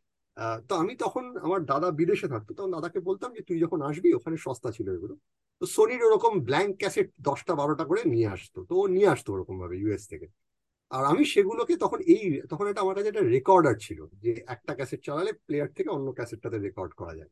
তো 0.69 0.73
আমি 0.77 0.93
তখন 1.05 1.25
আমার 1.47 1.61
দাদা 1.65 1.89
বিদেশে 2.01 2.27
থাকতো, 2.29 2.51
তখন 2.59 2.71
দাদাকে 2.77 2.99
বলতাম 3.09 3.31
যে, 3.37 3.43
তুই 3.49 3.59
যখন 3.65 3.79
আসবি, 3.89 4.09
ওখানে 4.19 4.37
সস্তা 4.47 4.69
ছিল 4.77 4.87
এগুলো। 4.97 5.15
তো 5.61 5.65
সোনির 5.75 6.03
ওরকম 6.09 6.33
ব্ল্যাঙ্ক 6.49 6.73
ক্যাসেট 6.81 7.09
দশটা, 7.21 7.53
বারোটা 7.61 7.85
করে 7.91 8.03
নিয়ে 8.15 8.29
আসতো, 8.37 8.59
তো 8.69 8.75
ও 8.75 8.85
নিয়ে 8.97 9.09
আসতো 9.15 9.29
ওরকম 9.35 9.57
ভাবে 9.63 9.77
ইউএস 9.79 10.05
থেকে। 10.13 10.27
আর 10.91 11.05
আমি 11.13 11.25
সেগুলোকে 11.35 11.75
তখন 11.85 11.99
এই, 12.15 12.23
তখন 12.53 12.67
এটা 12.71 12.81
আমার 12.85 12.97
কাছে 12.97 13.11
একটা 13.13 13.25
রেকর্ডার 13.35 13.75
ছিল 13.87 14.01
যে, 14.25 14.31
একটা 14.55 14.73
ক্যাসেট 14.79 15.01
চালালে 15.07 15.33
প্লেয়ার 15.47 15.71
থেকে 15.77 15.91
অন্য 15.97 16.09
ক্যাসেটটাতে 16.19 16.59
রেকর্ড 16.59 16.93
করা 17.01 17.15
যায়। 17.21 17.31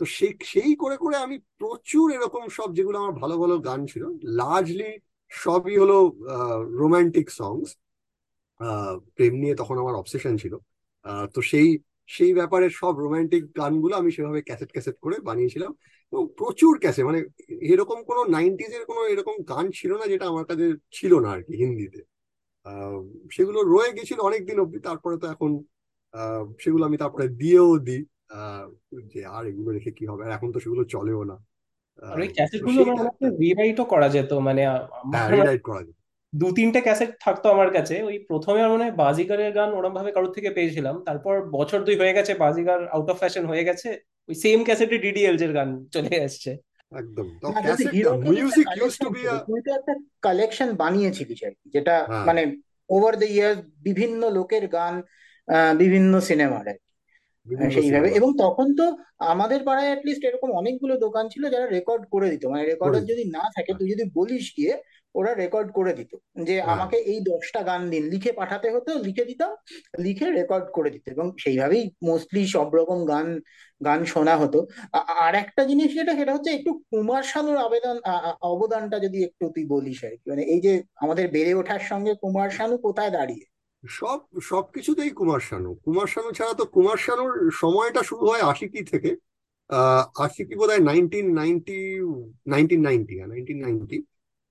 তো 0.00 0.04
সেই 0.18 0.32
সেই 0.52 0.72
করে 0.82 0.96
করে 1.04 1.16
আমি 1.26 1.36
প্রচুর 1.60 2.06
এরকম 2.16 2.42
সব 2.58 2.68
যেগুলো 2.78 2.96
আমার 3.02 3.14
ভালো 3.22 3.34
ভালো 3.42 3.54
গান 3.68 3.80
ছিল 3.92 4.04
লার্জলি 4.40 4.90
সবই 5.32 5.74
হলো 5.82 5.96
রোমান্টিক 6.80 7.26
সংস 7.40 7.68
প্রেম 9.16 9.34
নিয়ে 9.42 9.54
তখন 9.54 9.76
আমার 9.78 9.94
অবসেশন 9.94 10.34
ছিল। 10.42 10.54
তো 11.34 11.40
সেই 11.50 11.68
সেই 12.08 12.32
ব্যাপারে 12.34 12.66
সব 12.80 12.94
রোমান্টিক 13.04 13.42
গানগুলো 13.58 13.94
আমি 13.96 14.10
সেভাবে 14.12 14.40
ক্যাসেট 14.42 14.70
ক্যাসেট 14.72 14.96
করে 15.04 15.16
বানিয়েছিলাম 15.20 15.72
এবং 16.12 16.24
প্রচুর 16.38 16.74
ক্যাসেট 16.78 17.04
মানে 17.04 17.20
এরকম 17.66 17.98
কোনো 18.08 18.20
নাইনটিজ 18.28 18.72
এর 18.74 18.84
কোনো 18.90 19.02
এরকম 19.12 19.36
গান 19.48 19.66
ছিল 19.78 19.90
না 20.00 20.06
যেটা 20.12 20.26
আমার 20.28 20.44
কাছে 20.50 20.66
ছিল 20.92 21.12
না 21.24 21.28
আর 21.34 21.40
কি 21.42 21.54
হিন্দিতে। 21.62 22.00
আহ, 22.66 22.98
সেগুলো 23.36 23.60
রয়ে 23.66 23.90
গেছিল 23.98 24.18
অনেক 24.20 24.42
দিন 24.48 24.58
অব্দি 24.60 24.78
তারপরে 24.88 25.16
তো 25.22 25.26
এখন 25.34 25.50
আহ, 26.14 26.44
সেগুলো 26.60 26.82
আমি 26.84 26.96
তারপরে 27.02 27.26
দিয়েও 27.40 27.70
দিই। 27.86 28.02
আহ, 28.32 28.64
যে 29.12 29.20
আর 29.28 29.44
এগুলো 29.50 29.68
রেখে 29.76 29.92
কি 29.98 30.04
হবে? 30.10 30.22
আর 30.26 30.32
এখন 30.36 30.48
তো 30.54 30.60
সেগুলো 30.64 30.82
চলেও 30.94 31.20
না। 31.30 31.36
আর 32.02 32.20
ওই 32.66 32.74
হয় 32.88 33.32
রিরাইটও 33.42 33.84
করা 33.92 34.08
যেত 34.14 34.30
মানে 34.48 34.62
হ্যাঁ 35.12 35.28
রিরাইট 35.32 35.62
করা 35.68 35.82
যায় 35.82 35.97
দু 36.32 36.46
তিনটে 36.52 36.80
ক্যাসেট 36.80 37.10
থাকতো 37.20 37.46
আমার 37.50 37.70
কাছে। 37.70 37.94
ওই 38.02 38.16
প্রথমে 38.28 38.60
আমার 38.60 38.72
মনে 38.74 38.84
হয় 38.84 38.96
বাজিগারের 38.96 39.52
গান 39.52 39.70
ওরম 39.72 39.92
ভাবে 39.94 40.10
কারোর 40.12 40.32
থেকে 40.36 40.50
পেয়েছিলাম। 40.50 40.94
তারপর 41.04 41.34
বছর 41.50 41.78
দুই 41.82 41.96
হয়ে 41.96 42.16
গেছে 42.18 42.32
বাজিগার 42.44 42.80
আউট 42.88 43.08
অফ 43.10 43.16
ফ্যাশন 43.18 43.44
হয়ে 43.46 43.64
গেছে। 43.64 43.88
ওই 44.28 44.34
সেম 44.34 44.58
ক্যাসেটে 44.64 44.96
ডিডিএলজ 44.98 45.40
এর 45.42 45.52
গান 45.52 45.68
চলে 45.94 46.14
আসছে। 46.24 46.50
একদম। 46.92 47.26
তো 47.42 47.46
cassette 47.62 47.92
music 48.28 48.66
use 48.78 48.94
to 48.94 49.06
collection 49.06 49.14
be 49.14 49.20
ছিল 49.22 49.38
তুই 49.48 49.60
তো 49.62 49.70
একটা 49.74 49.92
কালেকশন 50.22 50.68
বানিয়েছিলিস 50.74 51.40
আর 51.44 51.52
কি 51.52 51.66
যেটা 51.70 51.94
হ্যাঁ। 52.02 52.24
মানে 52.26 52.42
ওভার 52.90 53.14
দ্য 53.16 53.28
ইয়ার 53.28 53.54
বিভিন্ন 53.82 54.22
লোকের 54.30 54.64
গান 54.68 54.94
আহ, 55.48 55.72
বিভিন্ন 55.74 56.12
সিনেমার 56.20 56.64
সেইভাবে। 57.48 58.08
সিনেমা। 58.08 58.08
এবং 58.18 58.30
তখন 58.38 58.66
তো 58.76 58.86
আমাদের 59.26 59.60
পাড়ায় 59.64 59.90
অ্যাটলিস্ট 59.90 60.22
এরকম 60.24 60.50
অনেকগুলো 60.52 60.94
দোকান 60.98 61.24
ছিল 61.28 61.42
যারা 61.50 61.66
রেকর্ড 61.68 62.02
করে 62.10 62.26
দিত। 62.30 62.42
মানে 62.44 62.62
করে 62.62 62.70
রেকর্ডার 62.72 63.02
যদি 63.04 63.24
না 63.36 63.44
থাকে 63.56 63.70
হ্যাঁ। 63.70 63.78
তুই 63.78 63.88
যদি 63.90 64.04
বলিস 64.14 64.46
গিয়ে 64.56 64.72
ওরা 65.14 65.32
রেকর্ড 65.34 65.68
করে 65.72 65.92
দিত। 65.92 66.12
যে 66.40 66.56
হ্যাঁ। 66.56 66.68
আমাকে 66.74 66.96
এই 67.10 67.18
দশটা 67.22 67.60
গান 67.62 67.82
দিন 67.90 68.02
লিখে 68.08 68.30
পাঠাতে 68.32 68.68
হতো 68.70 68.90
লিখে 68.98 69.24
দিতাম 69.24 69.50
লিখে 69.98 70.26
রেকর্ড 70.30 70.66
করে 70.72 70.88
দিত। 70.90 71.04
এবং 71.06 71.26
সেইভাবেই 71.38 71.84
মোস্টলি 72.02 72.42
সব 72.46 72.68
রকম 72.74 72.98
গান 73.06 73.26
গান 73.80 74.00
শোনা 74.04 74.34
হতো। 74.36 74.58
আর 75.22 75.32
একটা 75.42 75.62
জিনিস 75.64 75.88
যেটা 75.94 76.12
সেটা 76.16 76.32
হচ্ছে 76.34 76.50
একটু 76.52 76.70
কুমার 76.90 77.22
শানুর 77.22 77.58
আবেদন 77.58 77.96
অবদানটা 78.44 78.96
যদি 78.98 79.18
একটু 79.24 79.44
তুই 79.54 79.64
বলিস 79.66 79.98
আর 80.04 80.14
কি। 80.14 80.26
মানে 80.30 80.42
এই 80.44 80.60
যে 80.60 80.72
আমাদের 80.96 81.26
বেড়ে 81.28 81.52
ওঠার 81.54 81.82
সঙ্গে 81.82 82.12
কুমার 82.22 82.48
শানু 82.50 82.74
কোথায় 82.78 83.10
দাঁড়িয়ে? 83.10 83.44
সব 83.84 84.18
সবকিছুতেই 84.42 85.10
কুমার 85.10 85.40
শানু। 85.40 85.74
কুমার 85.84 86.06
শানু 86.06 86.30
ছাড়া 86.32 86.54
তো 86.54 86.64
কুমার 86.66 86.96
শানুর 86.96 87.50
সময়টা 87.52 88.02
শুরু 88.02 88.24
হয় 88.30 88.42
আশিকি 88.42 88.84
থেকে। 88.84 89.10
আহ, 89.70 90.04
আশিকি 90.24 90.54
বোধ 90.54 90.70
হয় 90.70 90.80
nineteen 90.80 91.26
ninety 91.34 91.78
nineteen 92.46 92.80
ninety 92.82 93.14
nineteen 93.32 93.58
ninety 93.64 93.96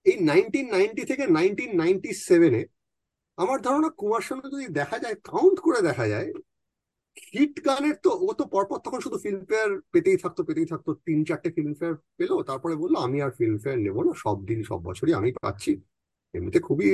এই 0.06 0.16
নাইনটিন 0.30 0.66
নাইনটি 0.72 1.02
থেকে 1.06 1.24
নাইনটিন 1.28 1.72
নাইনটি 1.76 2.10
সেভেনে 2.28 2.62
আমার 3.38 3.58
ধারণা 3.62 3.90
কুমার 3.90 4.22
শানু 4.22 4.42
যদি 4.54 4.68
দেখা 4.74 4.98
যায় 5.00 5.16
কাউন্ট 5.24 5.58
করে 5.60 5.80
দেখা 5.82 6.08
যায় 6.08 6.30
হিট 7.34 7.66
গানের 7.66 7.96
তো, 8.04 8.10
ও 8.28 8.34
তো 8.34 8.44
পরপর 8.46 8.78
তখন 8.86 9.00
শুধু 9.00 9.18
ফিল্মফেয়ার 9.18 9.70
পেতেই 9.92 10.18
থাকতো 10.18 10.42
পেতেই 10.44 10.66
থাকতো। 10.66 10.90
তিন 11.06 11.20
চারটে 11.26 11.50
ফিল্মফেয়ার 11.52 11.96
পেল, 12.18 12.32
তারপরে 12.44 12.76
বলল, 12.76 12.96
আমি 12.96 13.18
আর 13.22 13.32
ফিল্মফেয়ার 13.32 13.78
নেব 13.80 13.98
না, 14.04 14.14
সব 14.24 14.38
দিন, 14.46 14.60
সব 14.64 14.80
বছরই 14.84 15.14
আমি 15.14 15.30
পাচ্ছি। 15.42 15.72
এমনিতে 16.34 16.60
খুবই 16.68 16.90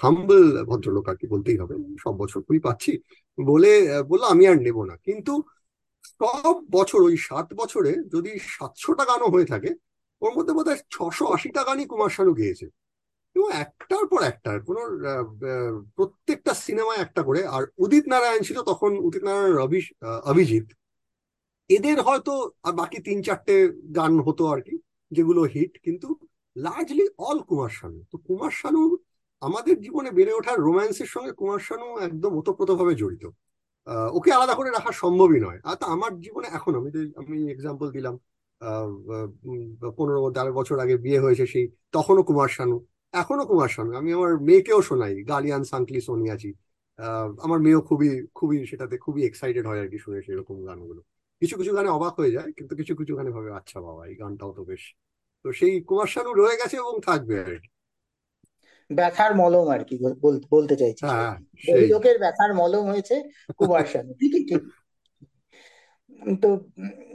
হাম্বল 0.00 0.44
ভদ্রলোক 0.70 1.06
আর 1.10 1.16
কি, 1.20 1.26
বলতেই 1.34 1.58
হবে। 1.62 1.74
সব 2.04 2.14
বছর 2.22 2.38
খুবই 2.46 2.60
পাচ্ছি 2.66 2.92
বলে 3.38 3.72
বলল 4.10 4.22
আমি 4.32 4.44
আর 4.50 4.56
নেব 4.66 4.78
না। 4.90 4.94
কিন্তু 5.06 5.32
সব 6.20 6.54
বছর, 6.76 7.00
ওই 7.08 7.16
সাত 7.28 7.48
বছরে 7.60 7.90
যদি 8.14 8.30
সাতশোটা 8.54 9.04
গানও 9.10 9.32
হয়ে 9.34 9.50
থাকে, 9.52 9.70
ওর 10.22 10.32
মধ্যে 10.36 10.52
বোধ 10.56 10.66
হয় 10.70 10.80
ছশো 10.94 11.24
আশিটা 11.36 11.62
গানই 11.68 11.86
কুমার 11.90 12.10
শানু 12.16 12.32
গেয়েছে। 12.40 12.66
এবং 13.36 13.48
একটার 13.64 14.04
পর 14.10 14.20
একটা, 14.32 14.50
কোনো 14.68 14.80
প্রত্যেকটা 15.96 16.52
সিনেমায় 16.66 17.02
একটা 17.06 17.22
করে, 17.28 17.40
আর 17.56 17.62
উদিত 17.84 18.04
নারায়ণ 18.12 18.42
ছিল 18.48 18.58
তখন 18.70 18.90
উদিত 19.06 19.22
নারায়ণ, 19.28 19.52
রবি 19.60 19.80
অভিজিৎ। 20.32 20.66
এদের 21.70 21.98
হয়তো 22.06 22.32
আর 22.66 22.72
বাকি 22.80 22.98
তিন 23.06 23.18
চারটে 23.26 23.54
গান 23.98 24.12
হতো 24.26 24.42
আর 24.52 24.60
কি, 24.66 24.74
যেগুলো 25.16 25.40
হিট 25.54 25.72
কিন্তু 25.86 26.08
লার্জলি 26.56 27.06
অল 27.28 27.38
কুমার 27.48 27.72
শানু। 27.78 27.98
তো 28.12 28.16
কুমার 28.26 28.52
শানু 28.60 28.80
আমাদের 29.42 29.76
জীবনে 29.84 30.10
বেড়ে 30.18 30.32
ওঠার 30.38 30.58
রোম্যান্সের 30.66 31.08
সঙ্গে 31.14 31.32
কুমার 31.40 31.60
শানু 31.68 31.86
একদম 32.08 32.32
ওতপ্রোতভাবে 32.40 32.94
জড়িত। 32.94 33.24
ওকে 34.16 34.30
আলাদা 34.36 34.54
করে 34.58 34.70
রাখা 34.70 34.92
সম্ভবই 35.02 35.40
নয়। 35.46 35.58
আর 35.64 35.76
তা 35.80 35.86
আমার 35.94 36.12
জীবনে 36.24 36.48
এখন 36.58 36.72
আমি 36.80 36.88
আমি 37.20 37.36
এক্সাম্পল 37.54 37.88
দিলাম 37.96 38.14
পনেরো 39.98 40.20
তেরো 40.36 40.52
বছর 40.58 40.76
আগে 40.84 40.96
বিয়ে 41.04 41.20
হয়েছে 41.24 41.44
সেই 41.52 41.64
তখনও 41.92 42.22
কুমার 42.28 42.50
শানু 42.56 42.76
এখনও 43.14 43.44
কুমার 43.50 43.70
শানু। 43.76 43.90
আমি 44.00 44.10
আমার 44.18 44.30
মেয়েকেও 44.48 44.80
শোনাই 44.88 45.14
গালিয়ান 45.30 45.62
সাঙ্কলি 45.72 46.00
সোনিয়াজি। 46.08 46.50
আহ, 46.98 47.28
আমার 47.46 47.58
মেয়েও 47.64 47.80
খুবই 47.88 48.08
খুবই 48.38 48.56
সেটাতে 48.70 48.96
খুবই 49.04 49.20
এক্সাইটেড 49.28 49.64
হয় 49.70 49.80
আর 49.82 49.88
কি 49.92 49.98
শুনে 50.04 50.18
সেরকম 50.26 50.56
গানগুলো। 50.68 51.00
কিছু 51.42 51.54
কিছু 51.60 51.72
গানে 51.76 51.88
অবাক 51.98 52.14
হয়ে 52.20 52.32
যায় 52.36 52.50
কিন্তু 52.58 52.72
কিছু 52.80 52.92
কিছু 53.00 53.12
গানে 53.18 53.30
ভাবে 53.36 53.50
আচ্ছা 53.58 53.78
বাবা 53.86 54.02
এই 54.10 54.16
গানটাও 54.22 54.52
তো 54.58 54.62
বেশ 54.70 54.84
তো 55.44 55.52
সেই 55.52 55.80
কুমার 55.80 56.06
শানু 56.06 56.34
রয়ে 56.34 56.56
গেছে 56.56 56.76
এবং 56.76 57.00
থাকবে। 57.06 57.38
আর 57.38 57.56
কি 57.56 57.68
ব্যথার 58.94 59.34
মলম 59.34 59.68
আর 59.68 59.84
কি 59.84 59.98
বল- 59.98 60.18
বল- 60.20 60.46
বলতে 60.50 60.76
চাইছি। 60.76 61.06
হ্যাঁ 61.06 61.36
সেই। 61.58 61.88
লোকের 61.88 62.18
ব্যথার 62.18 62.54
মলম 62.54 62.82
হয়েছে 62.82 63.22
কুমার 63.56 63.84
শানু 63.84 64.12
ঠিকই 64.12 64.44
ঠিক। 64.44 64.62
তো 66.42 66.48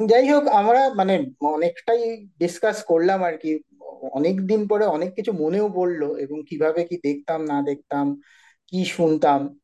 যাই 0.05 0.29
হোক 0.29 0.47
আমরা 0.47 0.93
মানে 0.93 1.31
অনেকটাই 1.41 2.27
ডিসকাস 2.39 2.83
করলাম 2.83 3.23
আর 3.23 3.38
কি। 3.38 3.59
অনেক 4.11 4.47
দিন 4.47 4.67
পরে 4.67 4.85
অনেক 4.85 5.15
কিছু 5.15 5.31
মনেও 5.31 5.69
পড়ল 5.75 6.15
এবং 6.15 6.43
কীভাবে 6.49 6.83
কি 6.83 6.97
দেখতাম 6.97 7.41
না 7.45 7.61
দেখতাম 7.61 8.21
কি 8.67 8.85
শুনতাম। 8.85 9.59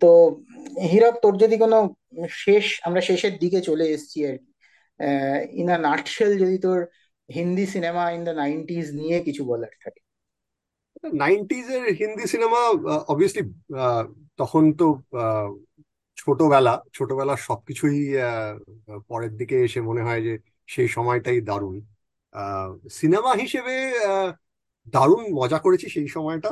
তো 0.00 0.40
হীরক 0.92 1.14
তোর 1.22 1.36
যদি 1.36 1.56
কোনো 1.56 1.94
শেষ 2.30 2.80
আমরা 2.82 3.00
শেষের 3.00 3.38
দিকে 3.38 3.60
চলে 3.60 3.84
এসেছি 3.84 4.26
আর 4.26 4.38
কি। 4.38 4.52
ইন 5.60 5.68
আ 5.68 5.78
নাটশেল 5.78 6.38
যদি 6.38 6.58
তোর 6.58 6.86
Hindi 7.34 7.64
cinema 7.66 8.02
in 8.10 8.20
the 8.24 8.34
nineties 8.42 8.86
নিয়ে 8.94 9.16
কিছু 9.26 9.42
বলার 9.44 9.74
থাকে। 9.84 10.00
নাইনটিজ 11.24 11.66
এর 11.76 11.84
হিন্দি 12.00 12.24
সিনেমা 12.32 12.60
অবভিয়াসলি 13.12 13.42
তখন 14.40 14.64
তো 14.80 14.86
ছোটবেলা, 16.16 16.74
ছোটবেলার 16.96 17.40
সবকিছুই 17.48 17.98
পরের 19.08 19.32
দিকে 19.36 19.56
এসে 19.66 19.80
মনে 19.80 20.02
হয় 20.06 20.22
যে 20.26 20.34
সেই 20.74 20.88
সময়টাই 20.96 21.38
দারুণ। 21.48 21.76
সিনেমা 22.98 23.32
হিসেবে 23.42 23.74
দারুণ 24.94 25.22
মজা 25.40 25.58
করেছি 25.58 25.86
সেই 25.94 26.08
সময়টা। 26.16 26.50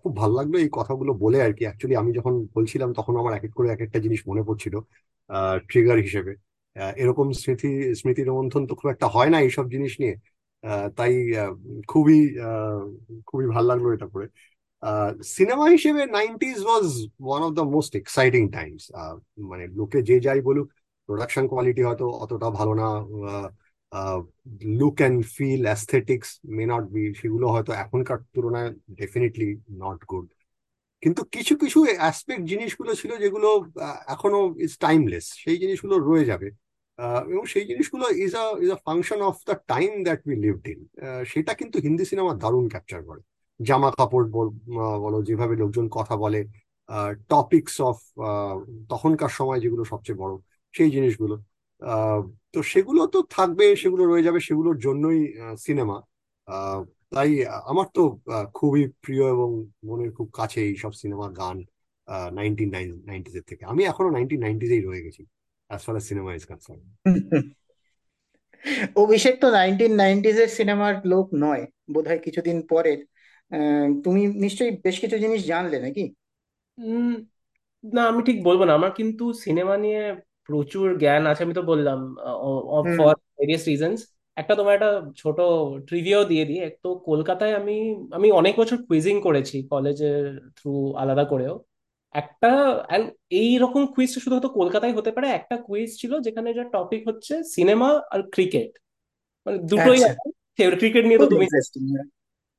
খুব 0.00 0.12
ভালো 0.20 0.34
লাগল 0.38 0.54
এই 0.64 0.70
কথাগুলো 0.78 1.12
বলে 1.24 1.38
আর 1.46 1.52
কি। 1.56 1.62
অ্যাকচুয়ালি 1.66 1.96
আমি 2.02 2.10
যখন 2.18 2.34
বলছিলাম, 2.54 2.90
তখন 2.98 3.14
আমার 3.20 3.32
এক 3.38 3.44
এক 3.44 3.52
করে 3.58 3.68
এক 3.70 3.80
একটা 3.86 3.98
জিনিস 4.04 4.20
মনে 4.30 4.42
পড়ছিল 4.48 4.74
ট্রিগার 5.68 5.98
হিসেবে। 6.06 6.32
এরকম 7.02 7.26
স্মৃতি 7.42 7.68
স্মৃতি 8.00 8.22
রোমন্থন 8.22 8.62
তো 8.68 8.74
খুব 8.80 8.88
একটা 8.94 9.06
হয় 9.14 9.30
না 9.32 9.38
এইসব 9.46 9.66
জিনিস 9.74 9.92
নিয়ে। 10.02 10.14
তাই 10.96 11.12
খুবই 11.90 12.18
খুবই 13.28 13.46
ভালো 13.54 13.66
লাগল 13.72 13.86
এটা 13.96 14.08
করে 14.14 14.26
সিনেমা 15.36 15.66
হিসেবে 15.74 16.02
nineties 16.18 16.58
was 16.66 16.86
one 17.26 17.40
of 17.46 17.52
the 17.58 17.64
most 17.74 17.92
exciting 17.96 18.42
times. 18.56 18.82
মানে 19.50 19.64
লোকে 19.78 19.98
যে 20.08 20.16
যাই 20.26 20.40
বলুক, 20.48 20.68
প্রোডাকশন 21.08 21.44
কোয়ালিটি 21.50 21.82
হয়তো 21.88 22.06
অতটা 22.24 22.48
ভালো 22.58 22.72
না 22.82 22.88
look 24.80 24.96
and 25.00 25.18
feel, 25.36 25.62
aesthetics 25.68 26.28
may 26.56 26.64
not 26.72 26.84
be, 26.94 27.02
সেগুলো 27.20 27.46
হয়তো 27.54 27.72
এখনকার 27.84 28.18
তুলনায় 28.34 28.70
ডেফিনেটলি 29.00 29.48
নট 29.84 30.00
গুড। 30.10 30.26
কিন্তু 31.02 31.22
কিছু 31.34 31.54
কিছু 31.62 31.78
অ্যাসপেক্ট 32.00 32.44
জিনিসগুলো 32.52 32.90
ছিল 33.00 33.10
যেগুলো 33.24 33.48
এখনও 34.14 34.40
ইজ 34.66 34.72
টাইমলেস। 34.78 35.26
সেই 35.42 35.56
জিনিসগুলো 35.62 35.94
রয়ে 35.98 36.24
যাবে। 36.24 36.48
এবং 37.30 37.44
সেই 37.44 37.64
জিনিসগুলো 37.66 38.04
is 38.24 38.34
a 38.34 38.44
is 38.60 38.70
a 38.70 38.78
function 38.84 39.20
of 39.22 39.36
the 39.46 39.54
time 39.66 40.02
that 40.02 40.20
we 40.26 40.36
lived 40.36 40.66
in 40.68 40.80
সেটা 41.24 41.54
কিন্তু 41.54 41.78
হিন্দি 41.78 42.04
সিনেমা 42.04 42.34
দারুণ 42.34 42.68
ক্যাপচার 42.68 43.04
করে। 43.04 43.20
জামা 43.60 43.90
কাপড় 43.90 44.26
বল- 44.28 45.22
যেভাবে 45.22 45.56
লোকজন 45.56 45.88
কথা 45.88 46.16
বলে 46.16 46.40
টপিকস 47.28 47.80
অফ 47.80 47.96
তখনকার 48.88 49.28
সময় 49.28 49.60
যেগুলো 49.60 49.84
সবচেয়ে 49.84 50.18
বড়, 50.18 50.34
সেই 50.74 50.90
জিনিসগুলো। 50.90 51.34
তো 52.52 52.62
সেগুলো 52.62 53.06
তো 53.06 53.22
থাকবে, 53.30 53.76
সেগুলো 53.76 54.02
রয়ে 54.06 54.22
যাবে, 54.22 54.40
সেগুলোর 54.40 54.78
জন্যই 54.78 55.20
সিনেমা 55.58 55.96
তাই 57.10 57.30
আমার 57.46 57.86
তো 57.94 58.02
খুবই 58.54 58.88
প্রিয় 59.00 59.24
এবং 59.28 59.50
মনের 59.84 60.12
খুব 60.12 60.30
কাছে 60.34 60.58
এই 60.60 60.76
সব 60.76 60.92
সিনেমা 60.92 61.30
গান 61.30 61.56
নাইনটিন 62.32 62.70
নাইনটিজ 63.06 63.36
এর 63.36 63.42
থেকে। 63.46 63.64
আমি 63.64 63.84
এখনও 63.84 64.10
নাইনটিন 64.10 64.40
নাইনটিজেই 64.40 64.82
রয়ে 64.82 65.02
গেছি। 65.02 65.22
As 65.70 65.80
far 65.86 65.94
as 65.96 66.04
cinema 66.08 66.30
is 66.34 66.44
concern 66.50 66.80
Abhishek 68.96 69.34
তো 69.42 69.46
নাইনটিন 69.50 69.92
নাইনটিজ 69.96 70.36
এর 70.38 70.50
সিনেমার 70.58 70.94
লোক 71.12 71.26
নয়। 71.42 71.62
বোধহয় 71.94 72.20
কিছুদিন 72.26 72.58
পরের 72.70 72.98
আহ, 73.50 73.86
তুমি 74.04 74.22
নিশ্চয়ই 74.44 74.72
বেশ 74.84 74.96
কিছু 75.02 75.16
জিনিস 75.24 75.40
জানলে 75.50 75.76
নাকি? 75.84 76.02
উম, 76.78 77.06
না 77.84 78.00
আমি 78.10 78.20
ঠিক 78.28 78.38
বলব 78.46 78.60
না। 78.68 78.74
আমার 78.74 78.92
কিন্তু 79.00 79.24
সিনেমা 79.44 79.74
নিয়ে 79.76 80.00
প্রচুর 80.46 80.86
জ্ঞান 81.00 81.22
আছে 81.30 81.42
আমি 81.46 81.54
তো 81.58 81.64
বললাম 81.70 81.98
ফর 82.90 83.14
ভেরিয়াস 83.38 83.64
রিজনস 83.70 84.00
একটা 84.36 84.54
তোমার 84.58 84.74
একটা 84.76 84.90
ছোট 85.16 85.38
ট্রিভিয়াও 85.88 86.24
দিয়ে 86.24 86.44
দিই। 86.48 86.60
তো 86.82 86.88
কলকাতায় 87.06 87.52
আমি 87.60 87.74
আমি 88.12 88.28
অনেক 88.32 88.54
বছর 88.60 88.78
কুইজিং 88.88 89.16
করেছি 89.26 89.56
কলেজের 89.72 90.24
থ্রু 90.56 90.70
আলাদা 91.02 91.24
করেও। 91.32 91.54
একটা 92.14 92.50
এই 93.34 93.50
রকম 93.58 93.82
কুইজটা 93.94 94.18
শুধু 94.20 94.34
হয়তো 94.36 94.50
কলকাতায় 94.58 94.94
হতে 94.94 95.10
পারে 95.16 95.26
একটা 95.30 95.56
কুইজ 95.66 95.88
ছিল 96.00 96.12
যেখানে 96.26 96.48
যার 96.58 96.68
টপিক 96.72 97.02
হচ্ছে 97.08 97.34
সিনেমা 97.56 97.88
আর 98.10 98.20
ক্রিকেট 98.34 98.70
মানে 99.46 99.58
দুটোই 99.70 99.98
আচ্ছা। 99.98 100.10
আছে 100.10 100.28
ক্রিকেট 100.74 101.04
নিয়ে 101.06 101.18
তো 101.18 101.26
তুমি 101.28 101.46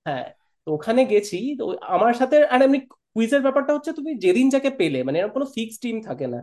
হ্যাঁ। 0.06 0.26
তো 0.68 0.70
ওখানে 0.72 1.02
গেছি 1.06 1.40
তো 1.60 1.64
আমার 1.88 2.14
সাথে 2.14 2.36
আর 2.46 2.60
এমনি 2.62 2.80
কুইজের 3.16 3.42
ব্যাপারটা 3.42 3.72
হচ্ছে 3.74 3.92
তুমি 3.94 4.12
যেদিন 4.24 4.48
যাকে 4.50 4.70
পেলে 4.80 5.00
মানে 5.04 5.18
এরকম 5.20 5.34
কোনো 5.36 5.48
ফিক্সড 5.56 5.80
টিম 5.84 5.98
থাকে 6.02 6.26
না। 6.28 6.40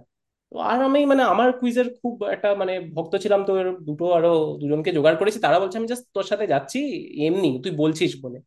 তো 0.53 0.59
আর 0.63 0.79
আমি 0.89 1.01
মানে 1.07 1.23
আমার 1.25 1.49
কুইজের 1.61 1.89
খুব 2.01 2.15
একটা 2.35 2.49
মানে 2.55 2.73
ভক্ত 2.97 3.15
ছিলাম 3.25 3.41
তো 3.49 3.53
দুটো 3.89 4.05
আরও 4.19 4.31
দুজনকে 4.61 4.91
জোগাড় 4.97 5.17
করেছি 5.21 5.39
তারা 5.47 5.59
বলছে 5.63 5.77
আমি 5.81 5.89
জাস্ট 5.93 6.05
তোর 6.17 6.27
সাথে 6.31 6.45
যাচ্ছি 6.49 6.79
এমনি 7.21 7.49
তুই 7.65 7.73
বলছিস 7.83 8.13
বলে। 8.25 8.39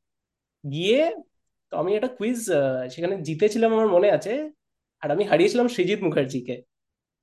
গিয়ে 0.64 1.00
তো 1.72 1.74
আমি 1.82 1.92
একটা 1.94 2.10
কুইজ 2.18 2.40
সেখানে 2.94 3.16
জিতেছিলাম 3.28 3.70
আমার 3.76 3.90
মনে 3.96 4.10
আছে 4.12 4.34
আর 5.04 5.10
আমি 5.12 5.24
হারিয়েছিলাম 5.24 5.68
সৃজিত 5.76 6.00
মুখার্জিকে 6.04 6.56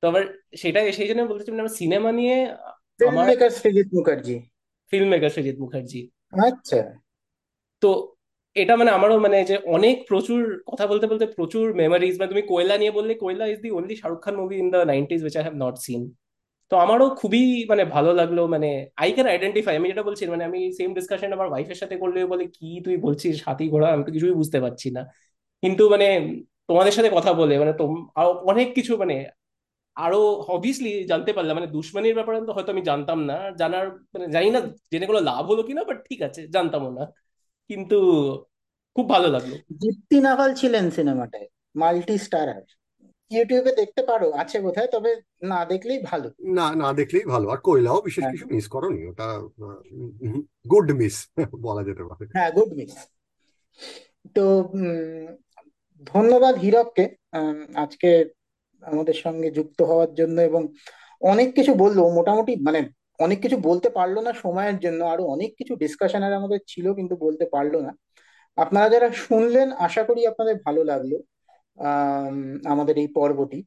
তো 0.03 0.05
আবার 0.11 0.23
সেটা 0.55 0.81
সেই 0.99 1.09
জন্য 1.11 1.21
বলতে 1.31 1.43
চাই 1.43 1.53
মানে 1.53 1.63
আমার 1.63 1.77
সিনেমা 1.81 2.11
নিয়ে 2.19 2.37
আমার 3.01 3.25
maker 3.31 3.53
Srijit 3.59 3.89
Mukherjee 3.97 4.37
film 4.93 5.09
maker 5.09 5.33
Srijit 5.35 5.57
Mukherjee 5.63 6.01
আচ্ছা। 6.41 6.81
তো 7.83 7.91
এটা 8.57 8.75
মানে 8.77 8.91
আমারও 8.91 9.17
মানে 9.19 9.39
যে 9.51 9.57
অনেক 9.77 9.97
প্রচুর 10.11 10.41
কথা 10.71 10.85
বলতে 10.91 11.07
বলতে 11.07 11.27
প্রচুর 11.37 11.65
মেমোরিজ 11.81 12.15
মানে 12.17 12.31
তুমি 12.33 12.45
কোয়লা 12.51 12.77
নিয়ে 12.79 12.93
বললে 12.99 13.13
Koyla 13.23 13.45
is 13.47 13.59
the 13.65 13.71
only 13.71 13.95
Shahrukh 13.97 14.21
Khan 14.25 14.35
movie 14.41 14.57
in 14.63 14.69
the 14.73 14.81
nineties 14.85 15.21
which 15.23 15.35
I 15.39 15.45
have 15.47 15.57
not 15.57 15.77
seen 15.87 16.03
তো 16.73 16.77
আমারও 16.79 17.07
খুবই 17.21 17.41
মানে 17.69 17.83
ভালো 17.95 18.11
লাগল 18.13 18.39
মানে 18.47 18.69
আই 18.97 19.11
ক্যান 19.13 19.27
আইডেন্টিফাই 19.27 19.75
আমি 19.79 19.87
যেটা 19.93 20.03
বলছি 20.03 20.23
মানে 20.35 20.45
আমি 20.45 20.61
সেম 20.79 20.91
ডিসকাশন 20.95 21.31
আমার 21.33 21.49
ওয়াইফের 21.51 21.79
সাথে 21.83 21.97
করলে 21.97 22.21
বলে, 22.27 22.45
কি 22.57 22.67
তুই 22.85 22.97
বলছিস? 22.97 23.37
হাতি 23.49 23.65
ঘোড়া? 23.69 23.89
আমি 23.95 24.03
তো 24.07 24.11
কিছুই 24.13 24.35
বুঝতে 24.41 24.59
পারছি 24.61 24.89
না। 24.91 25.03
কিন্তু 25.63 25.83
মানে 25.89 26.07
তোমাদের 26.69 26.93
সাথে 26.93 27.11
কথা 27.17 27.33
বলে 27.33 27.55
মানে 27.59 27.73
আরও 28.17 28.31
অনেক 28.51 28.69
কিছু 28.75 28.93
মানে 28.97 29.15
আরও 29.97 30.21
অবভিয়াসলি 30.49 30.91
জানতে 31.11 31.31
পারলাম। 31.33 31.55
মানে 31.59 31.67
দুশ্মনির 31.67 32.15
ব্যাপারে 32.15 32.39
তো 32.49 32.53
হয়তো 32.53 32.71
আমি 32.73 32.83
জানতাম 32.83 33.19
না, 33.25 33.37
জানার 33.59 33.87
মানে 34.15 34.27
জানি 34.29 34.49
না 34.51 34.61
জেনে 34.93 35.07
কোনো 35.07 35.21
লাভ 35.21 35.43
হলো 35.51 35.63
কিনা 35.63 35.83
বাট 35.85 35.99
ঠিক 36.09 36.21
আছে, 36.23 36.41
জানতামও 36.49 36.91
না। 36.91 37.05
কিন্তু 37.71 37.97
খুব 38.97 39.07
ভালো 39.09 39.29
লাগল। 39.29 39.53
দীপ্তি 39.83 40.17
নাভাল 40.21 40.55
ছিলেন 40.55 40.85
সিনেমাটায় 40.91 41.47
মাল্টি 41.77 42.19
স্টারার 42.19 42.65
ইউটিউবে 43.33 43.73
দেখতে 43.73 44.03
পারো 44.03 44.29
আছে 44.33 44.57
বোধহয় 44.61 44.91
তবে 44.93 45.11
না 45.43 45.59
দেখলেই 45.65 46.01
ভালো। 46.03 46.29
না 46.57 46.67
না 46.75 46.89
দেখলেই 46.93 47.25
ভালো। 47.25 47.47
আর 47.49 47.59
কৈলাও 47.59 47.99
বিশেষ 48.01 48.23
হ্যাঁ। 48.23 48.33
কিছু 48.33 48.47
মিস 48.47 48.67
করনি 48.69 49.01
ওটা 49.07 49.27
গুড 50.71 50.89
মিস 50.93 51.17
বলা 51.61 51.83
যেতে 51.85 52.03
পারে। 52.05 52.25
হ্যাঁ 52.35 52.51
গুড 52.53 52.71
মিস 52.75 52.93
তো 54.35 54.45
ধন্যবাদ 56.07 56.55
হীরককে 56.59 57.05
আজকে 57.75 58.11
আমাদের 58.83 59.17
সঙ্গে 59.25 59.49
যুক্ত 59.51 59.79
হওয়ার 59.83 60.11
জন্য 60.15 60.37
এবং 60.41 60.63
অনেক 61.23 61.49
কিছু 61.55 61.73
বলল 61.75 61.99
মোটামুটি 62.09 62.53
মানে 62.63 62.81
অনেক 63.19 63.39
কিছু 63.43 63.57
বলতে 63.63 63.89
পারল 63.91 64.17
না 64.21 64.33
সময়ের 64.35 64.77
জন্য 64.79 65.01
আরও 65.05 65.25
অনেক 65.25 65.51
কিছু 65.59 65.73
ডিসকাশনের 65.77 66.33
আমাদের 66.33 66.61
ছিল 66.67 66.87
কিন্তু 66.95 67.15
বলতে 67.17 67.45
পারল 67.53 67.75
না। 67.81 67.93
আপনারা 68.59 68.87
যারা 68.89 69.09
শুনলেন 69.23 69.69
আশা 69.79 70.03
করি 70.03 70.21
আপনাদের 70.27 70.57
ভালো 70.67 70.83
লাগল। 70.85 71.13
আমাদের 72.65 72.97
এই 72.99 73.09
পর্বটি। 73.19 73.61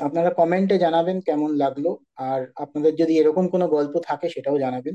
আপনারা 0.00 0.30
কমেন্টে 0.30 0.76
জানাবেন 0.78 1.16
কেমন 1.20 1.50
লাগল, 1.54 1.86
আর 2.28 2.40
আপনাদের 2.54 2.92
যদি 2.96 3.12
এরকম 3.18 3.44
কোনো 3.48 3.66
গল্প 3.68 3.94
থাকে 4.04 4.26
সেটাও 4.28 4.56
জানাবেন। 4.58 4.94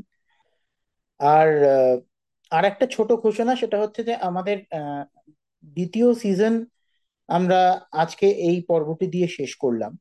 আর 1.19 1.49
আর 2.51 2.63
একটা 2.65 2.85
ছোট 2.87 3.09
ঘোষণা, 3.23 3.53
সেটা 3.55 3.77
হচ্ছে 3.79 4.01
যে 4.03 4.13
আমাদের 4.29 4.57
দ্বিতীয় 5.77 6.07
সিজন 6.13 6.53
আমরা 7.29 7.59
আজকে 7.91 8.27
এই 8.49 8.57
পর্বটি 8.69 9.05
দিয়ে 9.07 9.27
শেষ 9.27 9.51
করলাম। 9.55 9.91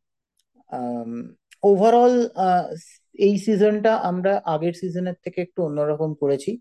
ওভারঅল 1.62 2.14
এই 3.18 3.34
সিজনটা 3.38 3.92
আমরা 4.10 4.32
আগের 4.44 4.74
সিজনের 4.82 5.16
থেকে 5.24 5.38
একটু 5.42 5.60
অন্যরকম 5.62 6.10
করেছি। 6.14 6.52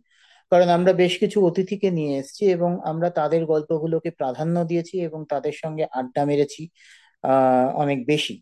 কারণ 0.54 0.70
আমরা 0.78 0.91
বেশ 0.93 1.14
কিছু 1.20 1.38
অতিথিকে 1.47 1.89
নিয়ে 1.91 2.14
এসেছি 2.22 2.43
এবং 2.56 2.72
আমরা 2.91 3.10
তাদের 3.20 3.41
গল্পগুলোকে 3.45 4.10
প্রাধান্য 4.20 4.56
দিয়েছি 4.72 4.95
এবং 5.08 5.20
তাদের 5.30 5.54
সঙ্গে 5.62 5.84
আড্ডা 5.99 6.24
মেরেছি 6.26 6.64
অনেক 7.84 7.99
বেশি। 8.12 8.36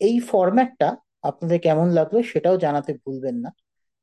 এই 0.00 0.16
ফরম্যাটটা 0.30 0.88
আপনাদের 1.28 1.58
কেমন 1.66 1.88
লাগল 1.98 2.16
সেটাও 2.32 2.56
জানাতে 2.56 2.92
ভুলবেন 3.02 3.36
না। 3.44 3.50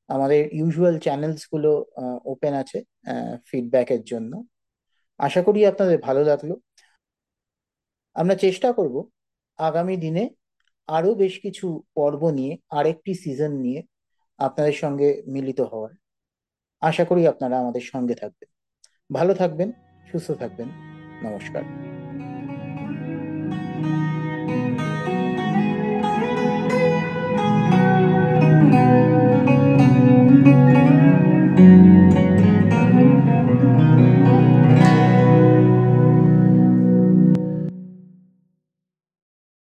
আমাদের 0.09 0.41
ইউজুয়াল 0.59 0.95
চ্যানেলসগুলো 0.99 1.71
ওপেন 2.33 2.53
আছে 2.61 2.79
ফিডব্যাকের 3.47 4.01
জন্য। 4.03 4.31
আশা 5.19 5.41
করি 5.47 5.59
আপনাদের 5.71 5.97
ভালো 6.07 6.21
লাগল। 6.23 6.51
আমরা 8.15 8.35
চেষ্টা 8.45 8.69
করব 8.77 8.95
আগামী 9.59 9.95
দিনে 9.97 10.23
আরও 10.89 11.11
বেশ 11.15 11.33
কিছু 11.45 11.65
পর্ব 11.95 12.21
নিয়ে, 12.37 12.53
আরেকটি 12.69 13.11
সিজন 13.23 13.51
নিয়ে 13.65 13.79
আপনাদের 14.39 14.75
সঙ্গে 14.83 15.07
মিলিত 15.27 15.61
হওয়ার। 15.71 16.00
আশা 16.81 17.05
করি 17.05 17.27
আপনারা 17.27 17.59
আমাদের 17.59 17.81
সঙ্গে 17.81 18.15
থাকবেন। 18.15 18.49
ভালো 19.15 19.33
থাকবেন 19.33 19.71
সুস্থ 20.11 20.31
থাকবেন। 20.31 20.67
নমস্কার। 21.23 21.63